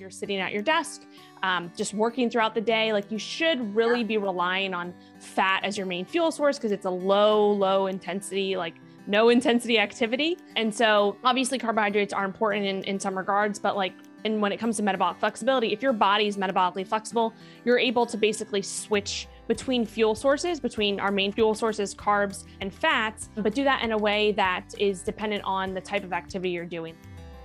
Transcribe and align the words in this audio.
you're 0.00 0.10
sitting 0.10 0.40
at 0.40 0.52
your 0.52 0.60
desk, 0.60 1.02
um, 1.44 1.70
just 1.76 1.94
working 1.94 2.28
throughout 2.28 2.52
the 2.52 2.60
day, 2.60 2.92
like 2.92 3.12
you 3.12 3.18
should 3.18 3.76
really 3.76 4.02
be 4.02 4.18
relying 4.18 4.74
on 4.74 4.92
fat 5.20 5.60
as 5.62 5.78
your 5.78 5.86
main 5.86 6.04
fuel 6.04 6.32
source 6.32 6.58
because 6.58 6.72
it's 6.72 6.84
a 6.84 6.90
low, 6.90 7.52
low 7.52 7.86
intensity, 7.86 8.56
like 8.56 8.74
no 9.06 9.28
intensity 9.28 9.78
activity. 9.78 10.36
And 10.56 10.74
so 10.74 11.16
obviously 11.22 11.58
carbohydrates 11.58 12.12
are 12.12 12.24
important 12.24 12.66
in, 12.66 12.82
in 12.82 12.98
some 12.98 13.16
regards, 13.16 13.60
but 13.60 13.76
like 13.76 13.92
and 14.24 14.42
when 14.42 14.50
it 14.50 14.56
comes 14.56 14.78
to 14.78 14.82
metabolic 14.82 15.20
flexibility, 15.20 15.72
if 15.72 15.80
your 15.80 15.92
body 15.92 16.26
is 16.26 16.36
metabolically 16.36 16.84
flexible, 16.84 17.32
you're 17.64 17.78
able 17.78 18.04
to 18.06 18.16
basically 18.16 18.62
switch 18.62 19.28
between 19.46 19.86
fuel 19.86 20.16
sources, 20.16 20.58
between 20.58 20.98
our 20.98 21.12
main 21.12 21.30
fuel 21.30 21.54
sources, 21.54 21.94
carbs 21.94 22.46
and 22.60 22.74
fats, 22.74 23.28
but 23.36 23.54
do 23.54 23.62
that 23.62 23.84
in 23.84 23.92
a 23.92 23.98
way 23.98 24.32
that 24.32 24.74
is 24.76 25.02
dependent 25.02 25.44
on 25.44 25.72
the 25.72 25.80
type 25.80 26.02
of 26.02 26.12
activity 26.12 26.50
you're 26.50 26.64
doing. 26.64 26.96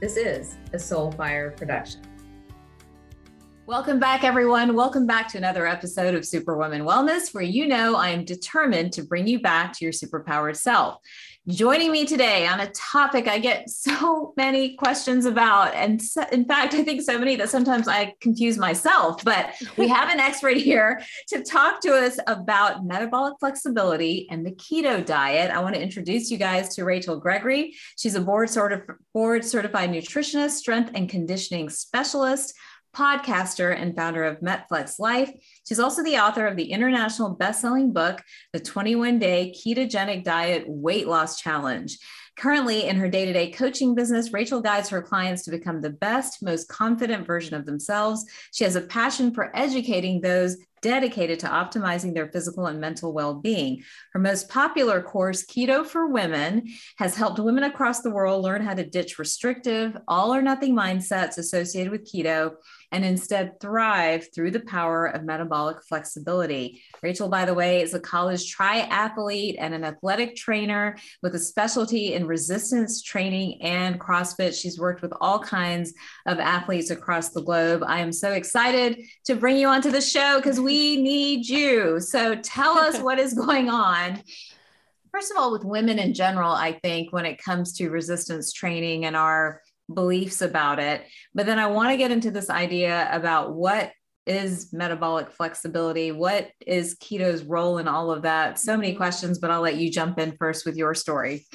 This 0.00 0.16
is 0.16 0.56
a 0.72 0.76
Soulfire 0.76 1.56
production. 1.56 2.02
Welcome 3.68 3.98
back, 3.98 4.24
everyone. 4.24 4.74
Welcome 4.74 5.06
back 5.06 5.28
to 5.28 5.36
another 5.36 5.66
episode 5.66 6.14
of 6.14 6.24
Superwoman 6.24 6.84
Wellness, 6.84 7.34
where 7.34 7.44
you 7.44 7.66
know 7.66 7.96
I 7.96 8.08
am 8.08 8.24
determined 8.24 8.94
to 8.94 9.02
bring 9.02 9.26
you 9.26 9.42
back 9.42 9.74
to 9.74 9.84
your 9.84 9.92
superpowered 9.92 10.56
self. 10.56 10.96
Joining 11.48 11.92
me 11.92 12.06
today 12.06 12.46
on 12.46 12.60
a 12.60 12.70
topic 12.70 13.28
I 13.28 13.38
get 13.38 13.68
so 13.68 14.32
many 14.38 14.74
questions 14.76 15.26
about. 15.26 15.74
And 15.74 16.00
so, 16.00 16.24
in 16.32 16.46
fact, 16.46 16.72
I 16.72 16.82
think 16.82 17.02
so 17.02 17.18
many 17.18 17.36
that 17.36 17.50
sometimes 17.50 17.88
I 17.88 18.14
confuse 18.22 18.56
myself. 18.56 19.22
But 19.22 19.52
we 19.76 19.86
have 19.88 20.08
an 20.08 20.18
expert 20.18 20.56
here 20.56 21.02
to 21.28 21.42
talk 21.42 21.82
to 21.82 21.92
us 21.92 22.18
about 22.26 22.86
metabolic 22.86 23.34
flexibility 23.38 24.28
and 24.30 24.46
the 24.46 24.52
keto 24.52 25.04
diet. 25.04 25.50
I 25.50 25.60
want 25.60 25.74
to 25.74 25.82
introduce 25.82 26.30
you 26.30 26.38
guys 26.38 26.74
to 26.76 26.86
Rachel 26.86 27.20
Gregory. 27.20 27.74
She's 27.98 28.14
a 28.14 28.20
board, 28.22 28.48
sort 28.48 28.72
of 28.72 28.80
board 29.12 29.44
certified 29.44 29.90
nutritionist, 29.90 30.52
strength 30.52 30.92
and 30.94 31.06
conditioning 31.06 31.68
specialist 31.68 32.54
podcaster 32.94 33.74
and 33.76 33.94
founder 33.94 34.24
of 34.24 34.40
Metflex 34.40 34.98
Life. 34.98 35.30
She's 35.66 35.78
also 35.78 36.02
the 36.02 36.18
author 36.18 36.46
of 36.46 36.56
the 36.56 36.70
international 36.70 37.30
best-selling 37.34 37.92
book, 37.92 38.22
The 38.52 38.60
21-Day 38.60 39.54
Ketogenic 39.56 40.24
Diet 40.24 40.64
Weight 40.66 41.06
Loss 41.06 41.40
Challenge. 41.40 41.98
Currently, 42.38 42.86
in 42.86 42.96
her 42.96 43.08
day 43.08 43.24
to 43.24 43.32
day 43.32 43.50
coaching 43.50 43.96
business, 43.96 44.32
Rachel 44.32 44.60
guides 44.60 44.88
her 44.90 45.02
clients 45.02 45.42
to 45.44 45.50
become 45.50 45.80
the 45.80 45.90
best, 45.90 46.40
most 46.40 46.68
confident 46.68 47.26
version 47.26 47.56
of 47.56 47.66
themselves. 47.66 48.24
She 48.52 48.62
has 48.62 48.76
a 48.76 48.80
passion 48.80 49.34
for 49.34 49.50
educating 49.56 50.20
those 50.20 50.56
dedicated 50.80 51.40
to 51.40 51.48
optimizing 51.48 52.14
their 52.14 52.30
physical 52.30 52.66
and 52.66 52.80
mental 52.80 53.12
well 53.12 53.34
being. 53.34 53.82
Her 54.12 54.20
most 54.20 54.48
popular 54.48 55.02
course, 55.02 55.44
Keto 55.44 55.84
for 55.84 56.06
Women, 56.06 56.68
has 56.98 57.16
helped 57.16 57.40
women 57.40 57.64
across 57.64 58.02
the 58.02 58.10
world 58.10 58.44
learn 58.44 58.62
how 58.62 58.74
to 58.74 58.86
ditch 58.86 59.18
restrictive, 59.18 59.96
all 60.06 60.32
or 60.32 60.40
nothing 60.40 60.76
mindsets 60.76 61.38
associated 61.38 61.90
with 61.90 62.08
keto 62.10 62.54
and 62.92 63.04
instead 63.04 63.60
thrive 63.60 64.26
through 64.34 64.50
the 64.50 64.60
power 64.60 65.06
of 65.06 65.24
metabolic 65.24 65.82
flexibility. 65.82 66.82
Rachel, 67.02 67.28
by 67.28 67.44
the 67.44 67.54
way, 67.54 67.82
is 67.82 67.94
a 67.94 68.00
college 68.00 68.54
triathlete 68.54 69.56
and 69.58 69.74
an 69.74 69.84
athletic 69.84 70.36
trainer 70.36 70.96
with 71.22 71.34
a 71.34 71.38
specialty 71.38 72.14
in 72.14 72.26
resistance 72.26 73.02
training 73.02 73.60
and 73.62 74.00
CrossFit. 74.00 74.60
She's 74.60 74.78
worked 74.78 75.02
with 75.02 75.12
all 75.20 75.38
kinds 75.38 75.92
of 76.26 76.38
athletes 76.38 76.90
across 76.90 77.30
the 77.30 77.42
globe. 77.42 77.82
I 77.86 78.00
am 78.00 78.12
so 78.12 78.32
excited 78.32 79.02
to 79.26 79.36
bring 79.36 79.56
you 79.56 79.68
onto 79.68 79.90
the 79.90 80.00
show 80.00 80.36
because 80.36 80.60
we 80.60 80.96
need 81.02 81.46
you. 81.46 82.00
So 82.00 82.36
tell 82.36 82.78
us 82.78 82.98
what 83.00 83.18
is 83.18 83.34
going 83.34 83.68
on 83.68 84.22
first 85.10 85.32
of 85.32 85.36
all, 85.36 85.50
with 85.50 85.64
women 85.64 85.98
in 85.98 86.14
general, 86.14 86.52
I 86.52 86.72
think 86.72 87.12
when 87.12 87.26
it 87.26 87.42
comes 87.42 87.72
to 87.74 87.90
resistance 87.90 88.52
training 88.52 89.04
and 89.04 89.16
our 89.16 89.62
beliefs 89.92 90.42
about 90.42 90.78
it. 90.78 91.04
But 91.34 91.46
then 91.46 91.58
I 91.58 91.66
want 91.66 91.90
to 91.90 91.96
get 91.96 92.10
into 92.10 92.30
this 92.30 92.50
idea 92.50 93.08
about 93.10 93.54
what 93.54 93.92
is 94.26 94.72
metabolic 94.72 95.30
flexibility? 95.30 96.12
What 96.12 96.50
is 96.66 96.96
keto's 96.96 97.42
role 97.42 97.78
in 97.78 97.88
all 97.88 98.10
of 98.10 98.22
that? 98.22 98.58
So 98.58 98.76
many 98.76 98.94
questions, 98.94 99.38
but 99.38 99.50
I'll 99.50 99.62
let 99.62 99.76
you 99.76 99.90
jump 99.90 100.18
in 100.18 100.36
first 100.36 100.66
with 100.66 100.76
your 100.76 100.94
story. 100.94 101.46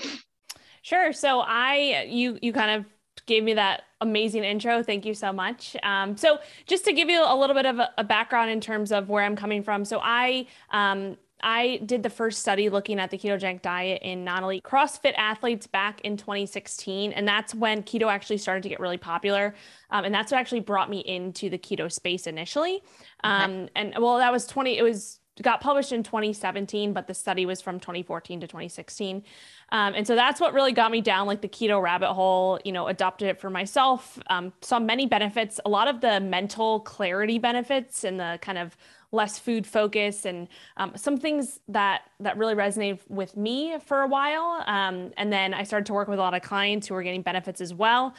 Sure. 0.81 1.13
So 1.13 1.41
I, 1.41 2.07
you, 2.09 2.39
you 2.41 2.51
kind 2.51 2.71
of 2.71 2.85
gave 3.25 3.43
me 3.43 3.53
that 3.53 3.83
amazing 4.01 4.43
intro. 4.43 4.83
Thank 4.83 5.05
you 5.05 5.13
so 5.13 5.31
much. 5.31 5.77
Um, 5.83 6.17
so 6.17 6.39
just 6.65 6.83
to 6.85 6.93
give 6.93 7.09
you 7.09 7.23
a 7.25 7.35
little 7.35 7.55
bit 7.55 7.65
of 7.65 7.79
a, 7.79 7.89
a, 7.97 8.03
background 8.03 8.49
in 8.49 8.59
terms 8.59 8.91
of 8.91 9.07
where 9.07 9.23
I'm 9.23 9.35
coming 9.35 9.63
from. 9.63 9.85
So 9.85 9.99
I 10.01 10.47
um, 10.71 11.17
I 11.43 11.81
did 11.85 12.01
the 12.01 12.09
first 12.09 12.39
study 12.39 12.69
looking 12.69 12.99
at 12.99 13.11
the 13.11 13.17
ketogenic 13.17 13.61
diet 13.61 14.01
in 14.01 14.23
non 14.23 14.43
elite 14.43 14.63
CrossFit 14.63 15.13
athletes 15.17 15.67
back 15.67 16.01
in 16.01 16.17
2016. 16.17 17.11
And 17.11 17.27
that's 17.27 17.53
when 17.53 17.83
keto 17.83 18.11
actually 18.11 18.37
started 18.37 18.63
to 18.63 18.69
get 18.69 18.79
really 18.79 18.97
popular. 18.97 19.53
Um, 19.91 20.05
and 20.05 20.15
that's 20.15 20.31
what 20.31 20.39
actually 20.39 20.61
brought 20.61 20.89
me 20.89 20.99
into 20.99 21.49
the 21.49 21.57
keto 21.57 21.91
space 21.91 22.25
initially. 22.25 22.81
Um, 23.23 23.51
okay. 23.51 23.69
And 23.75 23.93
well, 23.99 24.17
that 24.17 24.31
was 24.31 24.47
20, 24.47 24.77
it 24.77 24.83
was 24.83 25.19
got 25.41 25.61
published 25.61 25.91
in 25.91 26.03
2017, 26.03 26.93
but 26.93 27.07
the 27.07 27.13
study 27.13 27.45
was 27.45 27.59
from 27.59 27.79
2014 27.79 28.41
to 28.41 28.47
2016. 28.47 29.23
Um, 29.71 29.95
and 29.95 30.05
so 30.05 30.15
that's 30.15 30.39
what 30.39 30.53
really 30.53 30.71
got 30.71 30.91
me 30.91 31.01
down 31.01 31.25
like 31.25 31.41
the 31.41 31.47
keto 31.47 31.81
rabbit 31.81 32.13
hole, 32.13 32.59
you 32.63 32.71
know, 32.71 32.87
adopted 32.87 33.27
it 33.27 33.41
for 33.41 33.49
myself, 33.49 34.19
um, 34.27 34.53
saw 34.61 34.79
many 34.79 35.07
benefits, 35.07 35.59
a 35.65 35.69
lot 35.69 35.87
of 35.87 36.01
the 36.01 36.19
mental 36.19 36.81
clarity 36.81 37.39
benefits 37.39 38.03
and 38.03 38.19
the 38.19 38.37
kind 38.41 38.59
of 38.59 38.77
less 39.13 39.37
food 39.37 39.65
focus 39.65 40.25
and 40.25 40.47
um, 40.77 40.91
some 40.95 41.17
things 41.17 41.59
that 41.67 42.01
that 42.19 42.35
really 42.35 42.55
resonated 42.55 42.99
with 43.09 43.37
me 43.37 43.77
for 43.85 44.01
a 44.01 44.07
while 44.07 44.63
um, 44.65 45.11
and 45.17 45.31
then 45.31 45.53
i 45.53 45.63
started 45.63 45.85
to 45.85 45.93
work 45.93 46.07
with 46.07 46.19
a 46.19 46.21
lot 46.21 46.33
of 46.33 46.41
clients 46.41 46.87
who 46.87 46.95
were 46.95 47.03
getting 47.03 47.21
benefits 47.21 47.61
as 47.61 47.73
well 47.73 48.05
um, 48.05 48.13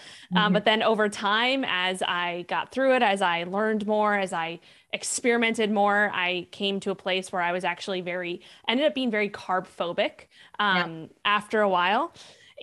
mm-hmm. 0.44 0.52
but 0.54 0.64
then 0.64 0.82
over 0.82 1.08
time 1.08 1.64
as 1.66 2.02
i 2.02 2.44
got 2.48 2.70
through 2.70 2.94
it 2.94 3.02
as 3.02 3.20
i 3.20 3.42
learned 3.44 3.86
more 3.86 4.14
as 4.14 4.32
i 4.32 4.58
experimented 4.92 5.70
more 5.70 6.10
i 6.14 6.46
came 6.52 6.78
to 6.78 6.90
a 6.92 6.94
place 6.94 7.32
where 7.32 7.42
i 7.42 7.50
was 7.50 7.64
actually 7.64 8.00
very 8.00 8.40
ended 8.68 8.86
up 8.86 8.94
being 8.94 9.10
very 9.10 9.28
carb 9.28 9.66
phobic 9.66 10.26
yeah. 10.60 10.84
Um, 10.84 11.10
after 11.24 11.60
a 11.60 11.68
while 11.68 12.12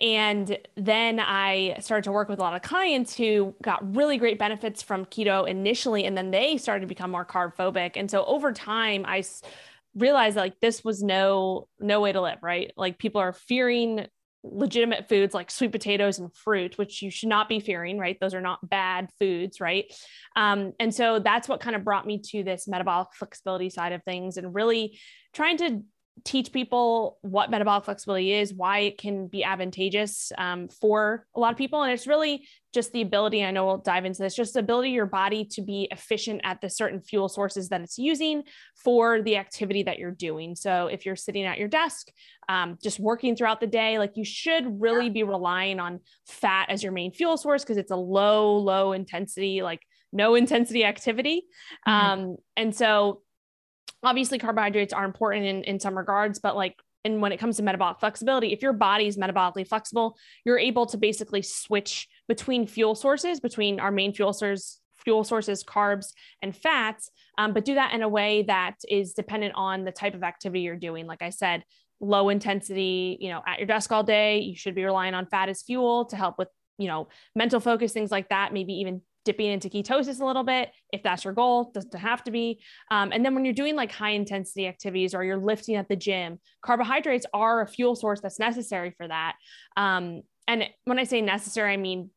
and 0.00 0.56
then 0.76 1.20
I 1.20 1.76
started 1.80 2.04
to 2.04 2.12
work 2.12 2.28
with 2.28 2.38
a 2.38 2.42
lot 2.42 2.54
of 2.54 2.62
clients 2.62 3.16
who 3.16 3.54
got 3.62 3.94
really 3.94 4.16
great 4.16 4.38
benefits 4.38 4.82
from 4.82 5.04
keto 5.06 5.46
initially, 5.46 6.04
and 6.04 6.16
then 6.16 6.30
they 6.30 6.56
started 6.56 6.80
to 6.80 6.86
become 6.86 7.10
more 7.10 7.26
carb 7.26 7.54
phobic. 7.56 7.92
And 7.96 8.10
so 8.10 8.24
over 8.24 8.52
time, 8.52 9.04
I 9.06 9.22
realized 9.94 10.36
like 10.36 10.58
this 10.60 10.82
was 10.82 11.02
no 11.02 11.68
no 11.78 12.00
way 12.00 12.12
to 12.12 12.20
live, 12.20 12.38
right? 12.42 12.72
Like 12.76 12.98
people 12.98 13.20
are 13.20 13.32
fearing 13.32 14.06
legitimate 14.44 15.08
foods 15.08 15.34
like 15.34 15.50
sweet 15.50 15.70
potatoes 15.70 16.18
and 16.18 16.34
fruit, 16.34 16.76
which 16.76 17.00
you 17.02 17.10
should 17.10 17.28
not 17.28 17.48
be 17.48 17.60
fearing, 17.60 17.98
right? 17.98 18.18
Those 18.20 18.34
are 18.34 18.40
not 18.40 18.68
bad 18.68 19.08
foods, 19.20 19.60
right? 19.60 19.84
Um, 20.34 20.72
and 20.80 20.92
so 20.92 21.20
that's 21.20 21.48
what 21.48 21.60
kind 21.60 21.76
of 21.76 21.84
brought 21.84 22.06
me 22.06 22.20
to 22.30 22.42
this 22.42 22.66
metabolic 22.66 23.08
flexibility 23.14 23.70
side 23.70 23.92
of 23.92 24.02
things 24.02 24.36
and 24.36 24.54
really 24.54 24.98
trying 25.32 25.58
to 25.58 25.82
teach 26.24 26.52
people 26.52 27.18
what 27.22 27.50
metabolic 27.50 27.84
flexibility 27.84 28.32
is, 28.32 28.54
why 28.54 28.80
it 28.80 28.98
can 28.98 29.26
be 29.26 29.42
advantageous 29.42 30.30
um, 30.38 30.68
for 30.68 31.26
a 31.34 31.40
lot 31.40 31.52
of 31.52 31.58
people. 31.58 31.82
And 31.82 31.92
it's 31.92 32.06
really 32.06 32.46
just 32.72 32.92
the 32.92 33.02
ability, 33.02 33.44
I 33.44 33.50
know 33.50 33.66
we'll 33.66 33.78
dive 33.78 34.04
into 34.04 34.22
this, 34.22 34.34
just 34.34 34.54
the 34.54 34.60
ability 34.60 34.90
of 34.90 34.94
your 34.94 35.06
body 35.06 35.44
to 35.52 35.62
be 35.62 35.88
efficient 35.90 36.40
at 36.44 36.60
the 36.60 36.70
certain 36.70 37.00
fuel 37.00 37.28
sources 37.28 37.68
that 37.70 37.80
it's 37.80 37.98
using 37.98 38.42
for 38.76 39.20
the 39.22 39.36
activity 39.36 39.82
that 39.84 39.98
you're 39.98 40.10
doing. 40.10 40.54
So 40.54 40.86
if 40.86 41.04
you're 41.04 41.16
sitting 41.16 41.44
at 41.44 41.58
your 41.58 41.68
desk, 41.68 42.08
um, 42.48 42.78
just 42.82 43.00
working 43.00 43.34
throughout 43.34 43.60
the 43.60 43.66
day, 43.66 43.98
like 43.98 44.12
you 44.14 44.24
should 44.24 44.80
really 44.80 45.10
be 45.10 45.22
relying 45.22 45.80
on 45.80 46.00
fat 46.26 46.66
as 46.70 46.82
your 46.82 46.92
main 46.92 47.12
fuel 47.12 47.36
source 47.36 47.62
because 47.62 47.78
it's 47.78 47.90
a 47.90 47.96
low, 47.96 48.56
low 48.56 48.92
intensity, 48.92 49.62
like 49.62 49.80
no 50.12 50.34
intensity 50.34 50.84
activity. 50.84 51.44
Mm-hmm. 51.86 51.90
Um, 51.90 52.36
and 52.56 52.74
so 52.74 53.22
obviously 54.02 54.38
carbohydrates 54.38 54.92
are 54.92 55.04
important 55.04 55.46
in, 55.46 55.64
in 55.64 55.80
some 55.80 55.96
regards, 55.96 56.38
but 56.38 56.56
like 56.56 56.76
and 57.04 57.20
when 57.20 57.32
it 57.32 57.38
comes 57.38 57.56
to 57.56 57.64
metabolic 57.64 57.98
flexibility, 57.98 58.52
if 58.52 58.62
your 58.62 58.72
body 58.72 59.08
is 59.08 59.16
metabolically 59.16 59.66
flexible, 59.66 60.16
you're 60.44 60.58
able 60.58 60.86
to 60.86 60.96
basically 60.96 61.42
switch 61.42 62.08
between 62.28 62.66
fuel 62.66 62.94
sources, 62.94 63.40
between 63.40 63.80
our 63.80 63.90
main 63.90 64.14
fuel 64.14 64.32
sources, 64.32 64.80
fuel 65.04 65.24
sources, 65.24 65.64
carbs 65.64 66.12
and 66.42 66.56
fats, 66.56 67.10
um, 67.38 67.52
but 67.52 67.64
do 67.64 67.74
that 67.74 67.92
in 67.92 68.02
a 68.02 68.08
way 68.08 68.44
that 68.44 68.76
is 68.88 69.14
dependent 69.14 69.54
on 69.56 69.84
the 69.84 69.92
type 69.92 70.14
of 70.14 70.22
activity 70.22 70.60
you're 70.60 70.76
doing. 70.76 71.06
Like 71.06 71.22
I 71.22 71.30
said, 71.30 71.64
low 72.00 72.28
intensity, 72.28 73.18
you 73.20 73.30
know, 73.30 73.42
at 73.46 73.58
your 73.58 73.66
desk 73.66 73.90
all 73.92 74.02
day, 74.02 74.40
you 74.40 74.56
should 74.56 74.74
be 74.74 74.84
relying 74.84 75.14
on 75.14 75.26
fat 75.26 75.48
as 75.48 75.62
fuel 75.62 76.04
to 76.06 76.16
help 76.16 76.38
with, 76.38 76.48
you 76.78 76.88
know, 76.88 77.08
mental 77.34 77.60
focus, 77.60 77.92
things 77.92 78.10
like 78.10 78.28
that, 78.28 78.52
maybe 78.52 78.74
even 78.74 79.02
dipping 79.24 79.46
into 79.46 79.68
ketosis 79.68 80.20
a 80.20 80.24
little 80.24 80.44
bit 80.44 80.70
if 80.92 81.02
that's 81.02 81.24
your 81.24 81.32
goal 81.32 81.70
doesn't 81.72 81.94
have 81.94 82.24
to 82.24 82.30
be. 82.30 82.60
Um, 82.90 83.12
and 83.12 83.24
then 83.24 83.34
when 83.34 83.44
you're 83.44 83.54
doing 83.54 83.76
like 83.76 83.92
high 83.92 84.10
intensity 84.10 84.66
activities 84.66 85.14
or 85.14 85.24
you're 85.24 85.36
lifting 85.36 85.76
at 85.76 85.88
the 85.88 85.96
gym 85.96 86.38
carbohydrates 86.62 87.26
are 87.32 87.62
a 87.62 87.66
fuel 87.66 87.94
source 87.96 88.20
that's 88.20 88.38
necessary 88.38 88.94
for 88.96 89.08
that. 89.08 89.36
Um, 89.76 90.22
and 90.48 90.64
when 90.84 90.98
i 90.98 91.04
say 91.04 91.20
necessary 91.20 91.72
i 91.72 91.76
mean 91.76 92.10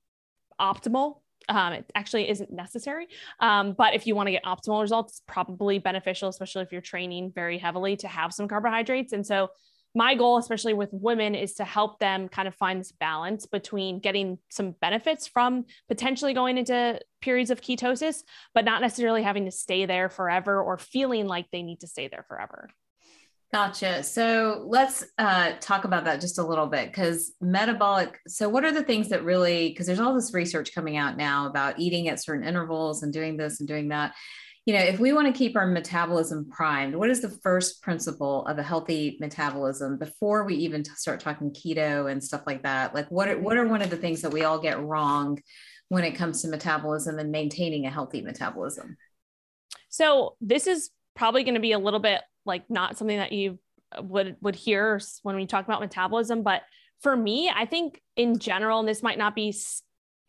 optimal. 0.59 1.21
Um, 1.47 1.73
it 1.73 1.91
actually 1.93 2.27
isn't 2.29 2.51
necessary. 2.51 3.07
Um, 3.39 3.75
but 3.77 3.93
if 3.93 4.07
you 4.07 4.15
want 4.15 4.27
to 4.27 4.31
get 4.31 4.43
optimal 4.43 4.81
results 4.81 5.21
probably 5.27 5.77
beneficial 5.77 6.27
especially 6.29 6.63
if 6.63 6.71
you're 6.71 6.81
training 6.81 7.31
very 7.35 7.57
heavily 7.57 7.95
to 7.97 8.07
have 8.07 8.33
some 8.33 8.47
carbohydrates. 8.47 9.13
And 9.13 9.25
so 9.25 9.49
my 9.95 10.13
goal, 10.13 10.37
especially 10.37 10.73
with 10.73 10.89
women, 10.91 11.33
is 11.33 11.55
to 11.55 11.63
help 11.63 11.99
them 11.99 12.27
kind 12.27 12.47
of 12.47 12.53
find 12.55 12.79
this 12.79 12.91
balance 12.91 13.45
between 13.45 13.99
getting 13.99 14.37
some 14.49 14.71
benefits 14.81 15.25
from 15.25 15.65
potentially 15.87 16.33
going 16.33 16.57
into 16.57 16.99
periods 17.21 17.49
of 17.49 17.61
ketosis, 17.61 18.23
but 18.53 18.65
not 18.65 18.81
necessarily 18.81 19.23
having 19.23 19.45
to 19.45 19.51
stay 19.51 19.85
there 19.85 20.09
forever 20.09 20.61
or 20.61 20.77
feeling 20.77 21.27
like 21.27 21.45
they 21.51 21.63
need 21.63 21.79
to 21.79 21.87
stay 21.87 22.09
there 22.09 22.25
forever. 22.27 22.69
Gotcha. 23.53 24.03
So 24.03 24.65
let's 24.67 25.05
uh, 25.17 25.53
talk 25.61 25.85
about 25.85 26.03
that 26.05 26.19
just 26.19 26.39
a 26.39 26.45
little 26.45 26.67
bit 26.67 26.87
because 26.87 27.33
metabolic. 27.39 28.19
So, 28.27 28.49
what 28.49 28.65
are 28.65 28.71
the 28.73 28.83
things 28.83 29.07
that 29.09 29.23
really, 29.23 29.69
because 29.69 29.85
there's 29.87 30.01
all 30.01 30.13
this 30.13 30.33
research 30.33 30.75
coming 30.75 30.97
out 30.97 31.15
now 31.15 31.47
about 31.47 31.79
eating 31.79 32.09
at 32.09 32.21
certain 32.21 32.45
intervals 32.45 33.01
and 33.01 33.13
doing 33.13 33.37
this 33.37 33.61
and 33.61 33.67
doing 33.67 33.89
that 33.89 34.13
you 34.65 34.73
know, 34.73 34.79
if 34.79 34.99
we 34.99 35.13
want 35.13 35.27
to 35.27 35.37
keep 35.37 35.55
our 35.55 35.67
metabolism 35.67 36.49
primed, 36.49 36.95
what 36.95 37.11
is 37.11 37.21
the 37.21 37.29
first 37.29 37.83
principle 37.83 38.45
of 38.47 38.57
a 38.57 38.63
healthy 38.63 39.15
metabolism 39.19 39.97
before 39.99 40.43
we 40.43 40.55
even 40.55 40.83
start 40.83 41.19
talking 41.19 41.51
keto 41.51 42.11
and 42.11 42.23
stuff 42.23 42.41
like 42.47 42.63
that? 42.63 42.95
Like, 42.95 43.09
what 43.11 43.27
are, 43.27 43.37
what 43.37 43.57
are 43.57 43.67
one 43.67 43.83
of 43.83 43.91
the 43.91 43.97
things 43.97 44.21
that 44.21 44.31
we 44.31 44.43
all 44.43 44.57
get 44.57 44.81
wrong 44.81 45.39
when 45.89 46.03
it 46.03 46.13
comes 46.13 46.41
to 46.41 46.47
metabolism 46.47 47.19
and 47.19 47.31
maintaining 47.31 47.85
a 47.85 47.91
healthy 47.91 48.23
metabolism? 48.23 48.97
So, 49.89 50.35
this 50.41 50.65
is 50.65 50.89
probably 51.15 51.43
going 51.43 51.53
to 51.53 51.61
be 51.61 51.73
a 51.73 51.79
little 51.79 51.99
bit 51.99 52.21
like 52.43 52.67
not 52.67 52.97
something 52.97 53.17
that 53.17 53.31
you 53.31 53.59
uh, 53.95 54.01
would 54.01 54.35
would 54.41 54.55
hear 54.55 54.99
when 55.21 55.35
we 55.35 55.45
talk 55.45 55.65
about 55.65 55.79
metabolism, 55.79 56.41
but 56.41 56.63
for 57.01 57.15
me, 57.15 57.51
I 57.53 57.65
think 57.65 58.01
in 58.15 58.39
general, 58.39 58.79
and 58.79 58.87
this 58.87 59.03
might 59.03 59.19
not 59.19 59.35
be 59.35 59.55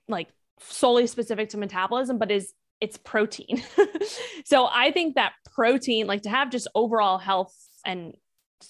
like 0.08 0.28
solely 0.60 1.06
specific 1.06 1.48
to 1.50 1.56
metabolism, 1.56 2.18
but 2.18 2.30
is 2.30 2.52
it's 2.80 2.96
protein. 2.96 3.62
so 4.44 4.68
I 4.70 4.90
think 4.92 5.14
that 5.14 5.32
protein, 5.54 6.06
like 6.06 6.22
to 6.22 6.30
have 6.30 6.50
just 6.50 6.68
overall 6.74 7.18
health 7.18 7.54
and 7.84 8.14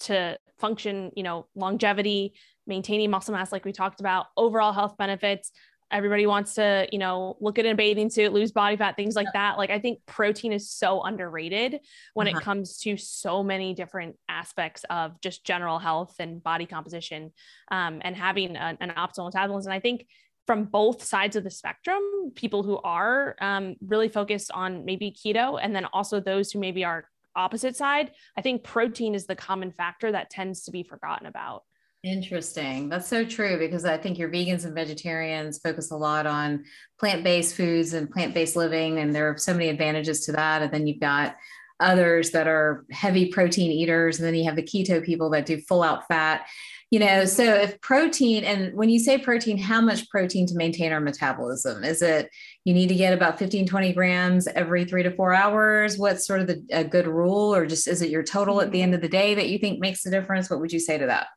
to 0.01 0.37
function, 0.59 1.11
you 1.15 1.23
know, 1.23 1.47
longevity, 1.55 2.33
maintaining 2.65 3.09
muscle 3.09 3.33
mass, 3.33 3.51
like 3.51 3.65
we 3.65 3.71
talked 3.71 3.99
about, 3.99 4.27
overall 4.35 4.73
health 4.73 4.97
benefits. 4.97 5.51
Everybody 5.89 6.27
wants 6.27 6.55
to, 6.55 6.85
you 6.91 6.99
know, 6.99 7.37
look 7.39 7.59
at 7.59 7.65
a 7.65 7.73
bathing 7.73 8.09
suit, 8.09 8.33
lose 8.33 8.51
body 8.51 8.75
fat, 8.75 8.97
things 8.97 9.15
like 9.15 9.27
that. 9.33 9.57
Like 9.57 9.69
I 9.69 9.79
think 9.79 9.99
protein 10.05 10.51
is 10.51 10.69
so 10.69 11.01
underrated 11.01 11.79
when 12.13 12.27
uh-huh. 12.27 12.37
it 12.37 12.43
comes 12.43 12.77
to 12.79 12.97
so 12.97 13.41
many 13.41 13.73
different 13.73 14.17
aspects 14.27 14.83
of 14.89 15.21
just 15.21 15.45
general 15.45 15.79
health 15.79 16.15
and 16.19 16.43
body 16.43 16.65
composition, 16.65 17.31
um, 17.71 18.01
and 18.01 18.17
having 18.17 18.57
a, 18.57 18.77
an 18.81 18.91
optimal 18.97 19.27
metabolism. 19.27 19.71
And 19.71 19.77
I 19.77 19.79
think 19.79 20.07
from 20.47 20.63
both 20.63 21.03
sides 21.03 21.35
of 21.35 21.43
the 21.43 21.51
spectrum 21.51 22.01
people 22.33 22.63
who 22.63 22.77
are 22.79 23.35
um, 23.41 23.75
really 23.85 24.09
focused 24.09 24.49
on 24.51 24.85
maybe 24.85 25.11
keto 25.11 25.59
and 25.61 25.75
then 25.75 25.85
also 25.93 26.19
those 26.19 26.51
who 26.51 26.59
maybe 26.59 26.83
are 26.83 27.05
opposite 27.35 27.75
side 27.75 28.11
i 28.35 28.41
think 28.41 28.63
protein 28.63 29.13
is 29.13 29.27
the 29.27 29.35
common 29.35 29.71
factor 29.71 30.11
that 30.11 30.29
tends 30.31 30.63
to 30.63 30.71
be 30.71 30.81
forgotten 30.81 31.27
about 31.27 31.63
Interesting. 32.03 32.89
That's 32.89 33.07
so 33.07 33.25
true 33.25 33.57
because 33.57 33.83
I 33.83 33.97
think 33.97 34.17
your 34.17 34.29
vegans 34.29 34.65
and 34.65 34.75
vegetarians 34.75 35.57
focus 35.57 35.91
a 35.91 35.97
lot 35.97 36.27
on 36.27 36.63
plant 36.99 37.23
based 37.23 37.55
foods 37.55 37.93
and 37.93 38.09
plant 38.09 38.33
based 38.33 38.55
living, 38.55 38.99
and 38.99 39.13
there 39.13 39.29
are 39.29 39.37
so 39.37 39.51
many 39.51 39.67
advantages 39.67 40.25
to 40.25 40.31
that. 40.33 40.61
And 40.61 40.71
then 40.71 40.85
you've 40.85 40.99
got 40.99 41.35
others 41.79 42.31
that 42.31 42.47
are 42.47 42.85
heavy 42.91 43.29
protein 43.29 43.71
eaters, 43.71 44.19
and 44.19 44.27
then 44.27 44.35
you 44.35 44.45
have 44.45 44.55
the 44.55 44.63
keto 44.63 45.03
people 45.03 45.29
that 45.31 45.47
do 45.47 45.59
full 45.61 45.83
out 45.83 46.07
fat 46.07 46.47
you 46.91 46.99
know 46.99 47.25
so 47.25 47.43
if 47.43 47.79
protein 47.81 48.43
and 48.43 48.73
when 48.75 48.89
you 48.89 48.99
say 48.99 49.17
protein 49.17 49.57
how 49.57 49.81
much 49.81 50.09
protein 50.09 50.45
to 50.47 50.55
maintain 50.55 50.91
our 50.91 51.01
metabolism? 51.01 51.83
Is 51.83 52.01
it 52.01 52.29
you 52.63 52.73
need 52.73 52.87
to 52.89 52.95
get 52.95 53.13
about 53.13 53.39
15 53.39 53.67
20 53.67 53.93
grams 53.93 54.47
every 54.47 54.85
three 54.85 55.03
to 55.03 55.11
four 55.11 55.33
hours? 55.33 55.97
What's 55.97 56.25
sort 56.25 56.41
of 56.41 56.47
the, 56.47 56.63
a 56.71 56.83
good 56.83 57.07
rule 57.07 57.53
or 57.53 57.65
just 57.65 57.87
is 57.87 58.01
it 58.01 58.09
your 58.09 58.23
total 58.23 58.61
at 58.61 58.71
the 58.71 58.81
end 58.81 58.93
of 58.93 59.01
the 59.01 59.09
day 59.09 59.35
that 59.35 59.49
you 59.49 59.57
think 59.57 59.79
makes 59.79 60.05
a 60.05 60.11
difference? 60.11 60.49
What 60.49 60.59
would 60.59 60.71
you 60.71 60.79
say 60.79 60.97
to 60.97 61.07
that? 61.07 61.27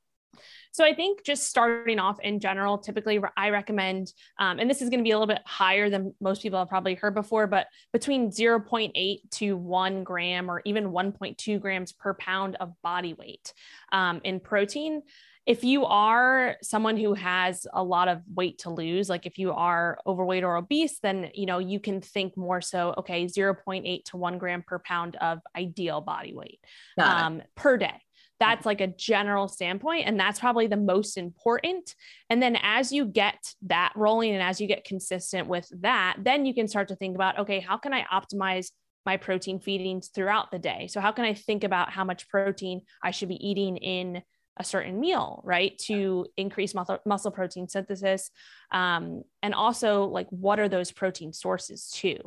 So 0.72 0.84
I 0.84 0.94
think 0.94 1.24
just 1.24 1.48
starting 1.48 1.98
off 1.98 2.20
in 2.20 2.38
general, 2.38 2.78
typically 2.78 3.20
I 3.36 3.50
recommend, 3.50 4.12
um, 4.38 4.60
and 4.60 4.70
this 4.70 4.80
is 4.80 4.88
going 4.88 5.00
to 5.00 5.04
be 5.04 5.10
a 5.10 5.18
little 5.18 5.32
bit 5.34 5.42
higher 5.44 5.90
than 5.90 6.14
most 6.20 6.42
people 6.42 6.60
have 6.60 6.68
probably 6.68 6.94
heard 6.94 7.14
before, 7.14 7.48
but 7.48 7.66
between 7.92 8.30
0.8 8.30 9.18
to 9.32 9.56
one 9.56 10.04
gram 10.04 10.48
or 10.48 10.62
even 10.64 10.92
1.2 10.92 11.60
grams 11.60 11.92
per 11.92 12.14
pound 12.14 12.56
of 12.60 12.72
body 12.82 13.14
weight 13.14 13.52
um, 13.90 14.20
in 14.22 14.38
protein 14.38 15.02
if 15.50 15.64
you 15.64 15.84
are 15.84 16.56
someone 16.62 16.96
who 16.96 17.12
has 17.12 17.66
a 17.72 17.82
lot 17.82 18.06
of 18.06 18.22
weight 18.32 18.58
to 18.58 18.70
lose 18.70 19.08
like 19.08 19.26
if 19.26 19.36
you 19.36 19.50
are 19.50 19.98
overweight 20.06 20.44
or 20.44 20.56
obese 20.56 21.00
then 21.00 21.28
you 21.34 21.44
know 21.44 21.58
you 21.58 21.80
can 21.80 22.00
think 22.00 22.36
more 22.36 22.60
so 22.60 22.94
okay 22.96 23.24
0.8 23.24 24.04
to 24.04 24.16
1 24.16 24.38
gram 24.38 24.62
per 24.62 24.78
pound 24.78 25.16
of 25.16 25.40
ideal 25.56 26.00
body 26.00 26.32
weight 26.34 26.60
um, 26.98 27.42
per 27.56 27.76
day. 27.76 28.00
That's 28.38 28.64
like 28.64 28.80
a 28.80 28.86
general 28.86 29.48
standpoint 29.48 30.06
and 30.06 30.18
that's 30.18 30.38
probably 30.38 30.68
the 30.68 30.76
most 30.76 31.18
important 31.18 31.94
and 32.30 32.40
then 32.40 32.56
as 32.62 32.92
you 32.92 33.04
get 33.04 33.52
that 33.62 33.92
rolling 33.96 34.32
and 34.32 34.42
as 34.42 34.60
you 34.60 34.68
get 34.68 34.84
consistent 34.84 35.48
with 35.48 35.68
that 35.80 36.16
then 36.22 36.46
you 36.46 36.54
can 36.54 36.68
start 36.68 36.88
to 36.88 36.96
think 36.96 37.16
about 37.16 37.40
okay 37.40 37.60
how 37.60 37.76
can 37.76 37.92
i 37.92 38.06
optimize 38.10 38.68
my 39.04 39.16
protein 39.16 39.58
feedings 39.58 40.08
throughout 40.08 40.50
the 40.50 40.58
day? 40.58 40.86
So 40.86 41.00
how 41.00 41.10
can 41.12 41.24
i 41.24 41.34
think 41.34 41.64
about 41.64 41.90
how 41.90 42.04
much 42.04 42.28
protein 42.28 42.82
i 43.02 43.10
should 43.10 43.28
be 43.28 43.46
eating 43.46 43.76
in 43.76 44.22
a 44.56 44.64
certain 44.64 45.00
meal, 45.00 45.40
right? 45.44 45.78
To 45.86 46.26
increase 46.36 46.74
muscle, 46.74 46.98
muscle 47.06 47.30
protein 47.30 47.68
synthesis. 47.68 48.30
Um, 48.72 49.22
and 49.42 49.54
also, 49.54 50.04
like, 50.04 50.26
what 50.30 50.60
are 50.60 50.68
those 50.68 50.92
protein 50.92 51.32
sources 51.32 51.90
too? 51.90 52.18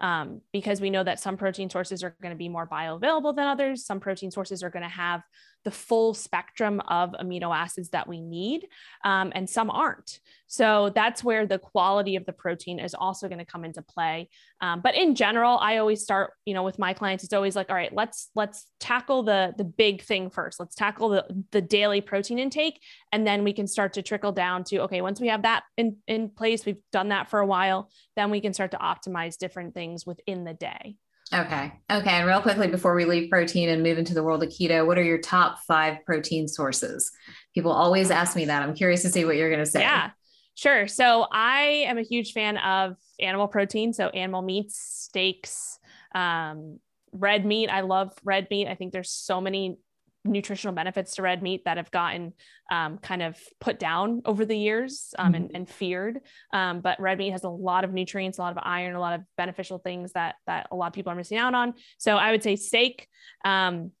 Um, 0.00 0.40
because 0.52 0.80
we 0.80 0.90
know 0.90 1.02
that 1.02 1.20
some 1.20 1.36
protein 1.36 1.68
sources 1.68 2.04
are 2.04 2.16
going 2.22 2.34
to 2.34 2.38
be 2.38 2.48
more 2.48 2.66
bioavailable 2.66 3.34
than 3.34 3.46
others. 3.46 3.84
Some 3.84 4.00
protein 4.00 4.30
sources 4.30 4.62
are 4.62 4.70
going 4.70 4.84
to 4.84 4.88
have 4.88 5.22
the 5.64 5.70
full 5.70 6.14
spectrum 6.14 6.80
of 6.88 7.10
amino 7.20 7.54
acids 7.54 7.90
that 7.90 8.08
we 8.08 8.20
need, 8.20 8.66
um, 9.04 9.32
and 9.34 9.48
some 9.48 9.70
aren't. 9.70 10.20
So 10.46 10.90
that's 10.94 11.22
where 11.22 11.46
the 11.46 11.58
quality 11.58 12.16
of 12.16 12.26
the 12.26 12.32
protein 12.32 12.80
is 12.80 12.94
also 12.94 13.28
going 13.28 13.38
to 13.38 13.44
come 13.44 13.64
into 13.64 13.82
play. 13.82 14.28
Um, 14.60 14.80
but 14.80 14.96
in 14.96 15.14
general, 15.14 15.58
I 15.58 15.76
always 15.76 16.02
start, 16.02 16.32
you 16.44 16.54
know, 16.54 16.64
with 16.64 16.78
my 16.78 16.92
clients, 16.92 17.22
it's 17.22 17.32
always 17.32 17.54
like, 17.54 17.70
all 17.70 17.76
right, 17.76 17.94
let's 17.94 18.30
let's 18.34 18.66
tackle 18.80 19.22
the 19.22 19.54
the 19.56 19.64
big 19.64 20.02
thing 20.02 20.30
first. 20.30 20.58
Let's 20.58 20.74
tackle 20.74 21.10
the 21.10 21.44
the 21.52 21.60
daily 21.60 22.00
protein 22.00 22.38
intake, 22.38 22.80
and 23.12 23.26
then 23.26 23.44
we 23.44 23.52
can 23.52 23.66
start 23.66 23.92
to 23.94 24.02
trickle 24.02 24.32
down 24.32 24.64
to 24.64 24.80
okay, 24.82 25.02
once 25.02 25.20
we 25.20 25.28
have 25.28 25.42
that 25.42 25.64
in 25.76 25.98
in 26.06 26.30
place, 26.30 26.66
we've 26.66 26.82
done 26.90 27.10
that 27.10 27.30
for 27.30 27.38
a 27.40 27.46
while, 27.46 27.90
then 28.16 28.30
we 28.30 28.40
can 28.40 28.52
start 28.52 28.72
to 28.72 28.78
optimize 28.78 29.38
different 29.38 29.74
things 29.74 30.04
within 30.04 30.44
the 30.44 30.54
day. 30.54 30.96
Okay. 31.32 31.72
Okay. 31.90 32.10
And 32.10 32.26
real 32.26 32.42
quickly 32.42 32.66
before 32.66 32.94
we 32.94 33.04
leave 33.04 33.30
protein 33.30 33.68
and 33.68 33.82
move 33.82 33.98
into 33.98 34.14
the 34.14 34.22
world 34.22 34.42
of 34.42 34.48
keto, 34.48 34.84
what 34.84 34.98
are 34.98 35.04
your 35.04 35.18
top 35.18 35.60
five 35.66 35.98
protein 36.04 36.48
sources? 36.48 37.12
People 37.54 37.70
always 37.70 38.10
ask 38.10 38.34
me 38.34 38.46
that. 38.46 38.62
I'm 38.62 38.74
curious 38.74 39.02
to 39.02 39.10
see 39.10 39.24
what 39.24 39.36
you're 39.36 39.48
going 39.48 39.64
to 39.64 39.70
say. 39.70 39.80
Yeah, 39.80 40.10
sure. 40.56 40.88
So 40.88 41.26
I 41.30 41.84
am 41.86 41.98
a 41.98 42.02
huge 42.02 42.32
fan 42.32 42.56
of 42.58 42.96
animal 43.20 43.46
protein. 43.46 43.92
So 43.92 44.08
animal 44.08 44.42
meats, 44.42 44.76
steaks, 44.76 45.78
um, 46.14 46.80
red 47.12 47.44
meat. 47.44 47.68
I 47.68 47.82
love 47.82 48.12
red 48.24 48.48
meat. 48.50 48.66
I 48.66 48.74
think 48.74 48.92
there's 48.92 49.10
so 49.10 49.40
many 49.40 49.78
nutritional 50.24 50.74
benefits 50.74 51.14
to 51.14 51.22
red 51.22 51.42
meat 51.42 51.64
that 51.64 51.76
have 51.76 51.90
gotten 51.90 52.32
um, 52.70 52.98
kind 52.98 53.22
of 53.22 53.38
put 53.60 53.78
down 53.78 54.22
over 54.24 54.44
the 54.44 54.56
years 54.56 55.14
um, 55.18 55.26
mm-hmm. 55.26 55.34
and, 55.34 55.50
and, 55.54 55.68
feared. 55.68 56.20
Um, 56.52 56.80
but 56.80 57.00
red 57.00 57.18
meat 57.18 57.30
has 57.30 57.44
a 57.44 57.48
lot 57.48 57.84
of 57.84 57.92
nutrients, 57.92 58.38
a 58.38 58.42
lot 58.42 58.56
of 58.56 58.62
iron, 58.62 58.94
a 58.94 59.00
lot 59.00 59.14
of 59.14 59.22
beneficial 59.36 59.78
things 59.78 60.12
that 60.12 60.36
that 60.46 60.68
a 60.70 60.76
lot 60.76 60.88
of 60.88 60.92
people 60.92 61.12
are 61.12 61.16
missing 61.16 61.38
out 61.38 61.54
on. 61.54 61.74
So 61.98 62.16
I 62.16 62.30
would 62.30 62.42
say 62.42 62.56
steak. 62.56 63.08
Um, 63.44 63.92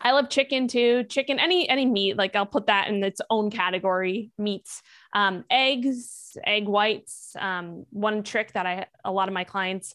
I 0.00 0.12
love 0.12 0.28
chicken 0.28 0.68
too. 0.68 1.04
Chicken, 1.04 1.38
any 1.38 1.68
any 1.68 1.86
meat, 1.86 2.16
like 2.16 2.36
I'll 2.36 2.44
put 2.44 2.66
that 2.66 2.88
in 2.88 3.02
its 3.02 3.20
own 3.30 3.50
category. 3.50 4.30
Meats, 4.38 4.82
um, 5.14 5.44
eggs, 5.50 6.36
egg 6.44 6.66
whites. 6.66 7.34
Um, 7.38 7.86
one 7.90 8.22
trick 8.22 8.52
that 8.52 8.66
I 8.66 8.86
a 9.04 9.12
lot 9.12 9.28
of 9.28 9.34
my 9.34 9.44
clients 9.44 9.94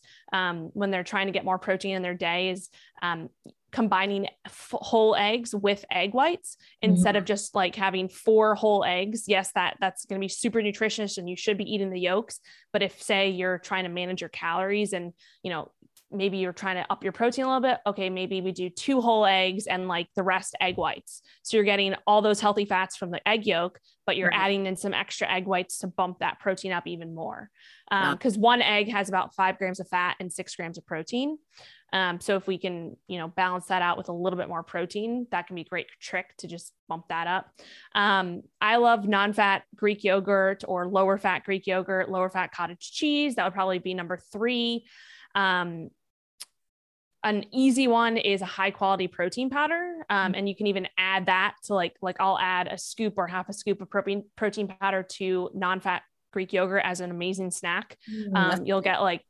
when 0.74 0.92
they're 0.92 1.04
trying 1.04 1.28
to 1.28 1.34
get 1.34 1.46
more 1.46 1.60
protein 1.60 1.96
in 1.96 2.02
their 2.02 2.16
day 2.16 2.50
is 2.50 2.70
combining 3.72 4.28
f- 4.46 4.74
whole 4.74 5.16
eggs 5.16 5.56
with 5.56 5.86
egg 5.92 6.14
whites 6.14 6.58
instead 6.82 7.16
mm-hmm. 7.16 7.20
of 7.20 7.26
just 7.26 7.56
like 7.56 7.76
having 7.76 8.10
four 8.10 8.54
whole 8.56 8.84
eggs 8.84 9.26
yes 9.28 9.52
that 9.54 9.78
that's 9.80 10.06
going 10.06 10.20
to 10.20 10.24
be 10.24 10.30
super 10.30 10.62
nutritious 10.62 11.18
and 11.18 11.30
you 11.30 11.36
should 11.36 11.58
be 11.58 11.64
eating 11.64 11.90
the 11.90 12.00
yolks 12.00 12.40
but 12.74 12.84
if 12.84 13.02
say 13.02 13.30
you're 13.30 13.60
trying 13.60 13.84
to 13.84 13.90
manage 13.90 14.22
your 14.22 14.30
calories 14.30 14.94
and 14.94 15.14
you 15.44 15.50
know 15.50 15.72
maybe 16.12 16.38
you're 16.38 16.54
trying 16.54 16.76
to 16.76 16.86
up 16.92 17.04
your 17.04 17.14
protein 17.14 17.46
a 17.46 17.48
little 17.48 17.62
bit, 17.62 17.80
okay, 17.86 18.10
maybe 18.10 18.42
we 18.42 18.52
do 18.52 18.70
two 18.70 19.02
whole 19.02 19.26
eggs 19.26 19.68
and 19.68 19.88
like 19.88 20.08
the 20.16 20.24
rest 20.24 20.56
egg 20.60 20.78
whites. 20.78 21.22
So 21.44 21.58
you're 21.58 21.64
getting 21.64 21.96
all 22.06 22.22
those 22.22 22.40
healthy 22.40 22.66
fats 22.66 22.98
from 22.98 23.12
the 23.12 23.26
egg 23.28 23.46
yolk, 23.46 23.80
but 24.06 24.18
you're 24.18 24.30
right. 24.30 24.40
adding 24.40 24.66
in 24.66 24.76
some 24.76 24.94
extra 24.94 25.32
egg 25.32 25.46
whites 25.46 25.80
to 25.80 25.88
bump 25.88 26.20
that 26.20 26.40
protein 26.40 26.72
up 26.72 26.88
even 26.88 27.16
more. 27.16 27.50
Because 27.90 28.36
um, 28.36 28.42
one 28.42 28.62
egg 28.62 28.90
has 28.90 29.10
about 29.10 29.36
five 29.36 29.58
grams 29.58 29.80
of 29.80 29.88
fat 29.88 30.16
and 30.20 30.32
six 30.32 30.56
grams 30.56 30.78
of 30.78 30.86
protein. 30.86 31.38
Um, 31.94 32.22
so 32.22 32.38
if 32.38 32.48
we 32.48 32.58
can, 32.58 32.96
you 33.08 33.18
know, 33.18 33.28
balance 33.28 33.66
that 33.66 33.82
out 33.82 33.98
with 33.98 34.08
a 34.08 34.14
little 34.14 34.38
bit 34.38 34.48
more 34.48 34.64
protein, 34.64 35.28
that 35.32 35.48
can 35.48 35.56
be 35.56 35.64
a 35.64 35.66
great 35.66 35.88
trick 36.00 36.34
to 36.38 36.48
just 36.48 36.74
bump 36.88 37.10
that 37.10 37.28
up. 37.28 37.52
Um, 37.94 38.44
I 38.62 38.78
love 38.78 39.08
non-fat 39.08 39.64
Greek 39.76 40.06
yogurt 40.06 40.64
or 40.66 40.88
lower 40.88 41.18
fat 41.18 41.44
Greek 41.44 41.68
yogurt, 41.68 42.10
lower 42.10 42.30
fat 42.30 42.54
cottage 42.54 42.92
cheese. 42.94 43.36
That 43.36 43.44
would 43.44 43.54
probably 43.54 43.80
be 43.80 43.94
number 43.94 44.18
three. 44.32 44.86
Um, 45.36 45.90
an 47.24 47.46
easy 47.54 47.88
one 47.88 48.18
is 48.18 48.42
a 48.42 48.46
high 48.46 48.72
quality 48.72 49.08
protein 49.08 49.50
powder 49.50 49.94
um, 50.10 50.34
and 50.36 50.50
you 50.50 50.56
can 50.56 50.68
even 50.68 50.88
add 50.98 51.28
that 51.28 51.56
to 51.64 51.76
like 51.76 51.96
like 52.02 52.18
i'll 52.20 52.40
add 52.40 52.68
a 52.68 52.78
scoop 52.78 53.14
or 53.18 53.28
half 53.28 53.48
a 53.48 53.54
scoop 53.54 53.80
of 53.82 53.90
protein 53.90 54.24
protein 54.36 54.68
powder 54.68 55.04
to 55.04 55.50
non-fat 55.54 56.02
greek 56.32 56.54
yogurt 56.54 56.82
as 56.84 57.02
an 57.02 57.12
amazing 57.12 57.52
snack. 57.52 57.98
Mm, 58.12 58.36
um, 58.36 58.66
you'll 58.66 58.82
get 58.82 59.02
like 59.02 59.24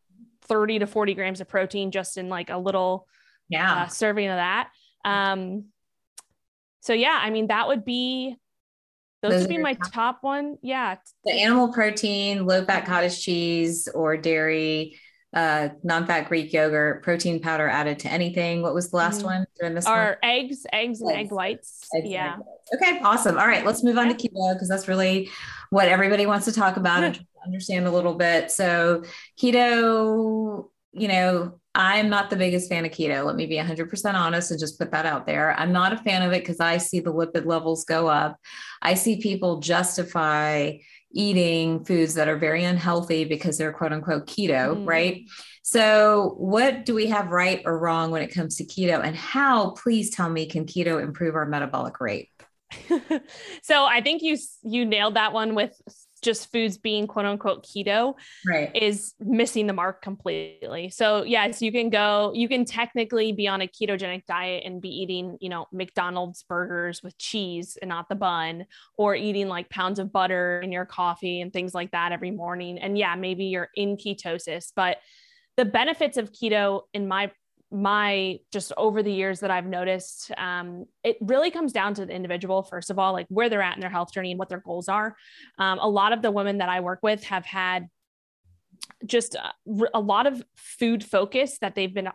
30 0.43 0.79
to 0.79 0.87
40 0.87 1.13
grams 1.13 1.41
of 1.41 1.47
protein 1.47 1.91
just 1.91 2.17
in 2.17 2.29
like 2.29 2.49
a 2.49 2.57
little 2.57 3.07
yeah. 3.49 3.83
uh, 3.83 3.87
serving 3.87 4.27
of 4.27 4.37
that. 4.37 4.69
Um, 5.03 5.65
so 6.81 6.93
yeah 6.93 7.19
i 7.21 7.29
mean 7.29 7.47
that 7.47 7.67
would 7.67 7.85
be 7.85 8.35
those, 9.21 9.33
those 9.33 9.41
would 9.41 9.49
be 9.49 9.57
my 9.59 9.73
top. 9.75 9.93
top 9.93 10.17
one. 10.21 10.57
Yeah. 10.63 10.95
The 11.25 11.33
animal 11.33 11.71
protein 11.71 12.47
low 12.47 12.65
fat 12.65 12.87
cottage 12.87 13.21
cheese 13.21 13.87
or 13.93 14.17
dairy 14.17 14.99
uh, 15.33 15.69
non-fat 15.83 16.27
Greek 16.27 16.51
yogurt, 16.51 17.03
protein 17.03 17.39
powder 17.39 17.67
added 17.67 17.99
to 17.99 18.09
anything. 18.09 18.61
What 18.61 18.73
was 18.73 18.89
the 18.89 18.97
last 18.97 19.21
mm. 19.21 19.25
one 19.25 19.45
during 19.59 19.75
this? 19.75 19.85
Our 19.85 20.17
eggs, 20.23 20.65
eggs, 20.73 21.01
and 21.01 21.11
egg 21.11 21.31
whites. 21.31 21.87
Eggs 21.95 22.09
yeah. 22.09 22.33
Egg 22.33 22.39
whites. 22.39 22.69
Okay, 22.75 22.99
awesome. 23.03 23.37
All 23.37 23.47
right, 23.47 23.65
let's 23.65 23.83
move 23.83 23.97
on 23.97 24.07
to 24.09 24.13
keto 24.13 24.53
because 24.53 24.67
that's 24.67 24.87
really 24.87 25.29
what 25.69 25.87
everybody 25.87 26.25
wants 26.25 26.45
to 26.45 26.51
talk 26.51 26.77
about 26.77 27.03
and 27.03 27.25
understand 27.45 27.87
a 27.87 27.91
little 27.91 28.15
bit. 28.15 28.51
So 28.51 29.03
keto, 29.39 30.69
you 30.91 31.07
know, 31.07 31.59
I'm 31.73 32.09
not 32.09 32.29
the 32.29 32.35
biggest 32.35 32.69
fan 32.69 32.83
of 32.83 32.91
keto. 32.91 33.25
Let 33.25 33.37
me 33.37 33.45
be 33.45 33.55
100% 33.55 34.13
honest 34.13 34.51
and 34.51 34.59
just 34.59 34.77
put 34.77 34.91
that 34.91 35.05
out 35.05 35.25
there. 35.25 35.57
I'm 35.57 35.71
not 35.71 35.93
a 35.93 35.97
fan 35.97 36.21
of 36.21 36.33
it 36.33 36.41
because 36.41 36.59
I 36.59 36.77
see 36.77 36.99
the 36.99 37.13
lipid 37.13 37.45
levels 37.45 37.85
go 37.85 38.07
up. 38.07 38.37
I 38.81 38.95
see 38.95 39.21
people 39.21 39.61
justify 39.61 40.73
eating 41.13 41.83
foods 41.85 42.13
that 42.15 42.27
are 42.27 42.37
very 42.37 42.63
unhealthy 42.63 43.25
because 43.25 43.57
they're 43.57 43.73
quote 43.73 43.93
unquote 43.93 44.27
keto, 44.27 44.75
mm. 44.75 44.87
right? 44.87 45.23
So, 45.63 46.35
what 46.37 46.85
do 46.85 46.95
we 46.95 47.07
have 47.07 47.29
right 47.29 47.61
or 47.65 47.77
wrong 47.77 48.11
when 48.11 48.21
it 48.21 48.33
comes 48.33 48.57
to 48.57 48.65
keto? 48.65 49.03
And 49.03 49.15
how, 49.15 49.71
please 49.71 50.09
tell 50.09 50.29
me, 50.29 50.47
can 50.47 50.65
keto 50.65 51.01
improve 51.01 51.35
our 51.35 51.45
metabolic 51.45 51.99
rate? 51.99 52.29
so, 53.61 53.85
I 53.85 54.01
think 54.01 54.21
you 54.21 54.37
you 54.63 54.85
nailed 54.85 55.15
that 55.15 55.33
one 55.33 55.55
with 55.55 55.73
just 56.21 56.51
foods 56.51 56.77
being 56.77 57.07
quote 57.07 57.25
unquote 57.25 57.65
keto 57.65 58.13
right. 58.47 58.71
is 58.75 59.13
missing 59.19 59.67
the 59.67 59.73
mark 59.73 60.01
completely. 60.01 60.89
So 60.89 61.23
yes, 61.23 61.61
you 61.61 61.71
can 61.71 61.89
go, 61.89 62.31
you 62.33 62.47
can 62.47 62.65
technically 62.65 63.31
be 63.31 63.47
on 63.47 63.61
a 63.61 63.67
ketogenic 63.67 64.25
diet 64.25 64.63
and 64.65 64.81
be 64.81 64.89
eating, 64.89 65.37
you 65.41 65.49
know, 65.49 65.67
McDonald's 65.71 66.43
burgers 66.43 67.01
with 67.03 67.17
cheese 67.17 67.77
and 67.81 67.89
not 67.89 68.09
the 68.09 68.15
bun, 68.15 68.65
or 68.97 69.15
eating 69.15 69.47
like 69.47 69.69
pounds 69.69 69.99
of 69.99 70.11
butter 70.11 70.61
in 70.61 70.71
your 70.71 70.85
coffee 70.85 71.41
and 71.41 71.51
things 71.51 71.73
like 71.73 71.91
that 71.91 72.11
every 72.11 72.31
morning. 72.31 72.77
And 72.77 72.97
yeah, 72.97 73.15
maybe 73.15 73.45
you're 73.45 73.69
in 73.75 73.97
ketosis, 73.97 74.71
but 74.75 74.97
the 75.57 75.65
benefits 75.65 76.17
of 76.17 76.31
keto 76.31 76.81
in 76.93 77.07
my 77.07 77.31
my 77.71 78.39
just 78.51 78.73
over 78.75 79.01
the 79.01 79.11
years 79.11 79.39
that 79.39 79.51
I've 79.51 79.65
noticed, 79.65 80.31
um, 80.37 80.85
it 81.03 81.17
really 81.21 81.51
comes 81.51 81.71
down 81.71 81.93
to 81.95 82.05
the 82.05 82.13
individual, 82.13 82.63
first 82.63 82.89
of 82.89 82.99
all, 82.99 83.13
like 83.13 83.27
where 83.29 83.49
they're 83.49 83.61
at 83.61 83.75
in 83.75 83.81
their 83.81 83.89
health 83.89 84.13
journey 84.13 84.31
and 84.31 84.39
what 84.39 84.49
their 84.49 84.59
goals 84.59 84.89
are. 84.89 85.15
Um, 85.57 85.79
a 85.79 85.87
lot 85.87 86.13
of 86.13 86.21
the 86.21 86.31
women 86.31 86.57
that 86.57 86.69
I 86.69 86.81
work 86.81 86.99
with 87.01 87.23
have 87.25 87.45
had 87.45 87.87
just 89.05 89.35
a, 89.35 89.45
uh, 89.45 89.87
a 89.93 89.99
lot 89.99 90.27
of 90.27 90.43
food 90.55 91.03
focus 91.03 91.57
that 91.59 91.75
they've 91.75 91.93
been 91.93 92.09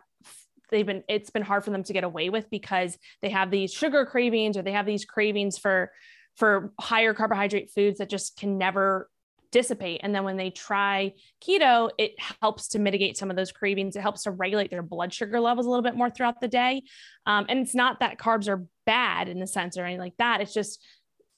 they've 0.69 0.85
been 0.85 1.03
it's 1.07 1.29
been 1.29 1.41
hard 1.41 1.63
for 1.63 1.71
them 1.71 1.83
to 1.83 1.93
get 1.93 2.03
away 2.03 2.29
with 2.29 2.49
because 2.49 2.97
they 3.21 3.29
have 3.29 3.51
these 3.51 3.71
sugar 3.71 4.05
cravings 4.05 4.57
or 4.57 4.61
they 4.61 4.71
have 4.71 4.85
these 4.85 5.05
cravings 5.05 5.57
for 5.57 5.91
for 6.35 6.73
higher 6.79 7.13
carbohydrate 7.13 7.71
foods 7.71 7.97
that 7.97 8.09
just 8.09 8.37
can 8.37 8.57
never 8.57 9.09
dissipate. 9.57 10.01
And 10.03 10.13
then 10.13 10.23
when 10.23 10.37
they 10.37 10.51
try 10.51 11.13
keto, 11.43 11.89
it 11.97 12.13
helps 12.43 12.67
to 12.69 12.79
mitigate 12.79 13.17
some 13.17 13.31
of 13.31 13.35
those 13.35 13.51
cravings. 13.51 13.95
It 13.95 14.01
helps 14.01 14.23
to 14.23 14.31
regulate 14.31 14.69
their 14.69 14.83
blood 14.83 15.11
sugar 15.11 15.39
levels 15.39 15.65
a 15.65 15.69
little 15.69 15.81
bit 15.81 15.95
more 15.95 16.11
throughout 16.11 16.39
the 16.39 16.47
day. 16.47 16.83
Um, 17.25 17.47
and 17.49 17.57
it's 17.57 17.73
not 17.73 18.01
that 18.01 18.19
carbs 18.19 18.47
are 18.47 18.67
bad 18.85 19.29
in 19.29 19.39
the 19.39 19.47
sense 19.47 19.75
or 19.75 19.83
anything 19.83 19.99
like 19.99 20.17
that. 20.19 20.41
It's 20.41 20.53
just 20.53 20.79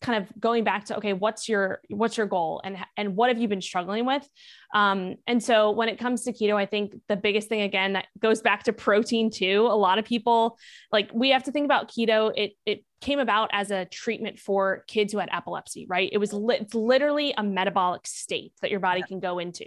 kind 0.02 0.24
of 0.24 0.32
going 0.40 0.64
back 0.64 0.86
to 0.86 0.98
okay 0.98 1.14
what's 1.14 1.50
your 1.50 1.82
what's 1.90 2.16
your 2.16 2.26
goal 2.26 2.62
and 2.64 2.78
and 2.96 3.16
what 3.16 3.30
have 3.30 3.38
you 3.38 3.48
been 3.48 3.62
struggling 3.62 4.06
with? 4.06 4.28
Um, 4.74 5.16
and 5.28 5.44
so 5.44 5.72
when 5.72 5.90
it 5.90 5.98
comes 5.98 6.24
to 6.24 6.34
keto 6.34 6.56
i 6.56 6.66
think 6.66 6.94
the 7.08 7.16
biggest 7.16 7.50
thing 7.50 7.62
again 7.62 7.94
that 7.94 8.06
goes 8.20 8.42
back 8.42 8.64
to 8.64 8.74
protein 8.74 9.32
too. 9.32 9.68
A 9.70 9.76
lot 9.76 9.98
of 9.98 10.06
people 10.06 10.58
like 10.92 11.10
we 11.14 11.32
have 11.32 11.44
to 11.44 11.52
think 11.52 11.66
about 11.66 11.90
keto. 11.90 12.32
It 12.36 12.54
it 12.66 12.86
came 13.02 13.20
about 13.20 13.50
as 13.54 13.72
a 13.72 13.86
treatment 13.86 14.40
for 14.40 14.84
kids 14.88 15.14
who 15.14 15.20
had 15.20 15.30
epilepsy 15.32 15.86
right? 15.90 16.10
It 16.12 16.18
was 16.18 16.34
li- 16.34 16.58
it's 16.62 16.76
literally 16.76 17.34
a 17.38 17.44
metabolic 17.44 18.06
state 18.06 18.54
that 18.62 18.72
your 18.72 18.82
body 18.82 19.04
can 19.04 19.20
go 19.20 19.40
into 19.40 19.66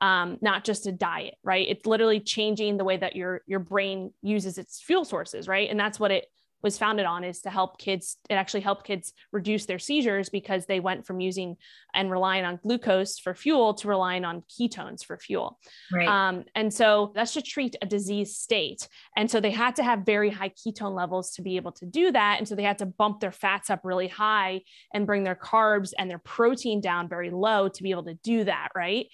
um, 0.00 0.38
not 0.40 0.64
just 0.64 0.86
a 0.86 0.92
diet 0.92 1.34
right? 1.42 1.66
It's 1.68 1.86
literally 1.86 2.20
changing 2.20 2.76
the 2.76 2.84
way 2.84 2.96
that 2.96 3.16
your 3.16 3.42
your 3.46 3.60
brain 3.60 4.12
uses 4.22 4.58
its 4.58 4.80
fuel 4.80 5.04
sources 5.04 5.48
right? 5.48 5.68
And 5.70 5.78
that's 5.78 5.98
what 5.98 6.10
it 6.10 6.26
was 6.64 6.78
founded 6.78 7.04
on 7.04 7.22
is 7.22 7.42
to 7.42 7.50
help 7.50 7.78
kids 7.78 8.16
it 8.30 8.34
actually 8.34 8.62
helped 8.62 8.86
kids 8.86 9.12
reduce 9.32 9.66
their 9.66 9.78
seizures 9.78 10.30
because 10.30 10.64
they 10.64 10.80
went 10.80 11.06
from 11.06 11.20
using 11.20 11.56
and 11.94 12.10
relying 12.10 12.44
on 12.44 12.58
glucose 12.62 13.18
for 13.18 13.34
fuel 13.34 13.74
to 13.74 13.86
relying 13.86 14.24
on 14.24 14.42
ketones 14.50 15.04
for 15.04 15.18
fuel. 15.18 15.60
Right. 15.92 16.08
um, 16.08 16.44
and 16.54 16.72
so 16.72 17.12
that's 17.14 17.34
to 17.34 17.42
treat 17.42 17.76
a 17.82 17.86
disease 17.86 18.36
state. 18.36 18.88
And 19.16 19.30
so 19.30 19.40
they 19.40 19.50
had 19.50 19.76
to 19.76 19.84
have 19.84 20.00
very 20.06 20.30
high 20.30 20.48
ketone 20.48 20.96
levels 20.96 21.32
to 21.32 21.42
be 21.42 21.56
able 21.56 21.72
to 21.72 21.86
do 21.86 22.10
that. 22.10 22.38
And 22.38 22.48
so 22.48 22.54
they 22.54 22.62
had 22.62 22.78
to 22.78 22.86
bump 22.86 23.20
their 23.20 23.30
fats 23.30 23.68
up 23.70 23.82
really 23.84 24.08
high 24.08 24.62
and 24.92 25.06
bring 25.06 25.22
their 25.22 25.36
carbs 25.36 25.92
and 25.98 26.10
their 26.10 26.18
protein 26.18 26.80
down 26.80 27.08
very 27.08 27.30
low 27.30 27.68
to 27.68 27.82
be 27.82 27.90
able 27.90 28.04
to 28.04 28.14
do 28.14 28.44
that 28.44 28.68
right 28.74 29.06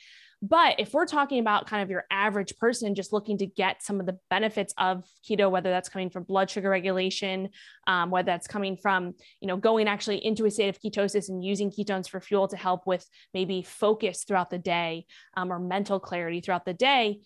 but 0.43 0.77
if 0.79 0.95
we're 0.95 1.07
talking 1.07 1.39
about 1.39 1.67
kind 1.67 1.83
of 1.83 1.91
your 1.91 2.05
average 2.11 2.57
person 2.57 2.95
just 2.95 3.13
looking 3.13 3.37
to 3.39 3.47
get 3.47 3.83
some 3.83 4.01
of 4.01 4.07
the 4.07 4.19
benefits 4.31 4.73
of 4.79 5.05
keto, 5.29 5.51
whether 5.51 5.69
that's 5.69 5.91
coming 5.91 6.09
from 6.09 6.23
blood 6.23 6.49
sugar 6.49 6.71
regulation, 6.71 7.51
um, 7.87 8.11
whether 8.11 8.27
that's 8.27 8.47
coming 8.47 8.77
from, 8.77 9.15
you 9.41 9.49
know, 9.49 9.59
going 9.59 9.87
actually 9.87 10.25
into 10.25 10.47
a 10.47 10.51
state 10.51 10.69
of 10.69 10.81
ketosis 10.81 11.29
and 11.29 11.45
using 11.45 11.71
ketones 11.71 12.09
for 12.09 12.21
fuel 12.21 12.49
to 12.49 12.57
help 12.57 12.87
with 12.87 13.07
maybe 13.35 13.63
focus 13.63 14.25
throughout 14.25 14.49
the 14.49 14.59
day 14.59 15.05
um, 15.37 15.53
or 15.53 15.59
mental 15.59 16.01
clarity 16.01 16.41
throughout 16.41 16.65
the 16.65 16.75
day, 16.75 17.21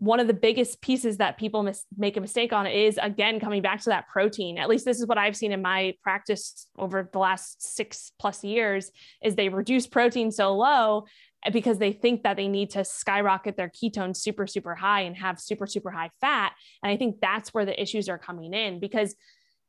one 0.00 0.18
of 0.18 0.26
the 0.26 0.32
biggest 0.32 0.80
pieces 0.80 1.18
that 1.18 1.36
people 1.36 1.62
mis- 1.62 1.84
make 1.98 2.16
a 2.16 2.22
mistake 2.22 2.54
on 2.54 2.66
is 2.66 2.98
again 3.02 3.38
coming 3.38 3.60
back 3.60 3.82
to 3.82 3.90
that 3.90 4.08
protein. 4.08 4.56
At 4.56 4.70
least 4.70 4.86
this 4.86 4.98
is 4.98 5.06
what 5.06 5.18
i've 5.18 5.36
seen 5.36 5.52
in 5.52 5.60
my 5.60 5.94
practice 6.02 6.66
over 6.78 7.08
the 7.12 7.18
last 7.18 7.62
six 7.76 8.12
plus 8.18 8.42
years 8.42 8.90
is 9.22 9.34
they 9.34 9.50
reduce 9.50 9.86
protein 9.86 10.30
so 10.30 10.56
low 10.56 11.04
because 11.52 11.78
they 11.78 11.92
think 11.92 12.22
that 12.22 12.36
they 12.36 12.48
need 12.48 12.70
to 12.70 12.84
skyrocket 12.84 13.56
their 13.56 13.70
ketones 13.70 14.16
super 14.16 14.46
super 14.46 14.74
high 14.74 15.02
and 15.02 15.16
have 15.16 15.40
super 15.40 15.66
super 15.66 15.90
high 15.90 16.10
fat. 16.20 16.52
And 16.82 16.92
i 16.92 16.96
think 16.96 17.16
that's 17.20 17.54
where 17.54 17.64
the 17.64 17.80
issues 17.80 18.08
are 18.08 18.18
coming 18.18 18.52
in 18.54 18.80
because 18.80 19.14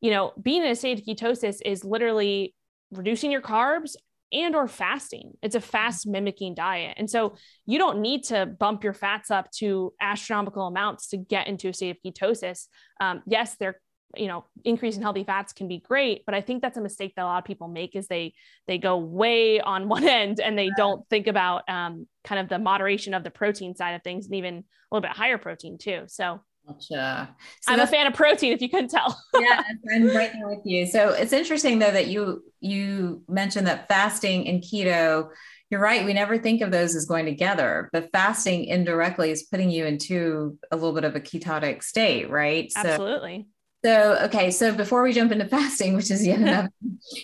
you 0.01 0.11
know 0.11 0.33
being 0.41 0.63
in 0.63 0.71
a 0.71 0.75
state 0.75 0.99
of 0.99 1.05
ketosis 1.05 1.59
is 1.63 1.83
literally 1.83 2.55
reducing 2.91 3.31
your 3.31 3.41
carbs 3.41 3.95
and 4.33 4.55
or 4.55 4.67
fasting. 4.67 5.33
It's 5.41 5.55
a 5.55 5.61
fast 5.61 6.07
mimicking 6.07 6.55
diet. 6.55 6.95
And 6.97 7.09
so 7.09 7.35
you 7.65 7.77
don't 7.77 7.99
need 7.99 8.23
to 8.25 8.45
bump 8.45 8.83
your 8.83 8.93
fats 8.93 9.29
up 9.29 9.51
to 9.57 9.93
astronomical 9.99 10.67
amounts 10.67 11.07
to 11.09 11.17
get 11.17 11.47
into 11.47 11.67
a 11.67 11.73
state 11.73 11.97
of 11.97 11.97
ketosis. 12.05 12.67
Um, 12.99 13.23
yes 13.25 13.57
there 13.59 13.81
you 14.15 14.27
know 14.27 14.45
increase 14.63 14.95
in 14.95 15.01
healthy 15.01 15.23
fats 15.23 15.53
can 15.53 15.67
be 15.67 15.79
great 15.79 16.23
but 16.25 16.35
i 16.35 16.41
think 16.41 16.61
that's 16.61 16.77
a 16.77 16.81
mistake 16.81 17.13
that 17.15 17.23
a 17.23 17.25
lot 17.25 17.37
of 17.37 17.45
people 17.45 17.67
make 17.67 17.95
is 17.95 18.07
they 18.07 18.33
they 18.67 18.77
go 18.77 18.97
way 18.97 19.59
on 19.59 19.87
one 19.95 20.07
end 20.07 20.39
and 20.39 20.57
they 20.57 20.69
don't 20.77 21.07
think 21.09 21.27
about 21.27 21.67
um, 21.69 22.07
kind 22.23 22.39
of 22.39 22.49
the 22.49 22.59
moderation 22.59 23.13
of 23.13 23.23
the 23.23 23.31
protein 23.31 23.75
side 23.75 23.91
of 23.91 24.03
things 24.03 24.25
and 24.25 24.35
even 24.35 24.55
a 24.55 24.95
little 24.95 25.07
bit 25.07 25.15
higher 25.15 25.37
protein 25.37 25.77
too 25.77 26.03
so 26.07 26.41
Gotcha. 26.67 27.35
So 27.61 27.73
I'm 27.73 27.79
a 27.79 27.87
fan 27.87 28.07
of 28.07 28.13
protein, 28.13 28.53
if 28.53 28.61
you 28.61 28.69
couldn't 28.69 28.89
tell. 28.89 29.19
yeah, 29.39 29.63
I'm 29.91 30.07
right 30.15 30.31
there 30.31 30.47
with 30.47 30.61
you. 30.63 30.85
So 30.85 31.09
it's 31.09 31.33
interesting 31.33 31.79
though 31.79 31.91
that 31.91 32.07
you 32.07 32.43
you 32.59 33.23
mentioned 33.27 33.67
that 33.67 33.87
fasting 33.87 34.47
and 34.47 34.61
keto. 34.61 35.29
You're 35.69 35.79
right. 35.79 36.05
We 36.05 36.13
never 36.13 36.37
think 36.37 36.61
of 36.61 36.69
those 36.69 36.95
as 36.95 37.05
going 37.05 37.25
together, 37.25 37.89
but 37.93 38.09
fasting 38.11 38.65
indirectly 38.65 39.31
is 39.31 39.43
putting 39.43 39.69
you 39.69 39.85
into 39.85 40.59
a 40.69 40.75
little 40.75 40.93
bit 40.93 41.05
of 41.05 41.15
a 41.15 41.21
ketotic 41.21 41.81
state, 41.81 42.29
right? 42.29 42.71
Absolutely. 42.75 43.47
So, 43.47 43.50
okay. 43.85 44.51
So 44.51 44.73
before 44.73 45.03
we 45.03 45.13
jump 45.13 45.31
into 45.31 45.45
fasting, 45.49 45.95
which 45.95 46.11
is 46.11 46.25
yet 46.25 46.39
another, 46.39 46.69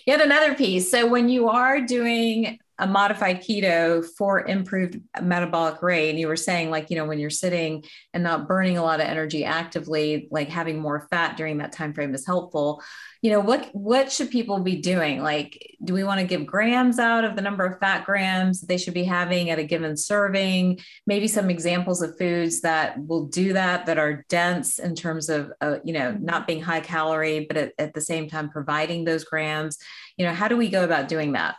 yet 0.06 0.22
another 0.22 0.56
piece. 0.56 0.90
So 0.92 1.08
when 1.08 1.30
you 1.30 1.50
are 1.50 1.82
doing 1.82 2.60
a 2.80 2.88
modified 2.88 3.42
keto 3.42 4.06
for 4.18 4.46
improved 4.46 5.02
metabolic 5.22 5.82
rate. 5.82 6.12
And 6.12 6.20
you 6.20 6.28
were 6.28 6.36
saying 6.36 6.70
like 6.70 6.90
you 6.90 6.96
know 6.96 7.06
when 7.06 7.20
you're 7.20 7.30
sitting 7.30 7.84
and 8.14 8.24
not 8.24 8.48
burning 8.48 8.78
a 8.78 8.84
lot 8.84 9.00
of 9.00 9.08
energy 9.08 9.44
actively 9.44 10.28
like 10.32 10.50
having 10.50 10.80
more 10.80 11.08
fat 11.10 11.38
during 11.38 11.58
that 11.58 11.72
time 11.72 11.94
frame 11.94 12.14
is 12.14 12.26
helpful. 12.26 12.84
You 13.22 13.32
know 13.32 13.40
what 13.40 13.70
what 13.74 14.12
should 14.12 14.30
people 14.30 14.60
be 14.60 14.76
doing? 14.76 15.24
Like 15.24 15.76
do 15.84 15.94
we 15.94 16.04
want 16.04 16.20
to 16.20 16.28
give 16.28 16.46
grams 16.46 17.00
out 17.00 17.24
of 17.24 17.36
the 17.36 17.42
number 17.42 17.66
of 17.66 17.80
fat 17.80 18.06
grams 18.06 18.62
they 18.62 18.78
should 18.78 18.94
be 18.94 19.04
having 19.04 19.50
at 19.50 19.60
a 19.60 19.64
given 19.64 19.98
serving? 19.98 20.80
Maybe 21.08 21.28
some 21.28 21.50
examples 21.50 22.04
of 22.04 22.18
foods 22.18 22.62
that 22.62 23.04
will 23.06 23.26
do 23.26 23.54
that 23.54 23.88
that 23.88 23.98
are 23.98 24.26
dense 24.30 24.78
in 24.78 24.96
terms 24.96 25.30
of 25.30 25.52
uh, 25.62 25.78
you 25.84 25.94
know 25.94 26.12
not 26.12 26.46
being 26.46 26.62
high 26.62 26.82
calorie 26.82 27.46
but 27.48 27.58
at, 27.58 27.74
at 27.80 27.94
the 27.96 28.02
same 28.02 28.30
time 28.30 28.50
providing 28.50 29.04
those 29.04 29.24
grams. 29.24 29.78
You 30.16 30.26
know 30.26 30.34
how 30.34 30.48
do 30.48 30.58
we 30.58 30.70
go 30.70 30.84
about 30.84 31.08
doing 31.08 31.32
that 31.32 31.56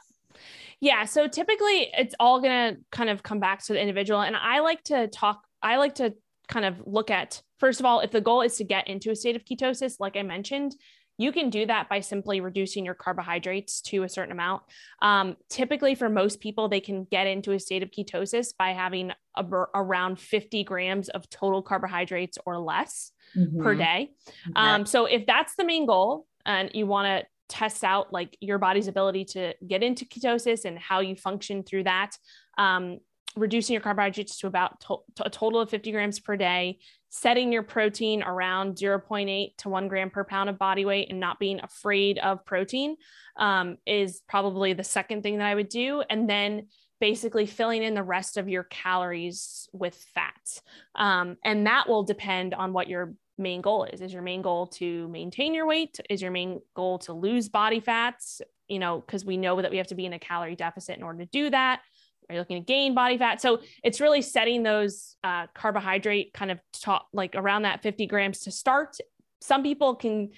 yeah. 0.81 1.05
So 1.05 1.27
typically 1.27 1.91
it's 1.97 2.15
all 2.21 2.41
going 2.41 2.75
to 2.75 2.81
kind 2.91 3.11
of 3.11 3.23
come 3.23 3.41
back 3.41 3.65
to 3.65 3.73
the 3.73 3.81
individual. 3.81 4.21
And 4.21 4.37
I 4.37 4.61
like 4.61 4.83
to 4.85 5.09
talk, 5.09 5.43
I 5.63 5.77
like 5.77 5.97
to 5.97 6.15
kind 6.49 6.65
of 6.65 6.83
look 6.87 7.11
at, 7.11 7.43
first 7.59 7.81
of 7.81 7.87
all, 7.87 8.01
if 8.01 8.11
the 8.11 8.21
goal 8.21 8.43
is 8.43 8.57
to 8.57 8.65
get 8.65 8.89
into 8.89 9.11
a 9.11 9.17
state 9.17 9.37
of 9.37 9.45
ketosis, 9.45 9.97
like 9.99 10.17
I 10.17 10.23
mentioned, 10.23 10.77
you 11.21 11.33
can 11.33 11.51
do 11.51 11.67
that 11.67 11.89
by 11.89 11.99
simply 11.99 12.41
reducing 12.41 12.85
your 12.85 12.95
carbohydrates 12.95 13.81
to 13.83 14.05
a 14.05 14.09
certain 14.09 14.31
amount. 14.31 14.63
Um, 15.03 15.37
typically, 15.51 15.97
for 15.97 16.09
most 16.09 16.39
people, 16.39 16.69
they 16.69 16.81
can 16.81 17.09
get 17.11 17.27
into 17.27 17.51
a 17.53 17.59
state 17.59 17.83
of 17.83 17.91
ketosis 17.91 18.57
by 18.57 18.71
having 18.71 19.11
a, 19.37 19.45
around 19.75 20.21
50 20.21 20.63
grams 20.63 21.09
of 21.09 21.29
total 21.29 21.61
carbohydrates 21.61 22.39
or 22.47 22.57
less 22.61 23.11
mm-hmm. 23.37 23.61
per 23.61 23.75
day. 23.75 24.13
Um, 24.55 24.87
so, 24.87 25.07
if 25.07 25.27
that's 25.27 25.57
the 25.57 25.65
main 25.65 25.87
goal 25.87 26.27
and 26.47 26.71
you 26.73 26.87
want 26.87 27.07
to 27.07 27.27
test 27.49 27.85
out 27.85 28.12
like 28.12 28.37
your 28.40 28.59
body's 28.59 28.88
ability 28.88 29.25
to 29.25 29.55
get 29.67 29.83
into 29.83 30.05
ketosis 30.05 30.64
and 30.64 30.78
how 30.78 31.00
you 31.00 31.17
function 31.17 31.62
through 31.62 31.85
that. 31.85 32.17
Um, 32.57 32.99
reducing 33.37 33.75
your 33.75 33.83
carbohydrates 33.83 34.38
to 34.38 34.47
about 34.47 34.81
to- 34.81 35.02
to 35.17 35.26
a 35.26 35.31
total 35.31 35.61
of 35.61 35.71
50 35.71 35.93
grams 35.93 36.19
per 36.19 36.37
day, 36.37 36.78
setting 37.09 37.52
your 37.52 37.62
protein 37.62 38.23
around 38.23 38.76
0.8 38.76 39.57
to 39.59 39.69
1 39.69 39.88
gram 39.88 40.11
per 40.11 40.25
pound 40.25 40.50
of 40.50 40.59
body 40.59 40.85
weight, 40.85 41.11
and 41.11 41.21
not 41.21 41.38
being 41.38 41.61
afraid 41.61 42.19
of 42.19 42.45
protein 42.45 42.97
um, 43.37 43.78
is 43.87 44.23
probably 44.28 44.73
the 44.73 44.85
second 44.85 45.23
thing 45.23 45.38
that 45.38 45.47
I 45.47 45.55
would 45.55 45.69
do. 45.69 46.02
And 46.09 46.28
then 46.28 46.69
basically 47.00 47.47
filling 47.47 47.83
in 47.83 47.95
the 47.95 48.02
rest 48.02 48.37
of 48.37 48.49
your 48.49 48.64
calories 48.64 49.69
with 49.73 49.95
fat. 50.14 50.61
Um, 50.95 51.37
and 51.45 51.67
that 51.67 51.88
will 51.88 52.02
depend 52.02 52.55
on 52.55 52.73
what 52.73 52.88
your 52.88 53.14
main 53.38 53.61
goal 53.61 53.85
is. 53.85 54.00
Is 54.00 54.12
your 54.12 54.23
main 54.23 54.42
goal 54.42 54.66
to 54.66 55.09
maintain 55.09 55.54
your 55.54 55.66
weight? 55.66 55.99
Is 56.11 56.21
your 56.21 56.30
main 56.30 56.61
goal 56.75 56.99
to 57.00 57.12
lose 57.12 57.49
body 57.49 57.80
fats? 57.80 58.40
You 58.68 58.78
know, 58.78 59.00
because 59.00 59.25
we 59.25 59.37
know 59.37 59.61
that 59.61 59.71
we 59.71 59.78
have 59.78 59.87
to 59.88 59.95
be 59.95 60.07
in 60.07 60.12
a 60.12 60.18
calorie 60.18 60.57
deficit 60.57 60.97
in 60.97 61.02
order 61.02 61.25
to 61.25 61.30
do 61.30 61.50
that. 61.50 61.80
Are 62.28 62.35
you 62.35 62.40
looking 62.40 62.62
to 62.62 62.66
gain 62.66 62.95
body 62.95 63.16
fat? 63.16 63.40
So 63.40 63.61
it's 63.83 64.00
really 64.00 64.21
setting 64.21 64.62
those 64.62 65.16
uh, 65.25 65.47
carbohydrate 65.54 66.35
kind 66.35 66.50
of 66.50 66.61
top, 66.75 67.09
like 67.12 67.35
around 67.35 67.62
that 67.62 67.83
50 67.83 68.07
grams 68.07 68.40
to 68.40 68.50
start. 68.50 68.99
Some 69.40 69.62
people 69.62 69.95
can 69.95 70.30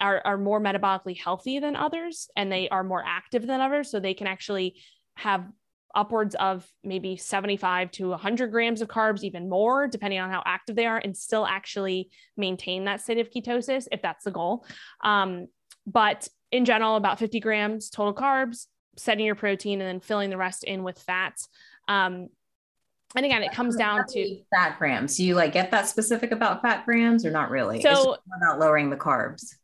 are, 0.00 0.20
are 0.24 0.38
more 0.38 0.60
metabolically 0.60 1.16
healthy 1.18 1.58
than 1.58 1.76
others 1.76 2.28
and 2.36 2.50
they 2.50 2.68
are 2.68 2.84
more 2.84 3.02
active 3.06 3.46
than 3.46 3.60
others. 3.60 3.90
So 3.90 4.00
they 4.00 4.14
can 4.14 4.26
actually 4.26 4.74
have 5.14 5.46
upwards 5.94 6.34
of 6.34 6.66
maybe 6.84 7.16
75 7.16 7.90
to 7.92 8.08
100 8.10 8.50
grams 8.50 8.80
of 8.82 8.88
carbs, 8.88 9.22
even 9.22 9.48
more, 9.48 9.86
depending 9.86 10.20
on 10.20 10.30
how 10.30 10.42
active 10.44 10.76
they 10.76 10.86
are, 10.86 10.98
and 10.98 11.16
still 11.16 11.46
actually 11.46 12.10
maintain 12.36 12.84
that 12.84 13.00
state 13.00 13.18
of 13.18 13.30
ketosis 13.30 13.88
if 13.90 14.02
that's 14.02 14.24
the 14.24 14.30
goal. 14.30 14.66
Um, 15.02 15.46
but 15.86 16.28
in 16.52 16.64
general, 16.64 16.96
about 16.96 17.18
50 17.18 17.40
grams 17.40 17.90
total 17.90 18.14
carbs, 18.14 18.66
setting 18.96 19.24
your 19.24 19.34
protein, 19.34 19.80
and 19.80 19.88
then 19.88 20.00
filling 20.00 20.30
the 20.30 20.36
rest 20.36 20.64
in 20.64 20.82
with 20.82 20.98
fats. 20.98 21.48
Um, 21.88 22.28
and 23.14 23.24
again, 23.24 23.42
it 23.42 23.52
comes 23.52 23.76
down 23.76 24.04
to 24.08 24.42
fat 24.54 24.78
grams. 24.78 25.16
Do 25.16 25.24
you 25.24 25.34
like 25.34 25.52
get 25.52 25.70
that 25.70 25.88
specific 25.88 26.32
about 26.32 26.60
fat 26.60 26.84
grams 26.84 27.24
or 27.24 27.30
not 27.30 27.50
really? 27.50 27.80
So 27.80 28.16
about 28.36 28.58
lowering 28.58 28.90
the 28.90 28.96
carbs 28.96 29.54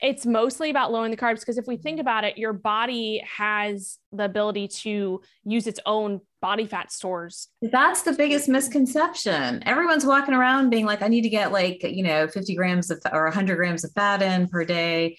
it's 0.00 0.24
mostly 0.24 0.70
about 0.70 0.92
lowering 0.92 1.10
the 1.10 1.16
carbs 1.16 1.40
because 1.40 1.58
if 1.58 1.66
we 1.66 1.76
think 1.76 1.98
about 2.00 2.24
it, 2.24 2.38
your 2.38 2.52
body 2.52 3.22
has 3.36 3.98
the 4.12 4.24
ability 4.24 4.68
to 4.68 5.20
use 5.44 5.66
its 5.66 5.80
own 5.86 6.20
body 6.40 6.66
fat 6.66 6.92
stores. 6.92 7.48
That's 7.62 8.02
the 8.02 8.12
biggest 8.12 8.48
misconception. 8.48 9.62
Everyone's 9.66 10.06
walking 10.06 10.34
around 10.34 10.70
being 10.70 10.86
like, 10.86 11.02
I 11.02 11.08
need 11.08 11.22
to 11.22 11.28
get 11.28 11.52
like, 11.52 11.82
you 11.82 12.04
know, 12.04 12.28
50 12.28 12.54
grams 12.54 12.90
of 12.90 13.00
or 13.12 13.24
100 13.24 13.56
grams 13.56 13.84
of 13.84 13.92
fat 13.92 14.22
in 14.22 14.48
per 14.48 14.64
day. 14.64 15.18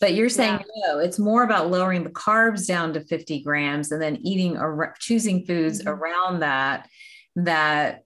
But 0.00 0.14
you're 0.14 0.28
saying 0.28 0.60
yeah. 0.60 0.92
no, 0.92 0.98
it's 0.98 1.18
more 1.18 1.42
about 1.42 1.70
lowering 1.70 2.04
the 2.04 2.10
carbs 2.10 2.66
down 2.68 2.92
to 2.92 3.00
50 3.00 3.42
grams 3.42 3.90
and 3.90 4.00
then 4.00 4.16
eating 4.22 4.56
or 4.56 4.94
choosing 5.00 5.44
foods 5.44 5.80
mm-hmm. 5.80 5.88
around 5.88 6.40
that 6.40 6.88
that 7.36 8.04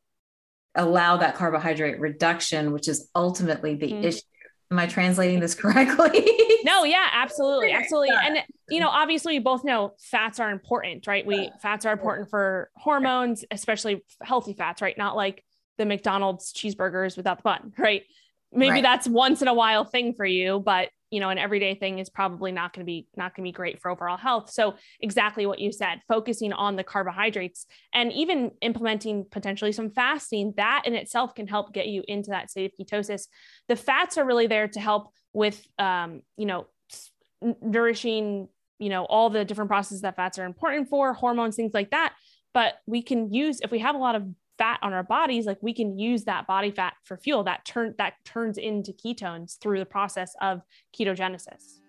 allow 0.75 1.19
that 1.19 1.35
carbohydrate 1.35 2.01
reduction, 2.01 2.73
which 2.73 2.89
is 2.89 3.11
ultimately 3.15 3.75
the 3.75 3.93
mm-hmm. 3.93 4.05
issue 4.05 4.23
Am 4.73 4.79
I 4.79 4.87
translating 4.87 5.39
this 5.39 5.55
correctly? 5.55 6.27
no, 6.65 6.85
yeah, 6.85 7.07
absolutely. 7.13 7.73
Absolutely. 7.73 8.17
And 8.17 8.39
you 8.71 8.81
know, 8.81 8.89
obviously 8.89 9.35
we 9.35 9.39
both 9.39 9.65
know 9.65 9.93
fats 9.99 10.41
are 10.41 10.51
important, 10.51 11.07
right? 11.07 11.27
We 11.27 11.53
fats 11.61 11.85
are 11.85 11.93
important 11.93 12.31
for 12.31 12.71
hormones, 12.75 13.45
especially 13.51 14.03
healthy 14.23 14.55
fats, 14.55 14.81
right? 14.81 14.97
Not 14.97 15.15
like 15.15 15.45
the 15.77 15.85
McDonald's 15.85 16.55
cheeseburgers 16.55 17.19
without 17.19 17.37
the 17.37 17.43
bun, 17.43 17.75
right? 17.79 18.05
Maybe 18.51 18.71
right. 18.71 18.83
that's 18.83 19.07
once 19.07 19.43
in 19.43 19.49
a 19.49 19.53
while 19.53 19.85
thing 19.85 20.15
for 20.15 20.25
you, 20.25 20.59
but 20.59 20.89
you 21.13 21.21
know 21.21 21.29
an 21.29 21.39
everyday 21.39 21.75
thing 21.75 21.99
is 21.99 22.09
probably 22.09 22.51
not 22.51 22.73
going 22.73 22.85
to 22.85 22.87
be 22.87 23.07
not 23.17 23.37
going 23.37 23.45
to 23.45 23.49
be 23.49 23.53
great 23.53 23.81
for 23.81 23.91
overall 23.91 24.17
health. 24.17 24.51
So 24.51 24.75
exactly 24.99 25.45
what 25.47 25.59
you 25.59 25.71
said 25.71 26.01
focusing 26.09 26.53
on 26.55 26.75
the 26.75 26.83
carbohydrates 26.83 27.67
and 27.95 28.11
even 28.13 28.51
implementing 28.63 29.27
potentially 29.31 29.73
some 29.73 29.91
fasting 29.91 30.55
that 30.57 30.83
in 30.87 30.95
itself 30.95 31.35
can 31.35 31.47
help 31.47 31.75
get 31.75 31.87
you 31.87 32.03
into 32.09 32.31
that 32.31 32.51
state 32.51 32.73
of 32.73 32.87
ketosis. 32.87 33.27
The 33.69 33.77
fats 33.77 34.17
are 34.17 34.25
really 34.25 34.47
there 34.47 34.69
to 34.69 34.81
help 34.81 35.13
with 35.35 35.65
um, 35.79 36.23
you 36.39 36.47
know 36.47 36.67
nourishing 37.61 38.49
you 38.79 38.89
know 38.89 39.05
all 39.05 39.29
the 39.29 39.45
different 39.45 39.69
processes 39.69 40.01
that 40.01 40.17
fats 40.17 40.39
are 40.39 40.47
important 40.47 40.89
for 40.89 41.13
hormones 41.13 41.57
things 41.57 41.75
like 41.75 41.91
that. 41.91 42.15
But 42.55 42.75
we 42.87 43.03
can 43.03 43.33
use 43.33 43.61
if 43.61 43.71
we 43.71 43.81
have 43.81 43.95
a 43.95 43.99
lot 43.99 44.15
of 44.15 44.27
fat 44.63 44.79
on 44.81 44.93
our 44.93 45.03
bodies 45.03 45.45
like 45.45 45.59
we 45.61 45.75
can 45.75 45.99
use 45.99 46.23
that 46.23 46.47
body 46.47 46.71
fat 46.71 46.95
for 47.03 47.17
fuel 47.17 47.43
that 47.43 47.65
turn 47.65 47.93
that 47.99 48.13
turns 48.25 48.59
into 48.59 48.93
ketones 48.93 49.59
through 49.59 49.81
the 49.81 49.85
process 49.85 50.37
of 50.41 50.63
ketogenesis. 50.97 51.81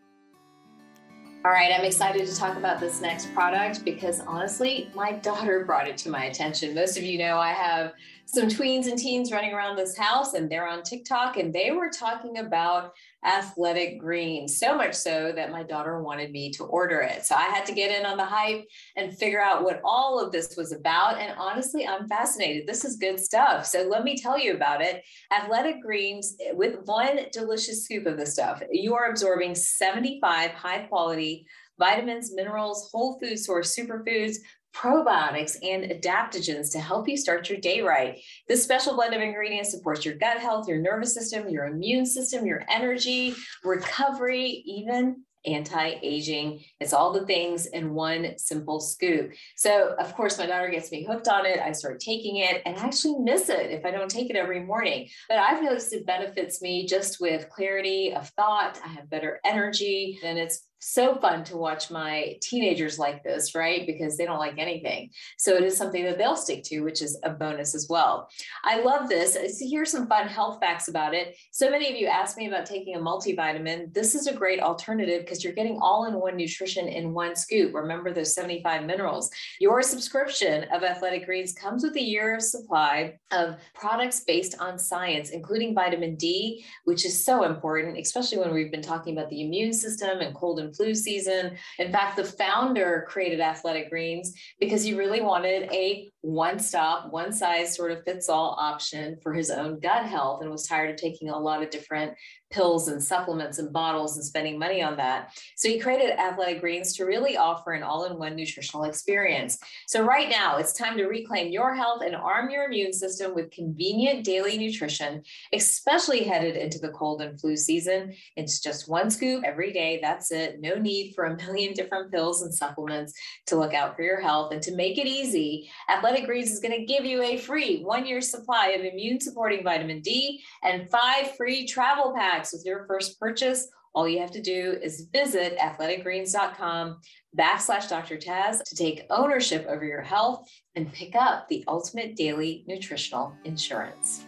All 1.46 1.52
right 1.52 1.72
i'm 1.72 1.86
excited 1.86 2.26
to 2.26 2.36
talk 2.36 2.58
about 2.58 2.80
this 2.80 3.00
next 3.00 3.32
product 3.36 3.86
because 3.86 4.22
honestly 4.22 4.90
my 4.96 5.12
daughter 5.12 5.64
brought 5.66 5.88
it 5.88 5.98
to 5.98 6.10
my 6.10 6.26
attention. 6.26 6.74
Most 6.74 6.98
of 6.98 7.04
you 7.04 7.20
know 7.20 7.38
i 7.38 7.52
have 7.52 7.94
some 8.26 8.48
tweens 8.48 8.88
and 8.88 8.98
teens 8.98 9.32
running 9.32 9.54
around 9.54 9.76
this 9.76 9.98
house 9.98 10.34
and 10.34 10.50
they're 10.50 10.68
on 10.68 10.82
tiktok 10.84 11.38
and 11.38 11.54
they 11.54 11.72
were 11.72 11.90
talking 11.90 12.38
about 12.38 12.94
athletic 13.26 14.00
greens, 14.00 14.58
so 14.58 14.76
much 14.76 14.94
so 14.94 15.32
that 15.36 15.52
my 15.52 15.64
daughter 15.64 16.02
wanted 16.02 16.32
me 16.32 16.52
to 16.52 16.64
order 16.66 17.00
it. 17.00 17.26
So 17.26 17.36
I 17.36 17.44
had 17.44 17.66
to 17.68 17.74
get 17.74 17.98
in 17.98 18.06
on 18.06 18.18
the 18.18 18.26
hype 18.26 18.66
and 18.98 19.18
figure 19.18 19.42
out 19.42 19.64
what 19.64 19.82
all 19.84 20.20
of 20.20 20.32
this 20.32 20.56
was 20.58 20.72
about. 20.72 21.20
And 21.20 21.34
honestly, 21.38 21.88
I'm 21.88 22.08
fascinated. 22.08 22.68
This 22.68 22.84
is 22.84 22.98
good 22.98 23.20
stuff. 23.20 23.66
So 23.66 23.88
let 23.90 24.04
me 24.04 24.18
tell 24.18 24.38
you 24.38 24.54
about 24.54 24.82
it. 24.82 25.04
Athletic 25.32 25.82
greens, 25.82 26.36
with 26.54 26.80
one 26.86 27.20
delicious 27.32 27.86
scoop 27.86 28.06
of 28.06 28.18
this 28.18 28.34
stuff, 28.34 28.62
you 28.72 28.94
are 28.96 29.10
absorbing 29.10 29.56
75 29.56 30.52
high 30.52 30.80
quality 30.80 31.46
vitamins, 31.80 32.34
minerals, 32.34 32.90
whole 32.92 33.20
food 33.20 33.38
source 33.38 33.76
superfoods, 33.76 34.38
probiotics, 34.76 35.56
and 35.64 35.92
adaptogens 35.92 36.72
to 36.72 36.80
help 36.80 37.08
you 37.08 37.16
start 37.16 37.50
your 37.50 37.60
day 37.60 37.82
right. 37.82 38.20
This 38.48 38.64
special 38.64 38.96
blend 38.96 39.14
of 39.14 39.22
ingredients 39.22 39.72
supports 39.72 40.04
your 40.04 40.16
gut 40.16 40.38
health, 40.38 40.68
your 40.68 40.80
nervous 40.80 41.14
system, 41.14 41.50
your 41.50 41.66
immune 41.66 42.06
system, 42.06 42.46
your 42.46 42.64
energy, 42.70 43.36
recovery, 43.64 44.64
even 44.66 45.24
anti-aging. 45.46 46.64
It's 46.84 46.94
all 46.94 47.14
the 47.14 47.26
things 47.26 47.66
in 47.66 47.94
one 47.94 48.38
simple 48.38 48.82
scoop. 48.82 49.32
So 49.56 49.96
of 50.00 50.14
course 50.16 50.38
my 50.38 50.46
daughter 50.46 50.70
gets 50.70 50.92
me 50.92 51.06
hooked 51.06 51.30
on 51.30 51.46
it. 51.46 51.60
I 51.60 51.72
start 51.72 52.02
taking 52.02 52.38
it 52.38 52.62
and 52.66 52.78
I 52.78 52.86
actually 52.86 53.20
miss 53.20 53.48
it 53.48 53.72
if 53.72 53.86
I 53.86 53.92
don't 53.92 54.12
take 54.12 54.30
it 54.30 54.36
every 54.36 54.64
morning. 54.64 55.08
But 55.30 55.38
I've 55.38 55.64
noticed 55.64 55.94
it 55.94 56.06
benefits 56.06 56.62
me 56.62 56.86
just 56.86 57.22
with 57.22 57.50
clarity 57.50 58.14
of 58.14 58.28
thought. 58.32 58.80
I 58.84 58.90
have 58.90 59.10
better 59.10 59.40
energy 59.46 60.20
and 60.24 60.38
it's 60.38 60.68
so 60.84 61.16
fun 61.16 61.46
to 61.46 61.56
watch 61.56 61.90
my 61.90 62.36
teenagers 62.42 63.00
like 63.00 63.24
this, 63.24 63.56
right? 63.56 63.88
Because 63.88 64.18
they 64.18 64.26
don't 64.26 64.40
like 64.40 64.56
anything. 64.58 65.12
So 65.38 65.56
it 65.56 65.64
is 65.64 65.78
something 65.78 66.04
that 66.04 66.18
they'll 66.18 66.36
stick 66.36 66.64
to, 66.66 66.82
which 66.82 67.02
is 67.02 67.18
a 67.24 67.30
bonus 67.30 67.74
as 67.74 67.88
well. 67.90 68.28
I 68.66 68.82
love 68.82 69.08
this. 69.08 69.38
Uh, 69.38 69.48
so 69.48 69.66
here's 69.70 69.92
some 69.92 70.08
fun 70.08 70.28
health 70.28 70.60
facts 70.60 70.90
about 70.90 71.14
it. 71.14 71.38
So 71.52 71.70
many 71.70 71.90
of 71.90 71.96
you 71.96 72.08
asked 72.08 72.38
me 72.38 72.48
about 72.48 72.66
taking 72.66 72.96
a 72.96 73.00
multivitamin. 73.00 73.94
This 73.94 74.14
is 74.14 74.28
a 74.28 74.34
great 74.34 74.60
alternative 74.60 75.22
because 75.22 75.42
you're 75.42 75.54
getting 75.54 75.80
all 75.82 76.06
in 76.06 76.20
one 76.20 76.36
nutrition 76.36 76.73
in 76.78 77.14
one 77.14 77.36
scoop. 77.36 77.74
Remember 77.74 78.12
those 78.12 78.34
75 78.34 78.86
minerals. 78.86 79.30
Your 79.60 79.82
subscription 79.82 80.66
of 80.74 80.84
Athletic 80.84 81.26
Greens 81.26 81.54
comes 81.54 81.84
with 81.84 81.96
a 81.96 82.02
year 82.02 82.36
of 82.36 82.42
supply 82.42 83.18
of 83.32 83.56
products 83.74 84.22
based 84.22 84.56
on 84.60 84.78
science, 84.78 85.30
including 85.30 85.76
vitamin 85.76 86.16
D, 86.16 86.66
which 86.86 87.06
is 87.06 87.24
so 87.24 87.44
important, 87.44 87.98
especially 87.98 88.38
when 88.38 88.54
we've 88.54 88.72
been 88.72 88.82
talking 88.82 89.18
about 89.18 89.30
the 89.30 89.42
immune 89.42 89.74
system 89.74 90.20
and 90.20 90.36
cold 90.36 90.60
and 90.60 90.76
flu 90.76 90.94
season. 90.94 91.58
In 91.80 91.92
fact, 91.92 92.18
the 92.18 92.24
founder 92.24 93.06
created 93.08 93.40
Athletic 93.40 93.90
Greens 93.90 94.34
because 94.60 94.84
he 94.84 94.94
really 94.94 95.22
wanted 95.22 95.72
a 95.72 96.12
one 96.22 96.58
stop, 96.58 97.12
one 97.12 97.34
size 97.34 97.76
sort 97.76 97.92
of 97.92 98.04
fits 98.06 98.30
all 98.30 98.56
option 98.58 99.18
for 99.22 99.34
his 99.34 99.50
own 99.50 99.80
gut 99.80 100.06
health 100.06 100.42
and 100.42 100.50
was 100.50 100.66
tired 100.66 100.90
of 100.90 100.96
taking 100.96 101.30
a 101.30 101.38
lot 101.38 101.62
of 101.62 101.70
different 101.70 102.14
pills 102.50 102.88
and 102.88 103.04
supplements 103.04 103.58
and 103.58 103.74
bottles 103.74 104.16
and 104.16 104.26
spending 104.26 104.58
money 104.58 104.82
on 104.82 104.96
that. 104.96 105.32
So 105.58 105.68
he 105.68 105.80
created 105.80 106.18
Athletic 106.18 106.62
Greens 106.64 106.96
to 106.96 107.04
really 107.04 107.36
offer 107.36 107.74
an 107.74 107.84
all 107.84 108.06
in 108.06 108.18
one 108.18 108.38
nutritional 108.38 108.86
experience. 108.86 109.60
So, 109.88 110.02
right 110.04 110.30
now, 110.30 110.58
it's 110.58 110.72
time 110.72 110.96
to 110.96 111.08
reclaim 111.08 111.52
your 111.52 111.76
health 111.76 112.02
and 112.06 112.16
arm 112.16 112.50
your 112.50 112.64
immune 112.64 112.94
system 112.94 113.36
with 113.36 113.52
convenient 113.52 114.24
daily 114.24 114.58
nutrition, 114.58 115.24
especially 115.52 116.24
headed 116.24 116.56
into 116.56 116.80
the 116.80 116.90
cold 116.90 117.22
and 117.22 117.38
flu 117.40 117.58
season. 117.58 118.14
It's 118.38 118.62
just 118.62 118.88
one 118.88 119.12
scoop 119.12 119.44
every 119.46 119.74
day. 119.74 120.00
That's 120.02 120.32
it. 120.32 120.62
No 120.62 120.76
need 120.76 121.14
for 121.14 121.26
a 121.26 121.36
million 121.36 121.74
different 121.74 122.12
pills 122.12 122.42
and 122.44 122.54
supplements 122.54 123.14
to 123.48 123.58
look 123.58 123.74
out 123.74 123.98
for 123.98 124.04
your 124.04 124.22
health. 124.22 124.54
And 124.54 124.62
to 124.64 124.74
make 124.74 124.98
it 124.98 125.08
easy, 125.08 125.70
Athletic 125.90 126.26
Greens 126.26 126.52
is 126.52 126.62
going 126.62 126.80
to 126.80 126.86
give 126.86 127.04
you 127.04 127.22
a 127.22 127.38
free 127.38 127.84
one 127.84 128.06
year 128.06 128.22
supply 128.22 128.70
of 128.70 128.86
immune 128.86 129.20
supporting 129.20 129.66
vitamin 129.66 130.00
D 130.00 130.42
and 130.64 130.90
five 130.90 131.36
free 131.36 131.68
travel 131.68 132.14
packs 132.16 132.54
with 132.54 132.64
your 132.66 132.86
first 132.88 133.20
purchase, 133.20 133.68
all 133.94 134.08
you 134.08 134.20
have 134.20 134.32
to 134.32 134.42
do 134.42 134.78
is 134.82 135.08
visit 135.14 135.58
athleticgreens.com 135.60 137.00
backslash 137.38 137.90
Dr. 137.90 138.18
Taz 138.18 138.64
to 138.64 138.76
take 138.76 139.06
ownership 139.10 139.66
over 139.68 139.86
your 139.86 140.02
health 140.02 140.50
and 140.76 140.92
pick 140.92 141.16
up 141.16 141.48
the 141.48 141.64
ultimate 141.68 142.16
daily 142.16 142.64
nutritional 142.68 143.36
insurance. 143.46 144.26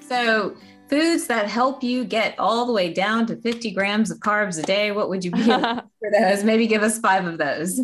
So, 0.00 0.56
foods 0.88 1.26
that 1.26 1.48
help 1.48 1.82
you 1.82 2.04
get 2.04 2.38
all 2.38 2.66
the 2.66 2.72
way 2.72 2.92
down 2.92 3.26
to 3.26 3.36
50 3.36 3.70
grams 3.72 4.10
of 4.10 4.18
carbs 4.18 4.62
a 4.62 4.62
day, 4.62 4.92
what 4.92 5.08
would 5.08 5.24
you 5.24 5.30
be 5.30 5.42
for 5.42 6.10
those? 6.12 6.44
Maybe 6.44 6.66
give 6.66 6.82
us 6.82 6.98
five 6.98 7.26
of 7.26 7.38
those. 7.38 7.80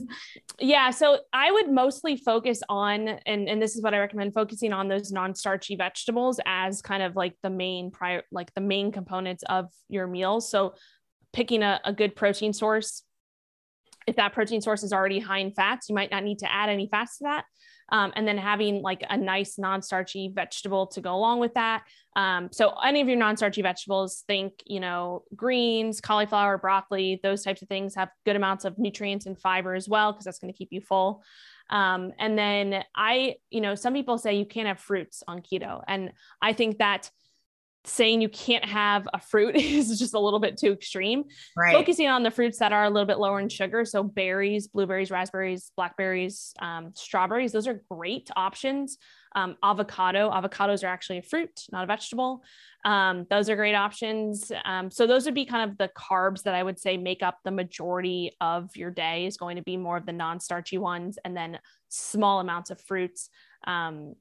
Yeah, 0.59 0.91
so 0.91 1.19
I 1.33 1.51
would 1.51 1.71
mostly 1.71 2.17
focus 2.17 2.63
on, 2.69 3.09
and 3.27 3.49
and 3.49 3.63
this 3.63 3.77
is 3.77 3.83
what 3.83 3.95
I 3.95 3.99
recommend, 3.99 4.35
focusing 4.35 4.73
on 4.73 4.89
those 4.89 5.11
non-starchy 5.11 5.77
vegetables 5.77 6.39
as 6.45 6.83
kind 6.83 7.03
of 7.03 7.17
like 7.17 7.35
the 7.43 7.51
main 7.51 7.91
prior, 7.91 8.23
like 8.31 8.53
the 8.55 8.61
main 8.61 8.93
components 8.93 9.43
of 9.49 9.67
your 9.89 10.07
meals. 10.07 10.51
So 10.51 10.75
picking 11.33 11.63
a, 11.63 11.81
a 11.85 11.93
good 11.93 12.15
protein 12.15 12.53
source. 12.53 13.05
If 14.07 14.17
that 14.17 14.33
protein 14.33 14.61
source 14.61 14.83
is 14.83 14.93
already 14.93 15.21
high 15.21 15.39
in 15.39 15.53
fats, 15.53 15.89
you 15.89 15.95
might 15.95 16.11
not 16.11 16.25
need 16.25 16.41
to 16.41 16.53
add 16.53 16.69
any 16.69 16.89
fats 16.91 17.19
to 17.19 17.25
that 17.25 17.45
um, 17.91 18.13
and 18.17 18.27
then 18.27 18.39
having 18.39 18.83
like 18.83 19.05
a 19.09 19.17
nice 19.17 19.59
non-starchy 19.59 20.33
vegetable 20.35 20.87
to 20.89 21.01
go 21.01 21.15
along 21.15 21.41
with 21.41 21.55
that. 21.55 21.85
Um, 22.17 22.49
so 22.53 22.75
any 22.85 23.01
of 23.01 23.09
your 23.09 23.17
non-starchy 23.17 23.63
vegetables, 23.63 24.25
think 24.27 24.55
you 24.67 24.81
know 24.81 25.25
greens, 25.35 26.01
cauliflower, 26.01 26.59
broccoli, 26.59 27.21
those 27.23 27.43
types 27.43 27.63
of 27.63 27.69
things 27.69 27.95
have 27.95 28.11
good 28.25 28.37
amounts 28.37 28.65
of 28.65 28.79
nutrients 28.79 29.27
and 29.27 29.39
fiber 29.39 29.75
as 29.75 29.89
well 29.89 30.13
because 30.13 30.25
that's 30.25 30.39
going 30.39 30.53
to 30.53 30.57
keep 30.57 30.73
you 30.73 30.81
full. 30.81 31.23
Um, 31.71 32.13
and 32.19 32.37
then 32.37 32.83
I, 32.97 33.37
you 33.51 33.61
know, 33.61 33.77
some 33.77 33.95
people 33.95 34.19
say 34.19 34.35
you 34.35 34.47
can't 34.47 34.67
have 34.67 34.81
fruits 34.81 35.23
on 35.29 35.41
keto, 35.41 35.83
and 35.87 36.13
I 36.43 36.53
think 36.53 36.79
that 36.79 37.11
saying 37.85 38.21
you 38.21 38.29
can't 38.29 38.65
have 38.65 39.09
a 39.15 39.21
fruit 39.21 39.57
is 39.57 39.99
just 39.99 40.15
a 40.15 40.19
little 40.19 40.41
bit 40.41 40.57
too 40.57 40.73
extreme. 40.73 41.25
Right. 41.57 41.75
Focusing 41.75 42.09
on 42.09 42.23
the 42.23 42.31
fruits 42.31 42.59
that 42.59 42.73
are 42.73 42.85
a 42.85 42.91
little 42.91 43.07
bit 43.07 43.19
lower 43.19 43.41
in 43.41 43.49
sugar. 43.49 43.85
So 43.85 44.03
berries, 44.03 44.69
blueberries, 44.69 45.11
raspberries, 45.11 45.73
blackberries, 45.77 46.53
um, 46.61 46.93
strawberries, 46.95 47.53
those 47.53 47.67
are 47.67 47.83
great 47.91 48.31
options. 48.37 48.99
Um, 49.37 49.57
avocado, 49.63 50.29
avocados 50.31 50.83
are 50.83 50.89
actually 50.89 51.19
a 51.19 51.23
fruit, 51.23 51.67
not 51.71 51.85
a 51.85 51.87
vegetable. 51.87 52.43
Um, 52.85 53.27
those 53.31 53.49
are 53.49 53.55
great 53.55 53.77
options. 53.77 54.51
Um, 54.65 54.91
so 54.91 55.07
those 55.07 55.25
would 55.25 55.35
be 55.35 55.45
kind 55.45 55.71
of 55.71 55.79
the 55.79 55.89
carbs 55.97 56.43
that 56.43 56.55
I 56.55 56.63
would 56.63 56.81
say 56.81 56.97
make 56.97 57.23
up 57.23 57.39
the 57.45 57.53
majority 57.53 58.33
of 58.41 58.77
your 58.77 58.91
day 58.91 59.27
is 59.27 59.37
going 59.37 59.57
to 59.57 59.63
be 59.63 59.77
more 59.77 59.97
of 59.97 60.05
the 60.05 60.13
non-starchy 60.13 60.79
ones 60.79 61.17
and 61.25 61.37
then 61.37 61.61
small 61.89 62.41
amounts 62.41 62.71
of 62.71 62.81
fruits, 62.81 63.31
um, 63.69 64.15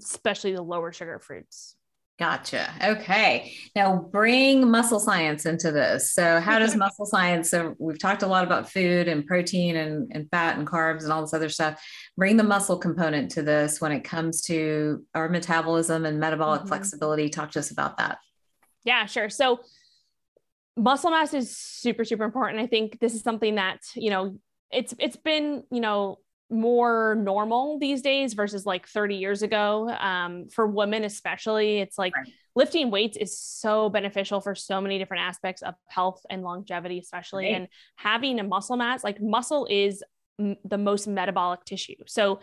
especially 0.00 0.54
the 0.54 0.62
lower 0.62 0.92
sugar 0.92 1.18
fruits. 1.18 1.76
Gotcha. 2.18 2.72
Okay. 2.82 3.52
Now 3.74 4.08
bring 4.10 4.70
muscle 4.70 4.98
science 4.98 5.44
into 5.44 5.70
this. 5.70 6.14
So, 6.14 6.40
how 6.40 6.58
does 6.58 6.74
muscle 6.84 7.04
science? 7.04 7.50
So, 7.50 7.74
we've 7.78 7.98
talked 7.98 8.22
a 8.22 8.26
lot 8.26 8.42
about 8.42 8.70
food 8.70 9.06
and 9.06 9.26
protein 9.26 9.76
and, 9.76 10.10
and 10.14 10.30
fat 10.30 10.56
and 10.56 10.66
carbs 10.66 11.02
and 11.02 11.12
all 11.12 11.20
this 11.20 11.34
other 11.34 11.50
stuff. 11.50 11.84
Bring 12.16 12.38
the 12.38 12.42
muscle 12.42 12.78
component 12.78 13.32
to 13.32 13.42
this 13.42 13.82
when 13.82 13.92
it 13.92 14.02
comes 14.02 14.40
to 14.42 15.04
our 15.14 15.28
metabolism 15.28 16.06
and 16.06 16.18
metabolic 16.18 16.60
mm-hmm. 16.60 16.68
flexibility. 16.68 17.28
Talk 17.28 17.50
to 17.50 17.58
us 17.58 17.70
about 17.70 17.98
that. 17.98 18.18
Yeah, 18.84 19.04
sure. 19.04 19.28
So, 19.28 19.60
muscle 20.74 21.10
mass 21.10 21.34
is 21.34 21.54
super, 21.54 22.04
super 22.06 22.24
important. 22.24 22.62
I 22.62 22.66
think 22.66 22.98
this 22.98 23.14
is 23.14 23.20
something 23.20 23.56
that, 23.56 23.80
you 23.94 24.08
know, 24.08 24.38
it's 24.70 24.94
it's 24.98 25.16
been, 25.16 25.64
you 25.70 25.80
know, 25.80 26.18
more 26.50 27.16
normal 27.16 27.78
these 27.78 28.02
days 28.02 28.34
versus 28.34 28.64
like 28.64 28.86
30 28.86 29.16
years 29.16 29.42
ago. 29.42 29.90
Um, 29.90 30.48
for 30.48 30.66
women, 30.66 31.04
especially, 31.04 31.78
it's 31.78 31.98
like 31.98 32.14
right. 32.16 32.32
lifting 32.54 32.90
weights 32.90 33.16
is 33.16 33.38
so 33.38 33.90
beneficial 33.90 34.40
for 34.40 34.54
so 34.54 34.80
many 34.80 34.98
different 34.98 35.24
aspects 35.24 35.62
of 35.62 35.74
health 35.88 36.24
and 36.30 36.42
longevity, 36.42 36.98
especially. 36.98 37.46
Right. 37.46 37.56
And 37.56 37.68
having 37.96 38.38
a 38.38 38.44
muscle 38.44 38.76
mass, 38.76 39.02
like 39.02 39.20
muscle 39.20 39.66
is 39.68 40.02
m- 40.38 40.56
the 40.64 40.78
most 40.78 41.08
metabolic 41.08 41.64
tissue. 41.64 41.96
So 42.06 42.40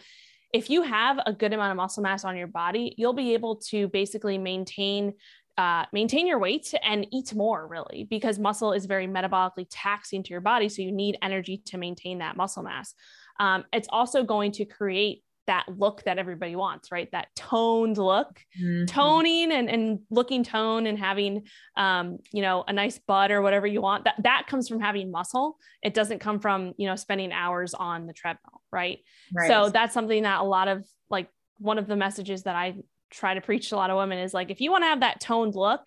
if 0.53 0.69
you 0.69 0.83
have 0.83 1.19
a 1.25 1.33
good 1.33 1.53
amount 1.53 1.71
of 1.71 1.77
muscle 1.77 2.03
mass 2.03 2.25
on 2.25 2.37
your 2.37 2.47
body, 2.47 2.93
you'll 2.97 3.13
be 3.13 3.33
able 3.33 3.55
to 3.69 3.87
basically 3.87 4.37
maintain 4.37 5.13
uh, 5.55 5.85
maintain 5.93 6.25
your 6.25 6.39
weight 6.39 6.73
and 6.81 7.05
eat 7.11 7.33
more 7.35 7.67
really 7.67 8.07
because 8.09 8.39
muscle 8.39 8.73
is 8.73 8.87
very 8.87 9.07
metabolically 9.07 9.67
taxing 9.69 10.23
to 10.23 10.31
your 10.31 10.41
body 10.41 10.67
so 10.67 10.81
you 10.81 10.91
need 10.91 11.15
energy 11.21 11.61
to 11.63 11.77
maintain 11.77 12.17
that 12.17 12.35
muscle 12.35 12.63
mass 12.63 12.95
um, 13.39 13.65
it's 13.73 13.87
also 13.91 14.23
going 14.23 14.51
to 14.53 14.65
create 14.65 15.23
that 15.47 15.65
look 15.67 16.03
that 16.03 16.17
everybody 16.17 16.55
wants, 16.55 16.91
right? 16.91 17.09
That 17.11 17.27
toned 17.35 17.97
look, 17.97 18.39
mm-hmm. 18.61 18.85
toning 18.85 19.51
and, 19.51 19.69
and 19.69 19.99
looking 20.09 20.43
tone 20.43 20.87
and 20.87 20.97
having, 20.97 21.43
um, 21.75 22.19
you 22.31 22.41
know, 22.41 22.63
a 22.67 22.73
nice 22.73 22.97
butt 22.99 23.31
or 23.31 23.41
whatever 23.41 23.67
you 23.67 23.81
want. 23.81 24.05
That 24.05 24.15
that 24.23 24.47
comes 24.47 24.69
from 24.69 24.79
having 24.79 25.11
muscle. 25.11 25.57
It 25.81 25.93
doesn't 25.93 26.19
come 26.19 26.39
from 26.39 26.73
you 26.77 26.87
know 26.87 26.95
spending 26.95 27.31
hours 27.31 27.73
on 27.73 28.07
the 28.07 28.13
treadmill, 28.13 28.61
right? 28.71 28.99
right? 29.33 29.47
So 29.47 29.69
that's 29.69 29.93
something 29.93 30.23
that 30.23 30.39
a 30.39 30.43
lot 30.43 30.67
of 30.67 30.85
like 31.09 31.29
one 31.57 31.77
of 31.77 31.87
the 31.87 31.95
messages 31.95 32.43
that 32.43 32.55
I 32.55 32.75
try 33.11 33.33
to 33.33 33.41
preach 33.41 33.69
to 33.69 33.75
a 33.75 33.77
lot 33.77 33.89
of 33.89 33.97
women 33.97 34.19
is 34.19 34.33
like 34.33 34.49
if 34.49 34.61
you 34.61 34.71
want 34.71 34.83
to 34.83 34.87
have 34.87 35.01
that 35.01 35.19
toned 35.19 35.55
look, 35.55 35.81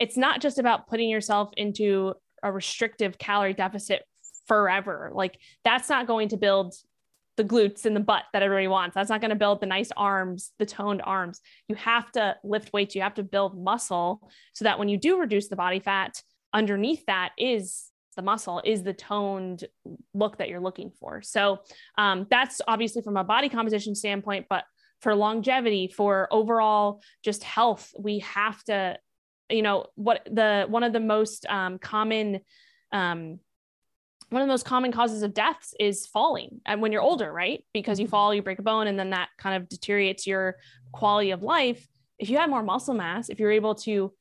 it's 0.00 0.16
not 0.16 0.40
just 0.40 0.58
about 0.58 0.86
putting 0.86 1.08
yourself 1.08 1.50
into 1.56 2.14
a 2.42 2.52
restrictive 2.52 3.18
calorie 3.18 3.54
deficit 3.54 4.02
forever. 4.46 5.10
Like 5.14 5.38
that's 5.64 5.88
not 5.88 6.06
going 6.06 6.28
to 6.30 6.36
build 6.36 6.74
the 7.38 7.44
glutes 7.44 7.86
and 7.86 7.96
the 7.96 8.00
butt 8.00 8.24
that 8.32 8.42
everybody 8.42 8.66
wants. 8.66 8.94
That's 8.94 9.08
not 9.08 9.22
going 9.22 9.30
to 9.30 9.36
build 9.36 9.60
the 9.60 9.66
nice 9.66 9.90
arms, 9.96 10.50
the 10.58 10.66
toned 10.66 11.00
arms. 11.04 11.40
You 11.68 11.76
have 11.76 12.10
to 12.12 12.36
lift 12.44 12.72
weights, 12.72 12.94
you 12.94 13.00
have 13.02 13.14
to 13.14 13.22
build 13.22 13.56
muscle 13.56 14.28
so 14.52 14.64
that 14.64 14.78
when 14.78 14.88
you 14.88 14.98
do 14.98 15.18
reduce 15.18 15.48
the 15.48 15.56
body 15.56 15.78
fat, 15.78 16.20
underneath 16.52 17.06
that 17.06 17.30
is 17.38 17.86
the 18.16 18.22
muscle, 18.22 18.60
is 18.64 18.82
the 18.82 18.92
toned 18.92 19.64
look 20.12 20.38
that 20.38 20.48
you're 20.48 20.60
looking 20.60 20.90
for. 20.90 21.22
So 21.22 21.60
um, 21.96 22.26
that's 22.28 22.60
obviously 22.66 23.02
from 23.02 23.16
a 23.16 23.24
body 23.24 23.48
composition 23.48 23.94
standpoint, 23.94 24.46
but 24.50 24.64
for 25.00 25.14
longevity, 25.14 25.86
for 25.86 26.26
overall 26.32 27.00
just 27.24 27.44
health, 27.44 27.94
we 27.96 28.18
have 28.18 28.62
to, 28.64 28.98
you 29.48 29.62
know, 29.62 29.86
what 29.94 30.26
the 30.28 30.66
one 30.68 30.82
of 30.82 30.92
the 30.92 31.00
most 31.00 31.46
um, 31.46 31.78
common 31.78 32.40
um, 32.92 33.38
one 34.30 34.42
of 34.42 34.46
the 34.46 34.52
most 34.52 34.64
common 34.64 34.92
causes 34.92 35.22
of 35.22 35.34
deaths 35.34 35.74
is 35.80 36.06
falling 36.06 36.60
and 36.66 36.82
when 36.82 36.92
you're 36.92 37.02
older 37.02 37.32
right? 37.32 37.64
Because 37.72 37.98
you 37.98 38.06
mm-hmm. 38.06 38.10
fall 38.10 38.34
you 38.34 38.42
break 38.42 38.58
a 38.58 38.62
bone 38.62 38.86
and 38.86 38.98
then 38.98 39.10
that 39.10 39.28
kind 39.38 39.60
of 39.60 39.68
deteriorates 39.68 40.26
your 40.26 40.56
quality 40.92 41.30
of 41.30 41.42
life. 41.42 41.86
If 42.18 42.30
you 42.30 42.38
have 42.38 42.50
more 42.50 42.62
muscle 42.62 42.94
mass 42.94 43.28
if 43.28 43.38
you're 43.38 43.52
able 43.52 43.74
to 43.76 44.12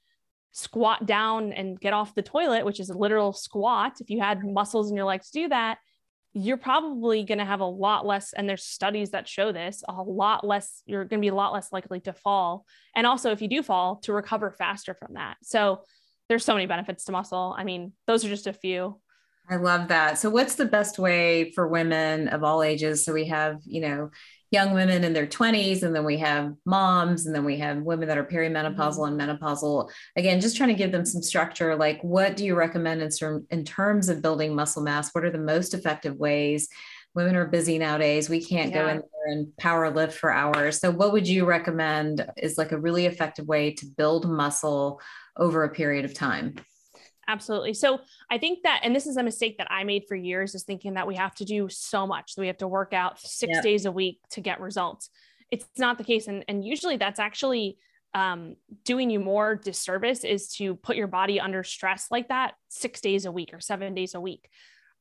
squat 0.52 1.06
down 1.06 1.54
and 1.54 1.80
get 1.80 1.94
off 1.94 2.16
the 2.16 2.22
toilet 2.22 2.66
which 2.66 2.80
is 2.80 2.90
a 2.90 2.98
literal 2.98 3.32
squat 3.32 3.98
if 4.00 4.10
you 4.10 4.20
had 4.20 4.44
muscles 4.44 4.90
in 4.90 4.96
your 4.96 5.06
legs 5.06 5.30
to 5.30 5.42
do 5.42 5.50
that 5.50 5.78
you're 6.34 6.58
probably 6.58 7.24
going 7.24 7.38
to 7.38 7.46
have 7.46 7.62
a 7.62 7.66
lot 7.66 8.06
less 8.06 8.34
and 8.34 8.48
there's 8.48 8.64
studies 8.64 9.12
that 9.12 9.28
show 9.28 9.52
this 9.52 9.84
a 9.88 9.94
lot 9.94 10.46
less 10.46 10.84
you're 10.86 11.04
going 11.06 11.20
to 11.20 11.26
be 11.26 11.30
a 11.30 11.36
lot 11.36 11.54
less 11.54 11.72
likely 11.72 12.00
to 12.02 12.14
fall. 12.14 12.66
And 12.96 13.08
also 13.08 13.32
if 13.32 13.42
you 13.42 13.48
do 13.48 13.64
fall 13.64 13.98
to 13.98 14.14
recover 14.14 14.52
faster 14.52 14.94
from 14.94 15.14
that. 15.16 15.38
So 15.42 15.82
there's 16.30 16.46
so 16.46 16.54
many 16.54 16.66
benefits 16.66 17.06
to 17.06 17.12
muscle. 17.12 17.56
I 17.58 17.64
mean 17.64 17.94
those 18.06 18.24
are 18.24 18.30
just 18.30 18.48
a 18.48 18.54
few 18.54 19.00
I 19.50 19.56
love 19.56 19.88
that. 19.88 20.18
So, 20.18 20.30
what's 20.30 20.56
the 20.56 20.66
best 20.66 21.00
way 21.00 21.52
for 21.52 21.68
women 21.68 22.28
of 22.28 22.44
all 22.44 22.62
ages? 22.62 23.06
So, 23.06 23.14
we 23.14 23.26
have, 23.28 23.60
you 23.66 23.82
know, 23.82 24.12
young 24.52 24.74
women 24.74 25.04
in 25.04 25.14
their 25.14 25.28
20s, 25.28 25.84
and 25.84 25.96
then 25.96 26.06
we 26.06 26.18
have 26.18 26.54
moms, 26.66 27.26
and 27.26 27.36
then 27.36 27.44
we 27.44 27.58
have 27.58 27.82
women 27.82 28.08
that 28.08 28.18
are 28.18 28.26
perimenopausal 28.26 29.00
mm-hmm. 29.00 29.20
and 29.20 29.40
menopausal. 29.40 29.90
Again, 30.16 30.40
just 30.40 30.56
trying 30.56 30.70
to 30.70 30.76
give 30.76 30.92
them 30.92 31.06
some 31.06 31.22
structure. 31.22 31.76
Like, 31.76 32.02
what 32.02 32.38
do 32.38 32.46
you 32.46 32.56
recommend 32.56 33.02
in, 33.02 33.10
term, 33.10 33.46
in 33.50 33.66
terms 33.66 34.10
of 34.10 34.22
building 34.22 34.56
muscle 34.56 34.84
mass? 34.84 35.14
What 35.14 35.26
are 35.26 35.32
the 35.32 35.38
most 35.38 35.74
effective 35.74 36.16
ways? 36.16 36.70
Women 37.14 37.36
are 37.36 37.48
busy 37.48 37.78
nowadays. 37.78 38.30
We 38.30 38.44
can't 38.44 38.72
yeah. 38.72 38.84
go 38.84 38.88
in 38.90 38.98
there 38.98 39.34
and 39.34 39.58
power 39.58 39.90
lift 39.94 40.18
for 40.18 40.32
hours. 40.32 40.80
So, 40.80 40.92
what 40.92 41.12
would 41.14 41.28
you 41.28 41.46
recommend 41.46 42.26
is 42.38 42.58
like 42.58 42.72
a 42.72 42.80
really 42.80 43.06
effective 43.06 43.48
way 43.48 43.74
to 43.76 43.86
build 43.86 44.30
muscle 44.30 45.02
over 45.36 45.64
a 45.64 45.70
period 45.70 46.06
of 46.06 46.14
time? 46.14 46.56
Absolutely. 47.28 47.74
So 47.74 48.00
I 48.30 48.38
think 48.38 48.64
that, 48.64 48.82
and 48.84 48.96
this 48.96 49.08
is 49.08 49.18
a 49.18 49.24
mistake 49.24 49.58
that 49.58 49.72
I 49.72 49.84
made 49.84 50.06
for 50.08 50.16
years, 50.16 50.56
is 50.56 50.64
thinking 50.64 50.96
that 50.96 51.08
we 51.08 51.16
have 51.16 51.36
to 51.36 51.46
do 51.46 51.70
so 51.70 52.08
much. 52.08 52.36
that 52.36 52.42
we 52.42 52.48
have 52.48 52.58
to 52.58 52.68
work 52.68 52.94
out 52.94 53.20
six 53.20 53.62
days 53.62 53.86
a 53.86 53.92
week 53.92 54.20
to 54.32 54.42
get 54.42 54.60
results. 54.60 55.10
It's 55.52 55.66
not 55.78 55.98
the 55.98 56.04
case, 56.04 56.28
and 56.28 56.44
and 56.48 56.66
usually 56.66 56.98
that's 56.98 57.20
actually 57.20 57.78
um, 58.14 58.56
doing 58.84 59.10
you 59.10 59.20
more 59.20 59.56
disservice 59.56 60.24
is 60.24 60.50
to 60.54 60.76
put 60.76 60.96
your 60.96 61.08
body 61.08 61.40
under 61.40 61.64
stress 61.64 62.08
like 62.10 62.30
that 62.30 62.56
six 62.70 63.02
days 63.02 63.26
a 63.26 63.32
week 63.32 63.54
or 63.54 63.60
seven 63.60 63.94
days 63.94 64.16
a 64.16 64.22
week. 64.22 64.50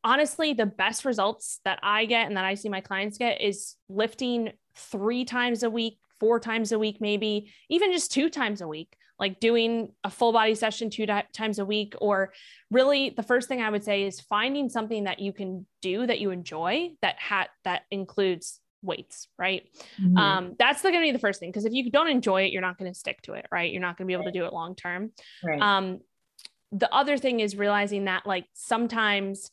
Honestly, 0.05 0.53
the 0.53 0.67
best 0.67 1.05
results 1.05 1.61
that 1.65 1.79
I 1.83 2.05
get 2.05 2.27
and 2.27 2.37
that 2.37 2.45
I 2.45 2.55
see 2.55 2.69
my 2.69 2.81
clients 2.81 3.19
get 3.19 3.41
is 3.41 3.75
lifting 3.89 4.53
three 4.77 5.25
times 5.25 5.63
a 5.63 5.71
week, 5.71 5.99
four 6.21 6.39
times 6.39 6.73
a 6.73 6.79
week, 6.79 6.99
maybe 7.01 7.51
even 7.71 7.93
just 7.93 8.13
two 8.13 8.29
times 8.29 8.61
a 8.61 8.69
week, 8.69 8.97
like 9.19 9.41
doing 9.41 9.93
a 10.05 10.11
full 10.11 10.33
body 10.33 10.55
session 10.55 10.91
two 10.91 11.07
times 11.07 11.59
a 11.59 11.65
week. 11.65 11.95
Or 12.01 12.33
really, 12.71 13.11
the 13.11 13.23
first 13.23 13.49
thing 13.49 13.63
I 13.63 13.71
would 13.71 13.85
say 13.85 14.03
is 14.03 14.21
finding 14.21 14.69
something 14.69 15.05
that 15.05 15.19
you 15.21 15.33
can 15.33 15.67
do 15.81 16.07
that 16.07 16.21
you 16.21 16.31
enjoy 16.31 16.91
that 17.03 17.19
hat 17.19 17.49
that 17.65 17.83
includes 17.91 18.61
weights, 18.83 19.29
right? 19.39 19.65
Mm-hmm. 20.01 20.17
Um, 20.17 20.57
that's 20.59 20.83
going 20.83 20.95
to 20.95 21.01
be 21.01 21.13
the 21.13 21.19
first 21.19 21.41
thing 21.41 21.51
because 21.51 21.65
if 21.65 21.73
you 21.73 21.91
don't 21.91 22.09
enjoy 22.09 22.43
it, 22.43 22.53
you're 22.53 22.63
not 22.63 22.79
going 22.79 22.93
to 22.93 22.99
stick 22.99 23.23
to 23.23 23.33
it, 23.35 23.47
right? 23.51 23.73
You're 23.73 23.83
not 23.83 23.97
going 23.97 24.07
to 24.07 24.09
be 24.09 24.13
able 24.13 24.25
to 24.25 24.33
do 24.33 24.45
it 24.45 24.53
long 24.53 24.75
term. 24.75 25.13
Right. 25.43 25.61
Um, 25.61 26.01
the 26.73 26.93
other 26.93 27.17
thing 27.17 27.41
is 27.41 27.57
realizing 27.57 28.05
that 28.05 28.27
like 28.27 28.47
sometimes 28.55 29.51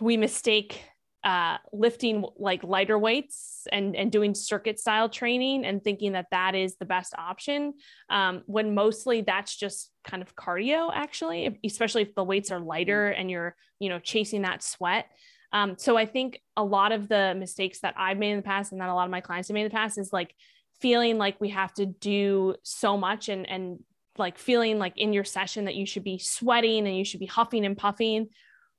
we 0.00 0.16
mistake 0.16 0.82
uh, 1.24 1.56
lifting 1.72 2.22
like 2.36 2.62
lighter 2.62 2.98
weights 2.98 3.66
and 3.72 3.96
and 3.96 4.12
doing 4.12 4.34
circuit 4.34 4.78
style 4.78 5.08
training 5.08 5.64
and 5.64 5.82
thinking 5.82 6.12
that 6.12 6.26
that 6.30 6.54
is 6.54 6.76
the 6.76 6.84
best 6.84 7.14
option 7.16 7.72
um, 8.10 8.42
when 8.46 8.74
mostly 8.74 9.22
that's 9.22 9.56
just 9.56 9.90
kind 10.06 10.22
of 10.22 10.36
cardio 10.36 10.90
actually 10.94 11.58
especially 11.64 12.02
if 12.02 12.14
the 12.14 12.22
weights 12.22 12.50
are 12.50 12.60
lighter 12.60 13.08
and 13.08 13.30
you're 13.30 13.56
you 13.78 13.88
know 13.88 13.98
chasing 13.98 14.42
that 14.42 14.62
sweat. 14.62 15.06
Um, 15.52 15.76
so 15.78 15.96
I 15.96 16.04
think 16.04 16.40
a 16.56 16.64
lot 16.64 16.90
of 16.90 17.08
the 17.08 17.34
mistakes 17.38 17.80
that 17.80 17.94
I've 17.96 18.18
made 18.18 18.32
in 18.32 18.38
the 18.38 18.42
past 18.42 18.72
and 18.72 18.80
that 18.80 18.88
a 18.88 18.94
lot 18.94 19.04
of 19.04 19.10
my 19.10 19.20
clients 19.20 19.48
have 19.48 19.54
made 19.54 19.62
in 19.62 19.68
the 19.68 19.74
past 19.74 19.98
is 19.98 20.12
like 20.12 20.34
feeling 20.80 21.16
like 21.16 21.40
we 21.40 21.50
have 21.50 21.72
to 21.74 21.86
do 21.86 22.56
so 22.62 22.96
much 22.96 23.28
and 23.28 23.48
and 23.48 23.78
like 24.18 24.38
feeling 24.38 24.78
like 24.78 24.96
in 24.96 25.12
your 25.12 25.24
session 25.24 25.64
that 25.64 25.74
you 25.74 25.86
should 25.86 26.04
be 26.04 26.18
sweating 26.18 26.86
and 26.86 26.96
you 26.96 27.04
should 27.04 27.20
be 27.20 27.26
huffing 27.26 27.64
and 27.64 27.76
puffing 27.76 28.28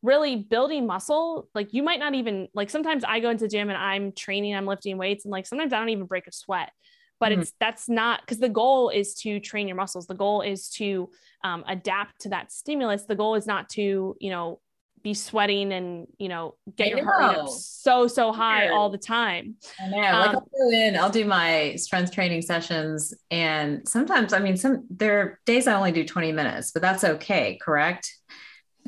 really 0.05 0.35
building 0.35 0.85
muscle 0.85 1.49
like 1.55 1.73
you 1.73 1.81
might 1.81 1.99
not 1.99 2.13
even 2.13 2.47
like 2.53 2.69
sometimes 2.69 3.03
i 3.03 3.19
go 3.19 3.29
into 3.29 3.45
the 3.45 3.49
gym 3.49 3.69
and 3.69 3.77
i'm 3.77 4.11
training 4.11 4.55
i'm 4.55 4.65
lifting 4.65 4.97
weights 4.97 5.25
and 5.25 5.31
like 5.31 5.45
sometimes 5.45 5.73
i 5.73 5.79
don't 5.79 5.89
even 5.89 6.05
break 6.05 6.27
a 6.27 6.31
sweat 6.31 6.71
but 7.19 7.31
mm-hmm. 7.31 7.41
it's 7.41 7.53
that's 7.59 7.89
not 7.89 8.21
because 8.21 8.39
the 8.39 8.49
goal 8.49 8.89
is 8.89 9.15
to 9.15 9.39
train 9.39 9.67
your 9.67 9.77
muscles 9.77 10.07
the 10.07 10.13
goal 10.13 10.41
is 10.41 10.69
to 10.69 11.09
um, 11.43 11.63
adapt 11.67 12.21
to 12.21 12.29
that 12.29 12.51
stimulus 12.51 13.05
the 13.05 13.15
goal 13.15 13.35
is 13.35 13.47
not 13.47 13.67
to 13.69 14.15
you 14.19 14.29
know 14.29 14.59
be 15.05 15.13
sweating 15.13 15.71
and 15.71 16.07
you 16.17 16.27
know 16.27 16.55
get 16.75 16.87
your 16.87 17.05
heart 17.05 17.37
rate 17.37 17.41
up 17.43 17.49
so 17.49 18.07
so 18.07 18.31
high 18.31 18.69
all 18.69 18.89
the 18.89 18.97
time. 18.97 19.53
I 19.79 19.87
know. 19.87 19.97
Like 19.97 20.29
um, 20.29 20.35
I'll 20.35 20.41
go 20.41 20.71
in, 20.71 20.97
I'll 20.97 21.11
do 21.11 21.25
my 21.25 21.75
strength 21.75 22.11
training 22.11 22.41
sessions, 22.41 23.13
and 23.29 23.87
sometimes 23.87 24.33
I 24.33 24.39
mean 24.39 24.57
some 24.57 24.87
there 24.89 25.19
are 25.19 25.39
days 25.45 25.67
I 25.67 25.75
only 25.75 25.91
do 25.91 26.03
20 26.03 26.31
minutes, 26.31 26.71
but 26.71 26.81
that's 26.81 27.03
okay, 27.03 27.59
correct? 27.61 28.14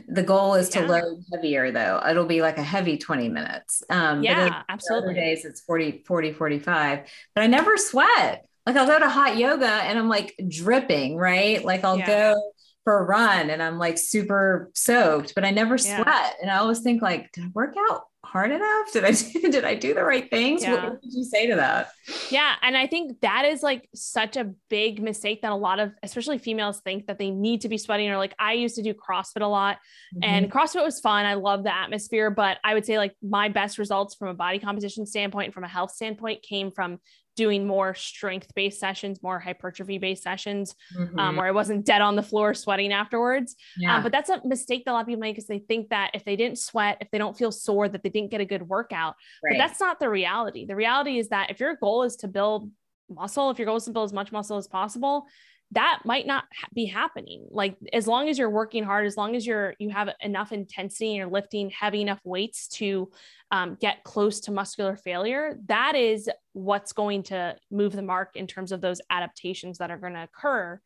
The 0.08 0.24
goal 0.24 0.54
is 0.56 0.70
to 0.70 0.82
yeah. 0.82 0.88
load 0.88 1.24
heavier 1.34 1.72
though. 1.72 2.02
It'll 2.08 2.26
be 2.26 2.42
like 2.42 2.58
a 2.58 2.64
heavy 2.64 2.98
20 2.98 3.30
minutes. 3.30 3.84
Um, 3.90 4.24
yeah, 4.24 4.64
absolutely. 4.70 5.16
days 5.16 5.46
it's 5.46 5.62
40, 5.62 6.04
40, 6.06 6.34
45, 6.34 7.00
but 7.34 7.44
I 7.44 7.48
never 7.48 7.78
sweat. 7.78 8.46
Like 8.66 8.76
I'll 8.76 8.88
go 8.88 9.00
to 9.00 9.10
hot 9.10 9.38
yoga 9.38 9.66
and 9.66 9.98
I'm 9.98 10.10
like 10.10 10.36
dripping, 10.48 11.18
right? 11.18 11.64
Like 11.64 11.84
I'll 11.84 11.98
yeah. 11.98 12.34
go 12.34 12.52
for 12.84 13.00
a 13.00 13.04
run 13.04 13.50
and 13.50 13.62
I'm 13.62 13.80
like 13.80 13.98
super 13.98 14.70
soaked, 14.74 15.36
but 15.36 15.44
I 15.44 15.52
never 15.52 15.78
sweat. 15.78 16.06
Yeah. 16.06 16.32
And 16.42 16.52
I 16.52 16.58
always 16.58 16.80
think 16.80 17.02
like, 17.02 17.32
did 17.32 17.46
I 17.46 17.48
work 17.54 17.76
out 17.90 18.04
hard 18.28 18.52
enough? 18.52 18.92
Did 18.92 19.06
I 19.06 19.12
do, 19.12 19.42
did 19.52 19.64
I 19.64 19.76
do 19.76 19.94
the 19.94 20.04
right 20.04 20.30
things? 20.30 20.62
Yeah. 20.62 20.90
What 20.90 21.02
did 21.02 21.14
you 21.14 21.24
say 21.24 21.48
to 21.48 21.56
that? 21.56 21.90
Yeah, 22.30 22.56
and 22.62 22.76
I 22.76 22.88
think 22.88 23.22
that 23.22 23.46
is 23.46 23.64
like 23.64 23.88
such 23.96 24.38
a 24.38 24.54
big 24.70 25.02
mistake 25.02 25.42
that 25.42 25.52
a 25.52 25.56
lot 25.56 25.80
of 25.80 25.92
especially 26.04 26.38
females 26.38 26.82
think 26.82 27.08
that 27.08 27.20
they 27.20 27.32
need 27.32 27.62
to 27.62 27.70
be 27.70 27.78
sweating 27.78 28.10
or 28.10 28.18
like 28.18 28.36
I 28.40 28.54
used 28.54 28.76
to 28.76 28.84
do 28.84 28.94
CrossFit 28.94 29.42
a 29.42 29.48
lot 29.48 29.78
mm-hmm. 30.14 30.24
and 30.24 30.52
CrossFit 30.52 30.84
was 30.84 31.00
fun. 31.00 31.26
I 31.26 31.36
love 31.36 31.64
the 31.64 31.74
atmosphere, 31.74 32.30
but 32.30 32.58
I 32.64 32.74
would 32.74 32.86
say 32.86 32.98
like 32.98 33.16
my 33.22 33.50
best 33.50 33.78
results 33.78 34.16
from 34.16 34.30
a 34.30 34.34
body 34.34 34.60
composition 34.60 35.06
standpoint 35.06 35.54
from 35.54 35.64
a 35.64 35.68
health 35.68 35.92
standpoint 35.92 36.44
came 36.44 36.72
from 36.72 37.00
doing 37.38 37.66
more 37.66 37.96
strength 37.96 38.54
based 38.56 38.80
sessions, 38.80 39.24
more 39.24 39.40
hypertrophy 39.40 40.00
based 40.00 40.24
sessions, 40.24 40.76
um, 40.98 41.08
mm-hmm. 41.08 41.20
um, 41.20 41.36
where 41.38 41.46
I 41.46 41.52
wasn't 41.52 41.86
dead 41.86 42.02
on 42.02 42.18
the 42.18 42.24
floor 42.24 42.54
sweating 42.54 42.92
afterwards. 42.92 43.56
Yeah. 43.78 43.96
Um, 43.96 44.04
but 44.04 44.12
that's 44.12 44.30
a 44.30 44.42
mistake 44.44 44.84
that 44.84 44.92
a 44.92 44.94
lot 44.94 45.02
of 45.02 45.08
people 45.08 45.22
make 45.22 45.36
because 45.36 45.48
they 45.48 45.60
think 45.60 45.90
that 45.90 46.12
if 46.14 46.26
they 46.26 46.36
didn't 46.36 46.58
sweat, 46.58 46.98
if 47.00 47.10
they 47.12 47.18
don't 47.18 47.38
feel 47.38 47.54
sore, 47.54 47.88
that 47.88 48.04
they 48.04 48.10
didn't 48.10 48.32
get 48.32 48.42
a 48.42 48.46
good 48.46 48.64
workout. 48.64 49.16
Right. 49.42 49.54
But 49.54 49.60
that's 49.60 49.80
not 49.80 50.00
the 50.00 50.10
reality. 50.10 50.66
The 50.66 50.76
reality 50.76 51.20
is 51.20 51.30
that 51.30 51.52
if 51.52 51.62
your 51.62 51.76
goal 51.76 52.04
is 52.04 52.18
to 52.18 52.28
build 52.28 52.70
muscle, 53.10 53.50
if 53.52 53.60
your 53.60 53.68
goal 53.68 53.78
is 53.78 53.86
to 53.86 53.92
build 53.92 54.10
as 54.10 54.14
much 54.14 54.32
muscle 54.32 54.58
as 54.58 54.68
possible, 54.68 55.28
that 55.72 56.00
might 56.06 56.26
not 56.26 56.46
be 56.74 56.86
happening 56.86 57.46
like 57.50 57.76
as 57.92 58.08
long 58.08 58.30
as 58.30 58.40
you're 58.40 58.50
working 58.50 58.84
hard 58.84 59.06
as 59.06 59.18
long 59.18 59.36
as 59.36 59.46
you're 59.46 59.74
you 59.80 59.90
have 59.90 60.10
enough 60.22 60.52
intensity 60.52 61.08
and 61.08 61.18
you're 61.18 61.28
lifting 61.28 61.70
heavy 61.70 62.02
enough 62.02 62.22
weights 62.24 62.68
to 62.68 63.10
um, 63.52 63.78
get 63.80 64.04
close 64.04 64.40
to 64.42 64.52
muscular 64.52 64.96
failure 64.96 65.58
that 65.68 65.96
is 65.96 66.30
what's 66.54 66.94
going 66.94 67.24
to 67.24 67.56
move 67.70 67.94
the 67.94 68.02
mark 68.02 68.36
in 68.36 68.48
terms 68.48 68.72
of 68.72 68.82
those 68.82 69.02
adaptations 69.10 69.78
that 69.78 69.92
are 69.92 69.98
going 69.98 70.14
to 70.14 70.24
occur 70.24 70.80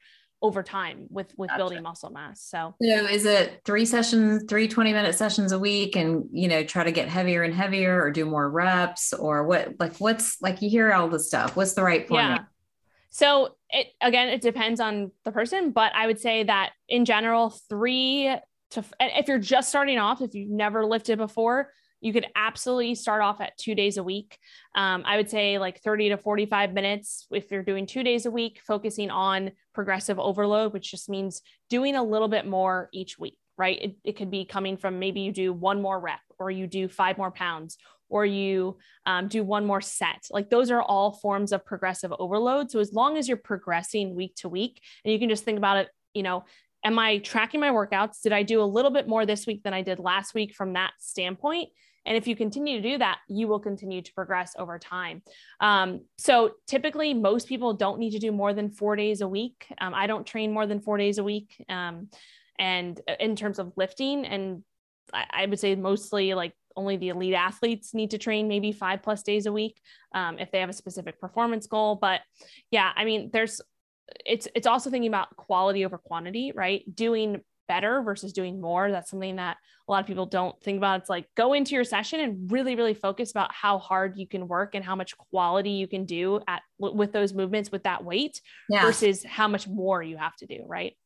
over 0.43 0.63
time 0.63 1.05
with 1.11 1.31
with 1.37 1.49
gotcha. 1.49 1.59
building 1.59 1.83
muscle 1.83 2.09
mass 2.09 2.41
so 2.41 2.73
so 2.81 3.05
is 3.05 3.25
it 3.25 3.61
three 3.63 3.85
sessions 3.85 4.43
three 4.49 4.67
20 4.67 4.91
minute 4.91 5.13
sessions 5.13 5.51
a 5.51 5.59
week 5.59 5.95
and 5.95 6.25
you 6.31 6.47
know 6.47 6.63
try 6.63 6.83
to 6.83 6.91
get 6.91 7.07
heavier 7.07 7.43
and 7.43 7.53
heavier 7.53 8.01
or 8.01 8.09
do 8.09 8.25
more 8.25 8.49
reps 8.49 9.13
or 9.13 9.45
what 9.45 9.75
like 9.79 9.95
what's 9.97 10.41
like 10.41 10.61
you 10.63 10.69
hear 10.69 10.91
all 10.91 11.07
the 11.07 11.19
stuff 11.19 11.55
what's 11.55 11.73
the 11.73 11.83
right 11.83 12.07
formula 12.07 12.37
yeah. 12.39 12.45
So 13.11 13.55
it 13.69 13.87
again, 14.01 14.29
it 14.29 14.41
depends 14.41 14.79
on 14.79 15.11
the 15.25 15.31
person, 15.31 15.71
but 15.71 15.91
I 15.93 16.07
would 16.07 16.19
say 16.19 16.43
that 16.43 16.71
in 16.87 17.05
general, 17.05 17.49
three 17.69 18.33
to 18.71 18.83
if 18.99 19.27
you're 19.27 19.37
just 19.37 19.69
starting 19.69 19.97
off, 19.97 20.21
if 20.21 20.33
you've 20.33 20.49
never 20.49 20.85
lifted 20.85 21.17
before, 21.17 21.71
you 21.99 22.13
could 22.13 22.25
absolutely 22.35 22.95
start 22.95 23.21
off 23.21 23.41
at 23.41 23.57
two 23.57 23.75
days 23.75 23.97
a 23.97 24.03
week. 24.03 24.37
Um, 24.75 25.03
I 25.05 25.17
would 25.17 25.29
say 25.29 25.59
like 25.59 25.81
30 25.81 26.09
to 26.09 26.17
45 26.17 26.73
minutes 26.73 27.27
if 27.31 27.51
you're 27.51 27.63
doing 27.63 27.85
two 27.85 28.01
days 28.01 28.25
a 28.25 28.31
week, 28.31 28.61
focusing 28.65 29.11
on 29.11 29.51
progressive 29.73 30.17
overload, 30.17 30.73
which 30.73 30.89
just 30.89 31.09
means 31.09 31.41
doing 31.69 31.95
a 31.95 32.03
little 32.03 32.29
bit 32.29 32.47
more 32.47 32.89
each 32.93 33.19
week, 33.19 33.37
right? 33.57 33.79
It, 33.79 33.95
it 34.03 34.15
could 34.15 34.31
be 34.31 34.45
coming 34.45 34.77
from 34.77 34.99
maybe 34.99 35.19
you 35.19 35.33
do 35.33 35.53
one 35.53 35.81
more 35.81 35.99
rep 35.99 36.21
or 36.39 36.49
you 36.49 36.65
do 36.65 36.87
five 36.87 37.17
more 37.17 37.31
pounds 37.31 37.77
or 38.11 38.25
you 38.25 38.77
um, 39.05 39.27
do 39.27 39.43
one 39.43 39.65
more 39.65 39.81
set. 39.81 40.27
Like 40.29 40.49
those 40.49 40.69
are 40.69 40.81
all 40.81 41.13
forms 41.13 41.51
of 41.51 41.65
progressive 41.65 42.13
overload. 42.19 42.69
So 42.69 42.79
as 42.79 42.93
long 42.93 43.17
as 43.17 43.27
you're 43.27 43.37
progressing 43.37 44.15
week 44.15 44.35
to 44.37 44.49
week, 44.49 44.81
and 45.03 45.11
you 45.11 45.17
can 45.17 45.29
just 45.29 45.43
think 45.43 45.57
about 45.57 45.77
it, 45.77 45.89
you 46.13 46.21
know, 46.21 46.43
am 46.83 46.99
I 46.99 47.19
tracking 47.19 47.61
my 47.61 47.69
workouts? 47.69 48.21
Did 48.21 48.33
I 48.33 48.43
do 48.43 48.61
a 48.61 48.65
little 48.65 48.91
bit 48.91 49.07
more 49.07 49.25
this 49.25 49.47
week 49.47 49.63
than 49.63 49.73
I 49.73 49.81
did 49.81 49.99
last 49.99 50.33
week 50.33 50.53
from 50.53 50.73
that 50.73 50.91
standpoint? 50.99 51.69
And 52.05 52.17
if 52.17 52.27
you 52.27 52.35
continue 52.35 52.81
to 52.81 52.89
do 52.89 52.97
that, 52.97 53.19
you 53.29 53.47
will 53.47 53.59
continue 53.59 54.01
to 54.01 54.13
progress 54.13 54.55
over 54.57 54.79
time. 54.79 55.21
Um, 55.59 56.01
so 56.17 56.53
typically, 56.67 57.13
most 57.13 57.47
people 57.47 57.73
don't 57.73 57.99
need 57.99 58.11
to 58.11 58.19
do 58.19 58.31
more 58.31 58.53
than 58.53 58.71
four 58.71 58.95
days 58.95 59.21
a 59.21 59.27
week. 59.27 59.67
Um, 59.79 59.93
I 59.93 60.07
don't 60.07 60.25
train 60.25 60.51
more 60.51 60.65
than 60.65 60.81
four 60.81 60.97
days 60.97 61.19
a 61.19 61.23
week. 61.23 61.63
Um, 61.69 62.09
and 62.57 62.99
uh, 63.07 63.13
in 63.19 63.35
terms 63.35 63.59
of 63.59 63.73
lifting, 63.75 64.25
and 64.25 64.63
I, 65.13 65.25
I 65.31 65.45
would 65.45 65.59
say 65.59 65.75
mostly 65.75 66.33
like 66.33 66.53
only 66.75 66.97
the 66.97 67.09
elite 67.09 67.33
athletes 67.33 67.93
need 67.93 68.11
to 68.11 68.17
train 68.17 68.47
maybe 68.47 68.71
five 68.71 69.01
plus 69.03 69.23
days 69.23 69.45
a 69.45 69.51
week 69.51 69.79
um, 70.13 70.39
if 70.39 70.51
they 70.51 70.59
have 70.59 70.69
a 70.69 70.73
specific 70.73 71.19
performance 71.19 71.67
goal. 71.67 71.95
But 71.95 72.21
yeah, 72.69 72.91
I 72.95 73.05
mean, 73.05 73.29
there's 73.31 73.61
it's 74.25 74.47
it's 74.55 74.67
also 74.67 74.89
thinking 74.89 75.09
about 75.09 75.35
quality 75.35 75.85
over 75.85 75.97
quantity, 75.97 76.51
right? 76.55 76.83
Doing 76.93 77.41
better 77.67 78.01
versus 78.01 78.33
doing 78.33 78.59
more. 78.59 78.91
That's 78.91 79.09
something 79.09 79.37
that 79.37 79.57
a 79.87 79.91
lot 79.91 80.01
of 80.01 80.07
people 80.07 80.25
don't 80.25 80.61
think 80.61 80.77
about. 80.77 80.99
It's 80.99 81.09
like 81.09 81.27
go 81.35 81.53
into 81.53 81.73
your 81.73 81.85
session 81.85 82.19
and 82.19 82.51
really, 82.51 82.75
really 82.75 82.93
focus 82.93 83.31
about 83.31 83.53
how 83.53 83.77
hard 83.77 84.17
you 84.17 84.27
can 84.27 84.47
work 84.47 84.75
and 84.75 84.83
how 84.83 84.95
much 84.95 85.17
quality 85.17 85.71
you 85.71 85.87
can 85.87 86.05
do 86.05 86.41
at 86.47 86.61
with 86.77 87.13
those 87.13 87.33
movements 87.33 87.71
with 87.71 87.83
that 87.83 88.03
weight 88.03 88.41
yeah. 88.69 88.81
versus 88.81 89.23
how 89.23 89.47
much 89.47 89.67
more 89.67 90.03
you 90.03 90.17
have 90.17 90.35
to 90.37 90.45
do, 90.47 90.63
right? 90.67 90.97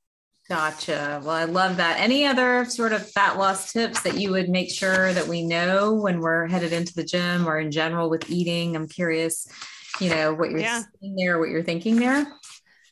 Gotcha. 0.47 1.21
Well, 1.23 1.35
I 1.35 1.45
love 1.45 1.77
that. 1.77 1.99
Any 1.99 2.27
other 2.27 2.65
sort 2.65 2.93
of 2.93 3.09
fat 3.09 3.37
loss 3.37 3.73
tips 3.73 4.01
that 4.03 4.19
you 4.19 4.31
would 4.31 4.47
make 4.47 4.69
sure 4.69 5.11
that 5.11 5.27
we 5.27 5.41
know 5.41 5.93
when 5.93 6.19
we're 6.19 6.45
headed 6.45 6.71
into 6.71 6.93
the 6.93 7.03
gym 7.03 7.47
or 7.47 7.59
in 7.59 7.71
general 7.71 8.11
with 8.11 8.29
eating? 8.29 8.75
I'm 8.75 8.87
curious, 8.87 9.47
you 9.99 10.09
know, 10.09 10.35
what 10.35 10.51
you're 10.51 10.59
yeah. 10.59 10.83
seeing 10.99 11.15
there, 11.15 11.39
what 11.39 11.49
you're 11.49 11.63
thinking 11.63 11.95
there. 11.95 12.27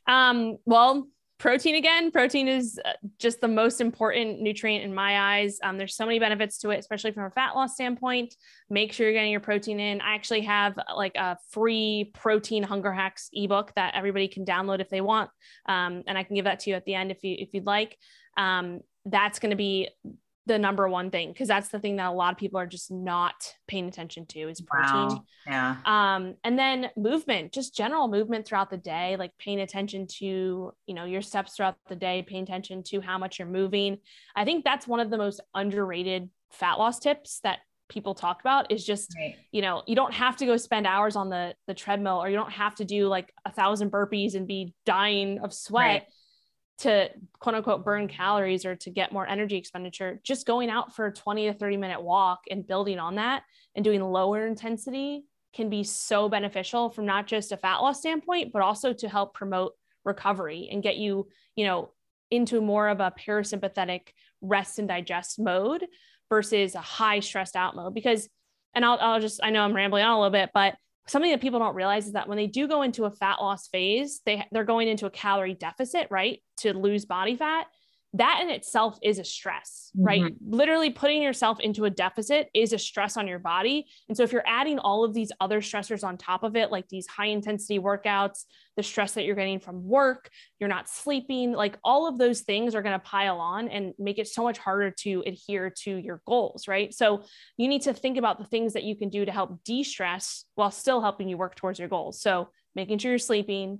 Um, 0.07 0.57
well, 0.65 1.07
protein 1.37 1.75
again. 1.75 2.11
Protein 2.11 2.47
is 2.47 2.79
uh, 2.85 2.93
just 3.19 3.41
the 3.41 3.47
most 3.47 3.81
important 3.81 4.39
nutrient 4.39 4.83
in 4.83 4.93
my 4.93 5.39
eyes. 5.39 5.59
Um, 5.63 5.77
there's 5.77 5.95
so 5.95 6.05
many 6.05 6.19
benefits 6.19 6.57
to 6.59 6.69
it 6.69 6.79
especially 6.79 7.11
from 7.11 7.25
a 7.25 7.29
fat 7.29 7.53
loss 7.55 7.73
standpoint. 7.73 8.35
Make 8.69 8.93
sure 8.93 9.05
you're 9.05 9.13
getting 9.13 9.31
your 9.31 9.39
protein 9.39 9.79
in. 9.79 10.01
I 10.01 10.15
actually 10.15 10.41
have 10.41 10.77
uh, 10.77 10.95
like 10.95 11.15
a 11.15 11.37
free 11.49 12.11
protein 12.13 12.63
hunger 12.63 12.93
hacks 12.93 13.29
ebook 13.33 13.73
that 13.75 13.95
everybody 13.95 14.27
can 14.27 14.45
download 14.45 14.79
if 14.79 14.89
they 14.89 15.01
want. 15.01 15.29
Um, 15.67 16.03
and 16.07 16.17
i 16.17 16.23
can 16.23 16.35
give 16.35 16.45
that 16.45 16.59
to 16.61 16.69
you 16.69 16.75
at 16.75 16.85
the 16.85 16.95
end 16.95 17.11
if 17.11 17.23
you 17.23 17.35
if 17.37 17.53
you'd 17.53 17.65
like. 17.65 17.97
Um, 18.37 18.81
that's 19.05 19.39
going 19.39 19.49
to 19.49 19.55
be 19.55 19.89
the 20.45 20.59
number 20.59 20.89
one 20.89 21.09
thing 21.09 21.31
because 21.31 21.47
that's 21.47 21.69
the 21.69 21.79
thing 21.79 21.95
that 21.95 22.09
a 22.09 22.11
lot 22.11 22.33
of 22.33 22.37
people 22.37 22.59
are 22.59 22.67
just 22.67 22.91
not 22.91 23.33
paying 23.67 23.87
attention 23.87 24.25
to 24.25 24.49
is 24.49 24.59
protein. 24.59 25.07
Wow. 25.07 25.23
Yeah. 25.47 25.75
Um, 25.85 26.35
and 26.43 26.59
then 26.59 26.89
movement, 26.97 27.53
just 27.53 27.75
general 27.75 28.07
movement 28.07 28.45
throughout 28.45 28.69
the 28.69 28.77
day, 28.77 29.15
like 29.17 29.31
paying 29.37 29.61
attention 29.61 30.07
to, 30.19 30.73
you 30.85 30.93
know, 30.93 31.05
your 31.05 31.21
steps 31.21 31.55
throughout 31.55 31.77
the 31.87 31.95
day, 31.95 32.25
paying 32.27 32.43
attention 32.43 32.83
to 32.83 32.99
how 32.99 33.17
much 33.17 33.39
you're 33.39 33.47
moving. 33.47 33.99
I 34.35 34.43
think 34.43 34.65
that's 34.65 34.87
one 34.87 34.99
of 34.99 35.09
the 35.09 35.17
most 35.17 35.39
underrated 35.55 36.29
fat 36.51 36.73
loss 36.73 36.99
tips 36.99 37.39
that 37.43 37.59
people 37.89 38.15
talk 38.15 38.41
about 38.41 38.71
is 38.71 38.85
just 38.85 39.13
right. 39.17 39.35
you 39.51 39.61
know 39.61 39.83
you 39.85 39.95
don't 39.95 40.13
have 40.13 40.37
to 40.37 40.45
go 40.45 40.55
spend 40.55 40.87
hours 40.87 41.15
on 41.15 41.29
the 41.29 41.53
the 41.67 41.73
treadmill 41.73 42.23
or 42.23 42.29
you 42.29 42.35
don't 42.35 42.51
have 42.51 42.73
to 42.73 42.85
do 42.85 43.07
like 43.07 43.31
a 43.45 43.51
thousand 43.51 43.91
burpees 43.91 44.35
and 44.35 44.47
be 44.47 44.73
dying 44.85 45.37
of 45.39 45.53
sweat 45.53 45.83
right 45.83 46.03
to 46.83 47.09
quote 47.39 47.55
unquote 47.55 47.83
burn 47.83 48.07
calories 48.07 48.65
or 48.65 48.75
to 48.75 48.89
get 48.89 49.11
more 49.11 49.27
energy 49.27 49.57
expenditure, 49.57 50.19
just 50.23 50.45
going 50.45 50.69
out 50.69 50.95
for 50.95 51.07
a 51.07 51.13
20 51.13 51.47
to 51.47 51.53
30 51.53 51.77
minute 51.77 52.01
walk 52.01 52.41
and 52.49 52.67
building 52.67 52.99
on 52.99 53.15
that 53.15 53.43
and 53.75 53.83
doing 53.83 54.01
lower 54.01 54.45
intensity 54.45 55.25
can 55.53 55.69
be 55.69 55.83
so 55.83 56.29
beneficial 56.29 56.89
from 56.89 57.05
not 57.05 57.27
just 57.27 57.51
a 57.51 57.57
fat 57.57 57.77
loss 57.77 57.99
standpoint, 57.99 58.51
but 58.51 58.61
also 58.61 58.91
to 58.93 59.07
help 59.07 59.33
promote 59.33 59.73
recovery 60.03 60.69
and 60.71 60.83
get 60.83 60.97
you, 60.97 61.27
you 61.55 61.65
know, 61.65 61.91
into 62.31 62.59
more 62.59 62.89
of 62.89 62.99
a 62.99 63.13
parasympathetic 63.17 64.09
rest 64.41 64.79
and 64.79 64.87
digest 64.87 65.39
mode 65.39 65.85
versus 66.29 66.75
a 66.75 66.81
high 66.81 67.19
stressed 67.19 67.55
out 67.55 67.75
mode. 67.75 67.93
Because, 67.93 68.27
and 68.73 68.83
I'll, 68.83 68.97
I'll 68.99 69.19
just, 69.21 69.39
I 69.43 69.51
know 69.51 69.61
I'm 69.61 69.75
rambling 69.75 70.03
on 70.03 70.11
a 70.11 70.19
little 70.19 70.31
bit, 70.31 70.49
but 70.53 70.75
something 71.07 71.31
that 71.31 71.41
people 71.41 71.59
don't 71.59 71.75
realize 71.75 72.07
is 72.07 72.13
that 72.13 72.27
when 72.27 72.37
they 72.37 72.47
do 72.47 72.67
go 72.67 72.81
into 72.81 73.05
a 73.05 73.11
fat 73.11 73.39
loss 73.41 73.67
phase, 73.67 74.21
they 74.25 74.45
they're 74.51 74.63
going 74.63 74.87
into 74.87 75.05
a 75.05 75.09
calorie 75.09 75.53
deficit, 75.53 76.07
right? 76.09 76.39
To 76.57 76.73
lose 76.73 77.05
body 77.05 77.35
fat 77.35 77.67
that 78.15 78.41
in 78.43 78.49
itself 78.51 78.99
is 79.01 79.17
a 79.17 79.23
stress, 79.23 79.89
right? 79.95 80.21
Mm-hmm. 80.21 80.55
Literally 80.55 80.91
putting 80.91 81.23
yourself 81.23 81.59
into 81.59 81.85
a 81.85 81.89
deficit 81.89 82.47
is 82.53 82.71
a 82.71 82.77
stress 82.77 83.17
on 83.17 83.27
your 83.27 83.39
body. 83.39 83.87
And 84.07 84.15
so 84.15 84.21
if 84.21 84.31
you're 84.31 84.43
adding 84.45 84.77
all 84.77 85.03
of 85.03 85.15
these 85.15 85.31
other 85.41 85.61
stressors 85.61 86.03
on 86.03 86.17
top 86.17 86.43
of 86.43 86.55
it, 86.55 86.71
like 86.71 86.87
these 86.89 87.07
high 87.07 87.27
intensity 87.27 87.79
workouts, 87.79 88.43
the 88.77 88.83
stress 88.83 89.13
that 89.13 89.25
you're 89.25 89.35
getting 89.35 89.59
from 89.59 89.83
work, 89.83 90.29
you're 90.59 90.69
not 90.69 90.87
sleeping, 90.87 91.53
like 91.53 91.79
all 91.83 92.07
of 92.07 92.19
those 92.19 92.41
things 92.41 92.75
are 92.75 92.83
going 92.83 92.99
to 92.99 93.03
pile 93.03 93.39
on 93.39 93.67
and 93.67 93.93
make 93.97 94.19
it 94.19 94.27
so 94.27 94.43
much 94.43 94.59
harder 94.59 94.91
to 94.91 95.23
adhere 95.25 95.71
to 95.81 95.95
your 95.95 96.21
goals, 96.27 96.67
right? 96.67 96.93
So 96.93 97.23
you 97.57 97.67
need 97.67 97.81
to 97.83 97.93
think 97.93 98.17
about 98.17 98.37
the 98.37 98.45
things 98.45 98.73
that 98.73 98.83
you 98.83 98.95
can 98.95 99.09
do 99.09 99.25
to 99.25 99.31
help 99.31 99.63
de-stress 99.63 100.45
while 100.53 100.71
still 100.71 101.01
helping 101.01 101.29
you 101.29 101.37
work 101.37 101.55
towards 101.55 101.79
your 101.79 101.89
goals. 101.89 102.21
So 102.21 102.49
making 102.75 102.99
sure 102.99 103.11
you're 103.11 103.19
sleeping, 103.19 103.79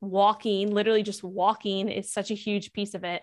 walking, 0.00 0.72
literally 0.72 1.02
just 1.02 1.22
walking 1.22 1.88
is 1.88 2.12
such 2.12 2.30
a 2.30 2.34
huge 2.34 2.72
piece 2.72 2.94
of 2.94 3.04
it 3.04 3.22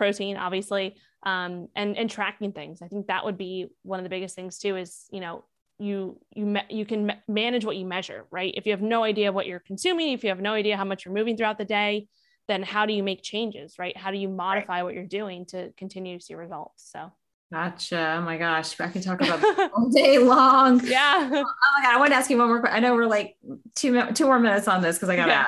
protein, 0.00 0.38
obviously, 0.38 0.96
um, 1.24 1.68
and 1.76 1.94
and 1.98 2.08
tracking 2.10 2.52
things. 2.52 2.80
I 2.80 2.88
think 2.88 3.08
that 3.08 3.26
would 3.26 3.36
be 3.36 3.66
one 3.82 3.98
of 3.98 4.04
the 4.04 4.08
biggest 4.08 4.34
things 4.34 4.58
too. 4.58 4.76
Is 4.76 5.04
you 5.12 5.20
know 5.20 5.44
you 5.78 6.18
you 6.34 6.46
me- 6.46 6.70
you 6.70 6.86
can 6.86 7.06
me- 7.06 7.20
manage 7.28 7.66
what 7.66 7.76
you 7.76 7.84
measure, 7.84 8.24
right? 8.30 8.54
If 8.56 8.64
you 8.64 8.72
have 8.72 8.80
no 8.80 9.04
idea 9.04 9.30
what 9.30 9.46
you're 9.46 9.60
consuming, 9.60 10.14
if 10.14 10.24
you 10.24 10.30
have 10.30 10.40
no 10.40 10.54
idea 10.54 10.78
how 10.78 10.86
much 10.86 11.04
you're 11.04 11.12
moving 11.12 11.36
throughout 11.36 11.58
the 11.58 11.66
day, 11.66 12.08
then 12.48 12.62
how 12.62 12.86
do 12.86 12.94
you 12.94 13.02
make 13.02 13.22
changes, 13.22 13.74
right? 13.78 13.94
How 13.94 14.10
do 14.10 14.16
you 14.16 14.30
modify 14.30 14.76
right. 14.76 14.82
what 14.84 14.94
you're 14.94 15.04
doing 15.04 15.44
to 15.46 15.70
continue 15.76 16.18
to 16.18 16.24
see 16.24 16.34
results? 16.34 16.90
So. 16.90 17.12
Gotcha. 17.52 18.16
Oh 18.16 18.22
my 18.22 18.38
gosh. 18.38 18.80
I 18.80 18.88
can 18.88 19.02
talk 19.02 19.20
about 19.20 19.42
all 19.74 19.90
day 19.90 20.18
long. 20.18 20.80
Yeah. 20.86 21.18
Oh 21.20 21.28
my 21.28 21.82
God. 21.82 21.94
I 21.94 21.98
want 21.98 22.12
to 22.12 22.16
ask 22.16 22.30
you 22.30 22.38
one 22.38 22.48
more. 22.48 22.60
question. 22.60 22.76
I 22.76 22.80
know 22.80 22.94
we're 22.94 23.06
like 23.06 23.36
two, 23.74 24.12
two 24.12 24.24
more 24.24 24.38
minutes 24.38 24.68
on 24.68 24.80
this 24.80 24.96
because 24.96 25.08
I 25.08 25.16
got 25.16 25.26
to 25.26 25.32
yeah. 25.32 25.46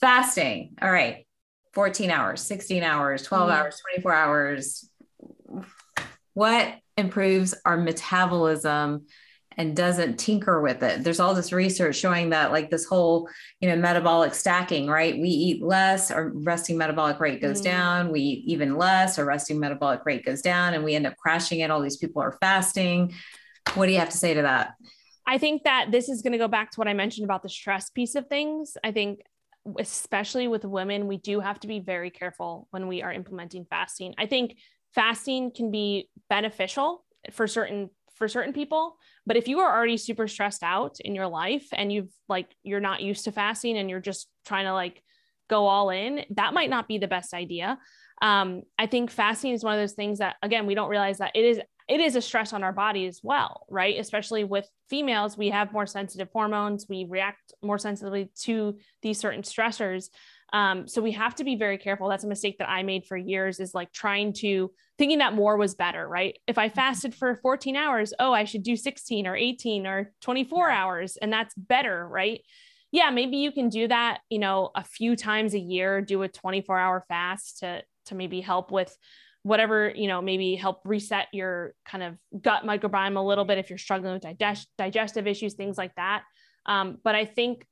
Fasting. 0.00 0.76
All 0.82 0.92
right. 0.92 1.23
14 1.74 2.10
hours, 2.10 2.40
16 2.42 2.82
hours, 2.82 3.22
12 3.22 3.50
mm 3.50 3.52
hours, 3.52 3.80
24 3.94 4.12
hours. 4.12 4.90
What 6.34 6.74
improves 6.96 7.54
our 7.64 7.76
metabolism 7.76 9.06
and 9.56 9.76
doesn't 9.76 10.18
tinker 10.18 10.60
with 10.60 10.82
it? 10.82 11.04
There's 11.04 11.20
all 11.20 11.34
this 11.34 11.52
research 11.52 11.96
showing 11.96 12.30
that, 12.30 12.52
like 12.52 12.70
this 12.70 12.86
whole, 12.86 13.28
you 13.60 13.68
know, 13.68 13.76
metabolic 13.76 14.34
stacking, 14.34 14.88
right? 14.88 15.14
We 15.14 15.28
eat 15.28 15.62
less, 15.62 16.10
our 16.10 16.30
resting 16.34 16.78
metabolic 16.78 17.20
rate 17.20 17.40
goes 17.40 17.60
mm 17.60 17.64
down. 17.64 18.10
We 18.10 18.20
eat 18.20 18.44
even 18.46 18.76
less, 18.76 19.18
our 19.18 19.24
resting 19.24 19.60
metabolic 19.60 20.04
rate 20.04 20.24
goes 20.24 20.42
down, 20.42 20.74
and 20.74 20.84
we 20.84 20.94
end 20.94 21.06
up 21.06 21.16
crashing 21.16 21.60
it. 21.60 21.70
All 21.70 21.80
these 21.80 21.96
people 21.96 22.22
are 22.22 22.36
fasting. 22.40 23.14
What 23.74 23.86
do 23.86 23.92
you 23.92 23.98
have 23.98 24.10
to 24.10 24.16
say 24.16 24.34
to 24.34 24.42
that? 24.42 24.74
I 25.26 25.38
think 25.38 25.64
that 25.64 25.90
this 25.90 26.08
is 26.08 26.20
going 26.20 26.32
to 26.32 26.38
go 26.38 26.48
back 26.48 26.70
to 26.72 26.80
what 26.80 26.88
I 26.88 26.92
mentioned 26.92 27.24
about 27.24 27.42
the 27.42 27.48
stress 27.48 27.90
piece 27.90 28.14
of 28.14 28.26
things. 28.28 28.76
I 28.84 28.92
think 28.92 29.20
especially 29.78 30.48
with 30.48 30.64
women, 30.64 31.06
we 31.06 31.16
do 31.16 31.40
have 31.40 31.60
to 31.60 31.66
be 31.66 31.80
very 31.80 32.10
careful 32.10 32.68
when 32.70 32.88
we 32.88 33.02
are 33.02 33.12
implementing 33.12 33.64
fasting. 33.64 34.14
I 34.18 34.26
think 34.26 34.56
fasting 34.94 35.50
can 35.50 35.70
be 35.70 36.08
beneficial 36.28 37.04
for 37.32 37.46
certain 37.46 37.90
for 38.16 38.28
certain 38.28 38.52
people 38.52 38.96
but 39.26 39.36
if 39.36 39.48
you 39.48 39.58
are 39.58 39.76
already 39.76 39.96
super 39.96 40.28
stressed 40.28 40.62
out 40.62 40.98
in 41.00 41.14
your 41.14 41.26
life 41.26 41.66
and 41.72 41.92
you've 41.92 42.12
like 42.28 42.46
you're 42.62 42.80
not 42.80 43.02
used 43.02 43.24
to 43.24 43.32
fasting 43.32 43.76
and 43.76 43.90
you're 43.90 44.00
just 44.00 44.28
trying 44.46 44.66
to 44.66 44.72
like 44.72 45.02
go 45.48 45.66
all 45.66 45.90
in 45.90 46.24
that 46.30 46.54
might 46.54 46.70
not 46.70 46.86
be 46.86 46.98
the 46.98 47.08
best 47.08 47.34
idea 47.34 47.76
um, 48.22 48.62
i 48.78 48.86
think 48.86 49.10
fasting 49.10 49.52
is 49.52 49.64
one 49.64 49.74
of 49.74 49.80
those 49.80 49.94
things 49.94 50.18
that 50.18 50.36
again 50.42 50.66
we 50.66 50.74
don't 50.74 50.90
realize 50.90 51.18
that 51.18 51.32
it 51.34 51.44
is 51.44 51.60
it 51.86 52.00
is 52.00 52.16
a 52.16 52.22
stress 52.22 52.52
on 52.52 52.62
our 52.62 52.72
body 52.72 53.06
as 53.06 53.20
well, 53.22 53.66
right? 53.68 53.98
Especially 53.98 54.44
with 54.44 54.68
females, 54.88 55.36
we 55.36 55.50
have 55.50 55.72
more 55.72 55.86
sensitive 55.86 56.28
hormones, 56.32 56.86
we 56.88 57.06
react 57.08 57.52
more 57.62 57.78
sensitively 57.78 58.30
to 58.42 58.78
these 59.02 59.18
certain 59.18 59.42
stressors. 59.42 60.08
Um, 60.52 60.86
so 60.86 61.02
we 61.02 61.12
have 61.12 61.34
to 61.36 61.44
be 61.44 61.56
very 61.56 61.78
careful. 61.78 62.08
That's 62.08 62.24
a 62.24 62.28
mistake 62.28 62.58
that 62.58 62.70
I 62.70 62.84
made 62.84 63.06
for 63.06 63.16
years 63.16 63.60
is 63.60 63.74
like 63.74 63.92
trying 63.92 64.32
to 64.34 64.70
thinking 64.96 65.18
that 65.18 65.34
more 65.34 65.56
was 65.56 65.74
better, 65.74 66.06
right? 66.08 66.38
If 66.46 66.58
I 66.58 66.68
fasted 66.68 67.14
for 67.14 67.34
14 67.34 67.76
hours, 67.76 68.14
oh, 68.18 68.32
I 68.32 68.44
should 68.44 68.62
do 68.62 68.76
16 68.76 69.26
or 69.26 69.36
18 69.36 69.86
or 69.86 70.12
24 70.22 70.70
hours, 70.70 71.16
and 71.16 71.32
that's 71.32 71.54
better, 71.56 72.06
right? 72.06 72.40
Yeah, 72.92 73.10
maybe 73.10 73.38
you 73.38 73.50
can 73.50 73.68
do 73.68 73.88
that, 73.88 74.20
you 74.30 74.38
know, 74.38 74.70
a 74.76 74.84
few 74.84 75.16
times 75.16 75.54
a 75.54 75.58
year, 75.58 76.00
do 76.00 76.22
a 76.22 76.28
24 76.28 76.78
hour 76.78 77.04
fast 77.08 77.58
to 77.58 77.82
to 78.06 78.14
maybe 78.14 78.40
help 78.40 78.70
with 78.70 78.96
whatever 79.44 79.92
you 79.94 80.08
know 80.08 80.20
maybe 80.20 80.56
help 80.56 80.80
reset 80.84 81.28
your 81.32 81.74
kind 81.86 82.02
of 82.02 82.16
gut 82.42 82.64
microbiome 82.64 83.16
a 83.16 83.20
little 83.20 83.44
bit 83.44 83.58
if 83.58 83.70
you're 83.70 83.78
struggling 83.78 84.14
with 84.14 84.22
digest- 84.22 84.70
digestive 84.76 85.26
issues 85.26 85.54
things 85.54 85.78
like 85.78 85.94
that 85.94 86.24
um, 86.66 86.98
but 87.04 87.14
i 87.14 87.24
think 87.24 87.66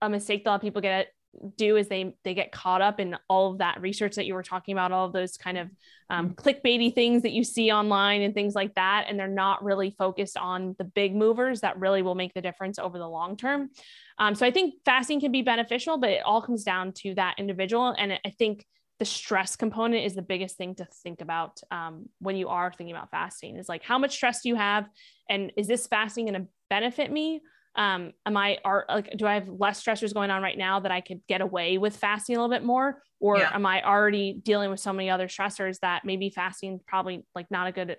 a 0.00 0.08
mistake 0.08 0.42
that 0.42 0.50
a 0.50 0.52
lot 0.52 0.56
of 0.56 0.62
people 0.62 0.82
get 0.82 1.08
do 1.56 1.76
is 1.76 1.88
they 1.88 2.14
they 2.24 2.34
get 2.34 2.52
caught 2.52 2.82
up 2.82 3.00
in 3.00 3.16
all 3.28 3.52
of 3.52 3.58
that 3.58 3.80
research 3.80 4.16
that 4.16 4.26
you 4.26 4.34
were 4.34 4.42
talking 4.42 4.72
about 4.72 4.92
all 4.92 5.06
of 5.06 5.12
those 5.12 5.36
kind 5.36 5.56
of 5.56 5.70
um, 6.10 6.30
mm-hmm. 6.30 6.34
clickbaity 6.34 6.94
things 6.94 7.22
that 7.22 7.32
you 7.32 7.42
see 7.42 7.70
online 7.70 8.22
and 8.22 8.34
things 8.34 8.54
like 8.54 8.74
that 8.74 9.06
and 9.08 9.18
they're 9.18 9.28
not 9.28 9.62
really 9.64 9.94
focused 9.98 10.36
on 10.36 10.74
the 10.78 10.84
big 10.84 11.14
movers 11.14 11.60
that 11.60 11.78
really 11.78 12.02
will 12.02 12.14
make 12.14 12.34
the 12.34 12.42
difference 12.42 12.78
over 12.78 12.98
the 12.98 13.08
long 13.08 13.36
term 13.36 13.70
um, 14.18 14.34
so 14.34 14.44
i 14.46 14.50
think 14.50 14.74
fasting 14.84 15.20
can 15.20 15.32
be 15.32 15.42
beneficial 15.42 15.96
but 15.98 16.10
it 16.10 16.22
all 16.24 16.42
comes 16.42 16.64
down 16.64 16.92
to 16.92 17.14
that 17.14 17.34
individual 17.38 17.94
and 17.98 18.12
i 18.12 18.30
think 18.38 18.66
the 19.02 19.06
stress 19.06 19.56
component 19.56 20.06
is 20.06 20.14
the 20.14 20.22
biggest 20.22 20.56
thing 20.56 20.76
to 20.76 20.84
think 21.02 21.20
about 21.22 21.60
um, 21.72 22.08
when 22.20 22.36
you 22.36 22.46
are 22.46 22.72
thinking 22.72 22.94
about 22.94 23.10
fasting 23.10 23.56
is 23.56 23.68
like 23.68 23.82
how 23.82 23.98
much 23.98 24.14
stress 24.14 24.42
do 24.42 24.48
you 24.48 24.54
have? 24.54 24.88
And 25.28 25.50
is 25.56 25.66
this 25.66 25.88
fasting 25.88 26.26
going 26.26 26.40
to 26.40 26.46
benefit 26.70 27.10
me? 27.10 27.40
Um, 27.74 28.12
am 28.26 28.36
i 28.36 28.58
are 28.64 28.84
like 28.88 29.10
do 29.16 29.26
i 29.26 29.34
have 29.34 29.48
less 29.48 29.82
stressors 29.82 30.14
going 30.14 30.30
on 30.30 30.42
right 30.42 30.58
now 30.58 30.78
that 30.80 30.92
i 30.92 31.00
could 31.00 31.22
get 31.26 31.40
away 31.40 31.78
with 31.78 31.96
fasting 31.96 32.36
a 32.36 32.38
little 32.38 32.54
bit 32.54 32.64
more? 32.64 33.02
Or 33.18 33.38
yeah. 33.38 33.50
am 33.52 33.66
i 33.66 33.82
already 33.82 34.40
dealing 34.40 34.70
with 34.70 34.78
so 34.78 34.92
many 34.92 35.10
other 35.10 35.26
stressors 35.26 35.80
that 35.80 36.04
maybe 36.04 36.30
fasting 36.30 36.78
probably 36.86 37.24
like 37.34 37.50
not 37.50 37.66
a 37.66 37.72
good 37.72 37.96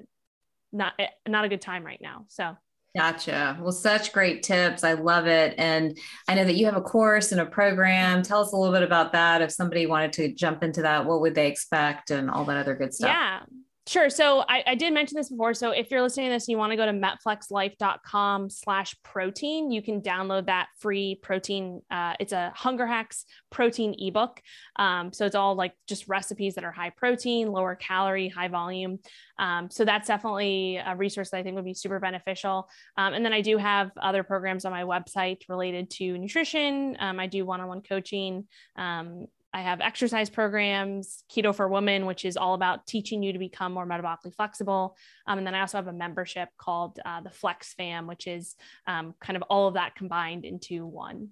not 0.71 0.93
not 1.27 1.43
a 1.43 1.49
good 1.49 1.61
time 1.61 1.85
right 1.85 1.99
now? 2.01 2.27
So 2.29 2.55
Gotcha. 2.95 3.57
Well, 3.59 3.71
such 3.71 4.13
great 4.13 4.43
tips. 4.43 4.83
I 4.83 4.93
love 4.93 5.25
it. 5.25 5.55
And 5.57 5.97
I 6.27 6.35
know 6.35 6.45
that 6.45 6.53
you 6.53 6.65
have 6.67 6.75
a 6.75 6.81
course 6.81 7.31
and 7.31 7.41
a 7.41 7.45
program. 7.45 8.21
Tell 8.21 8.41
us 8.41 8.53
a 8.53 8.55
little 8.55 8.73
bit 8.73 8.83
about 8.83 9.13
that. 9.13 9.41
If 9.41 9.51
somebody 9.51 9.87
wanted 9.87 10.13
to 10.13 10.31
jump 10.33 10.63
into 10.63 10.83
that, 10.83 11.05
what 11.05 11.21
would 11.21 11.33
they 11.33 11.47
expect 11.47 12.11
and 12.11 12.29
all 12.29 12.45
that 12.45 12.57
other 12.57 12.75
good 12.75 12.93
stuff? 12.93 13.09
Yeah. 13.09 13.39
Sure. 13.85 14.09
So 14.09 14.45
I, 14.47 14.63
I, 14.65 14.75
did 14.75 14.93
mention 14.93 15.17
this 15.17 15.27
before. 15.27 15.53
So 15.53 15.71
if 15.71 15.91
you're 15.91 16.01
listening 16.01 16.27
to 16.27 16.35
this 16.35 16.47
and 16.47 16.53
you 16.53 16.57
want 16.57 16.71
to 16.71 16.77
go 16.77 16.85
to 16.85 16.93
metflexlife.com 16.93 18.49
slash 18.49 18.95
protein, 19.03 19.71
you 19.71 19.81
can 19.81 20.01
download 20.01 20.45
that 20.45 20.69
free 20.79 21.19
protein. 21.21 21.81
Uh, 21.91 22.13
it's 22.17 22.31
a 22.31 22.53
Hunger 22.55 22.87
Hacks 22.87 23.25
protein 23.51 23.93
ebook. 23.99 24.41
Um, 24.77 25.11
so 25.11 25.25
it's 25.25 25.35
all 25.35 25.55
like 25.55 25.73
just 25.85 26.07
recipes 26.07 26.55
that 26.55 26.63
are 26.63 26.71
high 26.71 26.91
protein, 26.91 27.51
lower 27.51 27.75
calorie, 27.75 28.29
high 28.29 28.47
volume. 28.47 28.99
Um, 29.37 29.69
so 29.69 29.83
that's 29.83 30.07
definitely 30.07 30.77
a 30.77 30.95
resource 30.95 31.31
that 31.31 31.37
I 31.37 31.43
think 31.43 31.55
would 31.55 31.65
be 31.65 31.73
super 31.73 31.99
beneficial. 31.99 32.69
Um, 32.95 33.13
and 33.13 33.25
then 33.25 33.33
I 33.33 33.41
do 33.41 33.57
have 33.57 33.91
other 34.01 34.23
programs 34.23 34.63
on 34.63 34.71
my 34.71 34.83
website 34.83 35.41
related 35.49 35.89
to 35.91 36.17
nutrition. 36.17 36.95
Um, 37.01 37.19
I 37.19 37.27
do 37.27 37.45
one-on-one 37.45 37.81
coaching 37.81 38.47
um, 38.77 39.27
I 39.53 39.61
have 39.61 39.81
exercise 39.81 40.29
programs, 40.29 41.23
Keto 41.31 41.53
for 41.53 41.67
Women, 41.67 42.05
which 42.05 42.25
is 42.25 42.37
all 42.37 42.55
about 42.55 42.87
teaching 42.87 43.21
you 43.21 43.33
to 43.33 43.39
become 43.39 43.71
more 43.71 43.85
metabolically 43.85 44.33
flexible. 44.33 44.97
Um, 45.27 45.37
and 45.37 45.45
then 45.45 45.53
I 45.53 45.61
also 45.61 45.77
have 45.77 45.87
a 45.87 45.93
membership 45.93 46.49
called 46.57 46.99
uh, 47.05 47.21
the 47.21 47.29
Flex 47.29 47.73
Fam, 47.73 48.07
which 48.07 48.25
is 48.25 48.55
um, 48.87 49.13
kind 49.21 49.37
of 49.37 49.43
all 49.43 49.67
of 49.67 49.75
that 49.75 49.95
combined 49.95 50.43
into 50.43 50.85
one. 50.85 51.29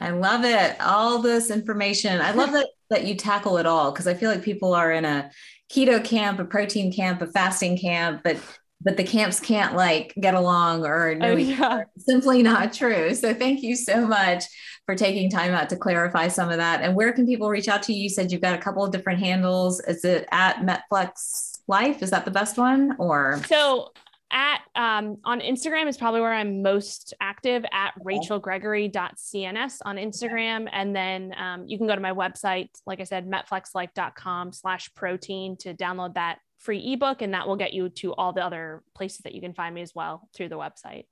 I 0.00 0.10
love 0.10 0.44
it. 0.44 0.80
All 0.80 1.18
this 1.18 1.50
information. 1.50 2.20
I 2.20 2.32
love 2.32 2.52
that 2.52 2.68
that 2.90 3.06
you 3.06 3.14
tackle 3.14 3.56
it 3.56 3.64
all 3.64 3.90
because 3.90 4.06
I 4.06 4.14
feel 4.14 4.30
like 4.30 4.42
people 4.42 4.74
are 4.74 4.92
in 4.92 5.04
a 5.04 5.30
keto 5.72 6.04
camp, 6.04 6.38
a 6.40 6.44
protein 6.44 6.92
camp, 6.92 7.22
a 7.22 7.26
fasting 7.26 7.78
camp, 7.78 8.22
but 8.22 8.38
but 8.82 8.96
the 8.96 9.04
camps 9.04 9.40
can't 9.40 9.74
like 9.76 10.14
get 10.20 10.34
along 10.34 10.84
or 10.84 11.14
no, 11.14 11.32
oh, 11.32 11.36
yeah. 11.36 11.84
simply 11.98 12.42
not 12.42 12.72
true. 12.72 13.14
So 13.14 13.32
thank 13.34 13.62
you 13.62 13.76
so 13.76 14.06
much 14.06 14.44
for 14.86 14.94
taking 14.94 15.30
time 15.30 15.52
out 15.52 15.68
to 15.70 15.76
clarify 15.76 16.28
some 16.28 16.50
of 16.50 16.56
that. 16.56 16.82
And 16.82 16.94
where 16.96 17.12
can 17.12 17.26
people 17.26 17.48
reach 17.48 17.68
out 17.68 17.82
to 17.84 17.92
you? 17.92 18.04
You 18.04 18.08
said 18.08 18.32
you've 18.32 18.40
got 18.40 18.54
a 18.54 18.58
couple 18.58 18.84
of 18.84 18.90
different 18.90 19.20
handles. 19.20 19.80
Is 19.80 20.04
it 20.04 20.26
at 20.32 20.56
Metflex 20.56 21.58
Life? 21.68 22.02
Is 22.02 22.10
that 22.10 22.24
the 22.24 22.30
best 22.30 22.58
one 22.58 22.96
or 22.98 23.40
so 23.46 23.92
at 24.32 24.62
um, 24.74 25.18
on 25.24 25.40
Instagram 25.40 25.86
is 25.88 25.98
probably 25.98 26.20
where 26.20 26.32
I'm 26.32 26.62
most 26.62 27.14
active 27.20 27.64
at 27.70 27.92
rachelgregory.cns 28.02 29.78
on 29.84 29.96
Instagram. 29.96 30.68
And 30.72 30.96
then 30.96 31.34
um, 31.38 31.64
you 31.66 31.76
can 31.76 31.86
go 31.86 31.94
to 31.94 32.00
my 32.00 32.12
website, 32.12 32.70
like 32.86 33.00
I 33.00 33.04
said, 33.04 33.28
metflexlife.com 33.28 34.52
slash 34.52 34.92
protein 34.94 35.56
to 35.58 35.74
download 35.74 36.14
that 36.14 36.38
free 36.62 36.92
ebook. 36.92 37.22
And 37.22 37.34
that 37.34 37.46
will 37.46 37.56
get 37.56 37.72
you 37.72 37.88
to 37.90 38.14
all 38.14 38.32
the 38.32 38.44
other 38.44 38.82
places 38.94 39.20
that 39.20 39.34
you 39.34 39.40
can 39.40 39.52
find 39.52 39.74
me 39.74 39.82
as 39.82 39.94
well 39.94 40.28
through 40.34 40.48
the 40.48 40.56
website. 40.58 41.04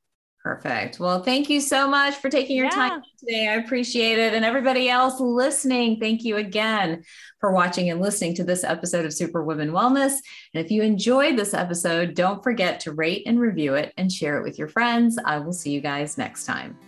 Perfect. 0.42 0.98
Well, 0.98 1.22
thank 1.22 1.50
you 1.50 1.60
so 1.60 1.86
much 1.86 2.14
for 2.14 2.30
taking 2.30 2.56
your 2.56 2.66
yeah. 2.66 2.70
time 2.70 3.02
today. 3.18 3.48
I 3.48 3.56
appreciate 3.56 4.18
it. 4.18 4.32
And 4.32 4.42
everybody 4.42 4.88
else 4.88 5.20
listening, 5.20 6.00
thank 6.00 6.24
you 6.24 6.36
again 6.36 7.02
for 7.40 7.52
watching 7.52 7.90
and 7.90 8.00
listening 8.00 8.34
to 8.36 8.44
this 8.44 8.64
episode 8.64 9.04
of 9.04 9.12
Super 9.12 9.44
Women 9.44 9.70
Wellness. 9.70 10.14
And 10.54 10.64
if 10.64 10.70
you 10.70 10.82
enjoyed 10.82 11.36
this 11.36 11.52
episode, 11.52 12.14
don't 12.14 12.42
forget 12.42 12.80
to 12.80 12.92
rate 12.92 13.24
and 13.26 13.38
review 13.38 13.74
it 13.74 13.92
and 13.98 14.10
share 14.10 14.38
it 14.38 14.42
with 14.42 14.58
your 14.58 14.68
friends. 14.68 15.18
I 15.22 15.38
will 15.38 15.52
see 15.52 15.72
you 15.72 15.82
guys 15.82 16.16
next 16.16 16.46
time. 16.46 16.78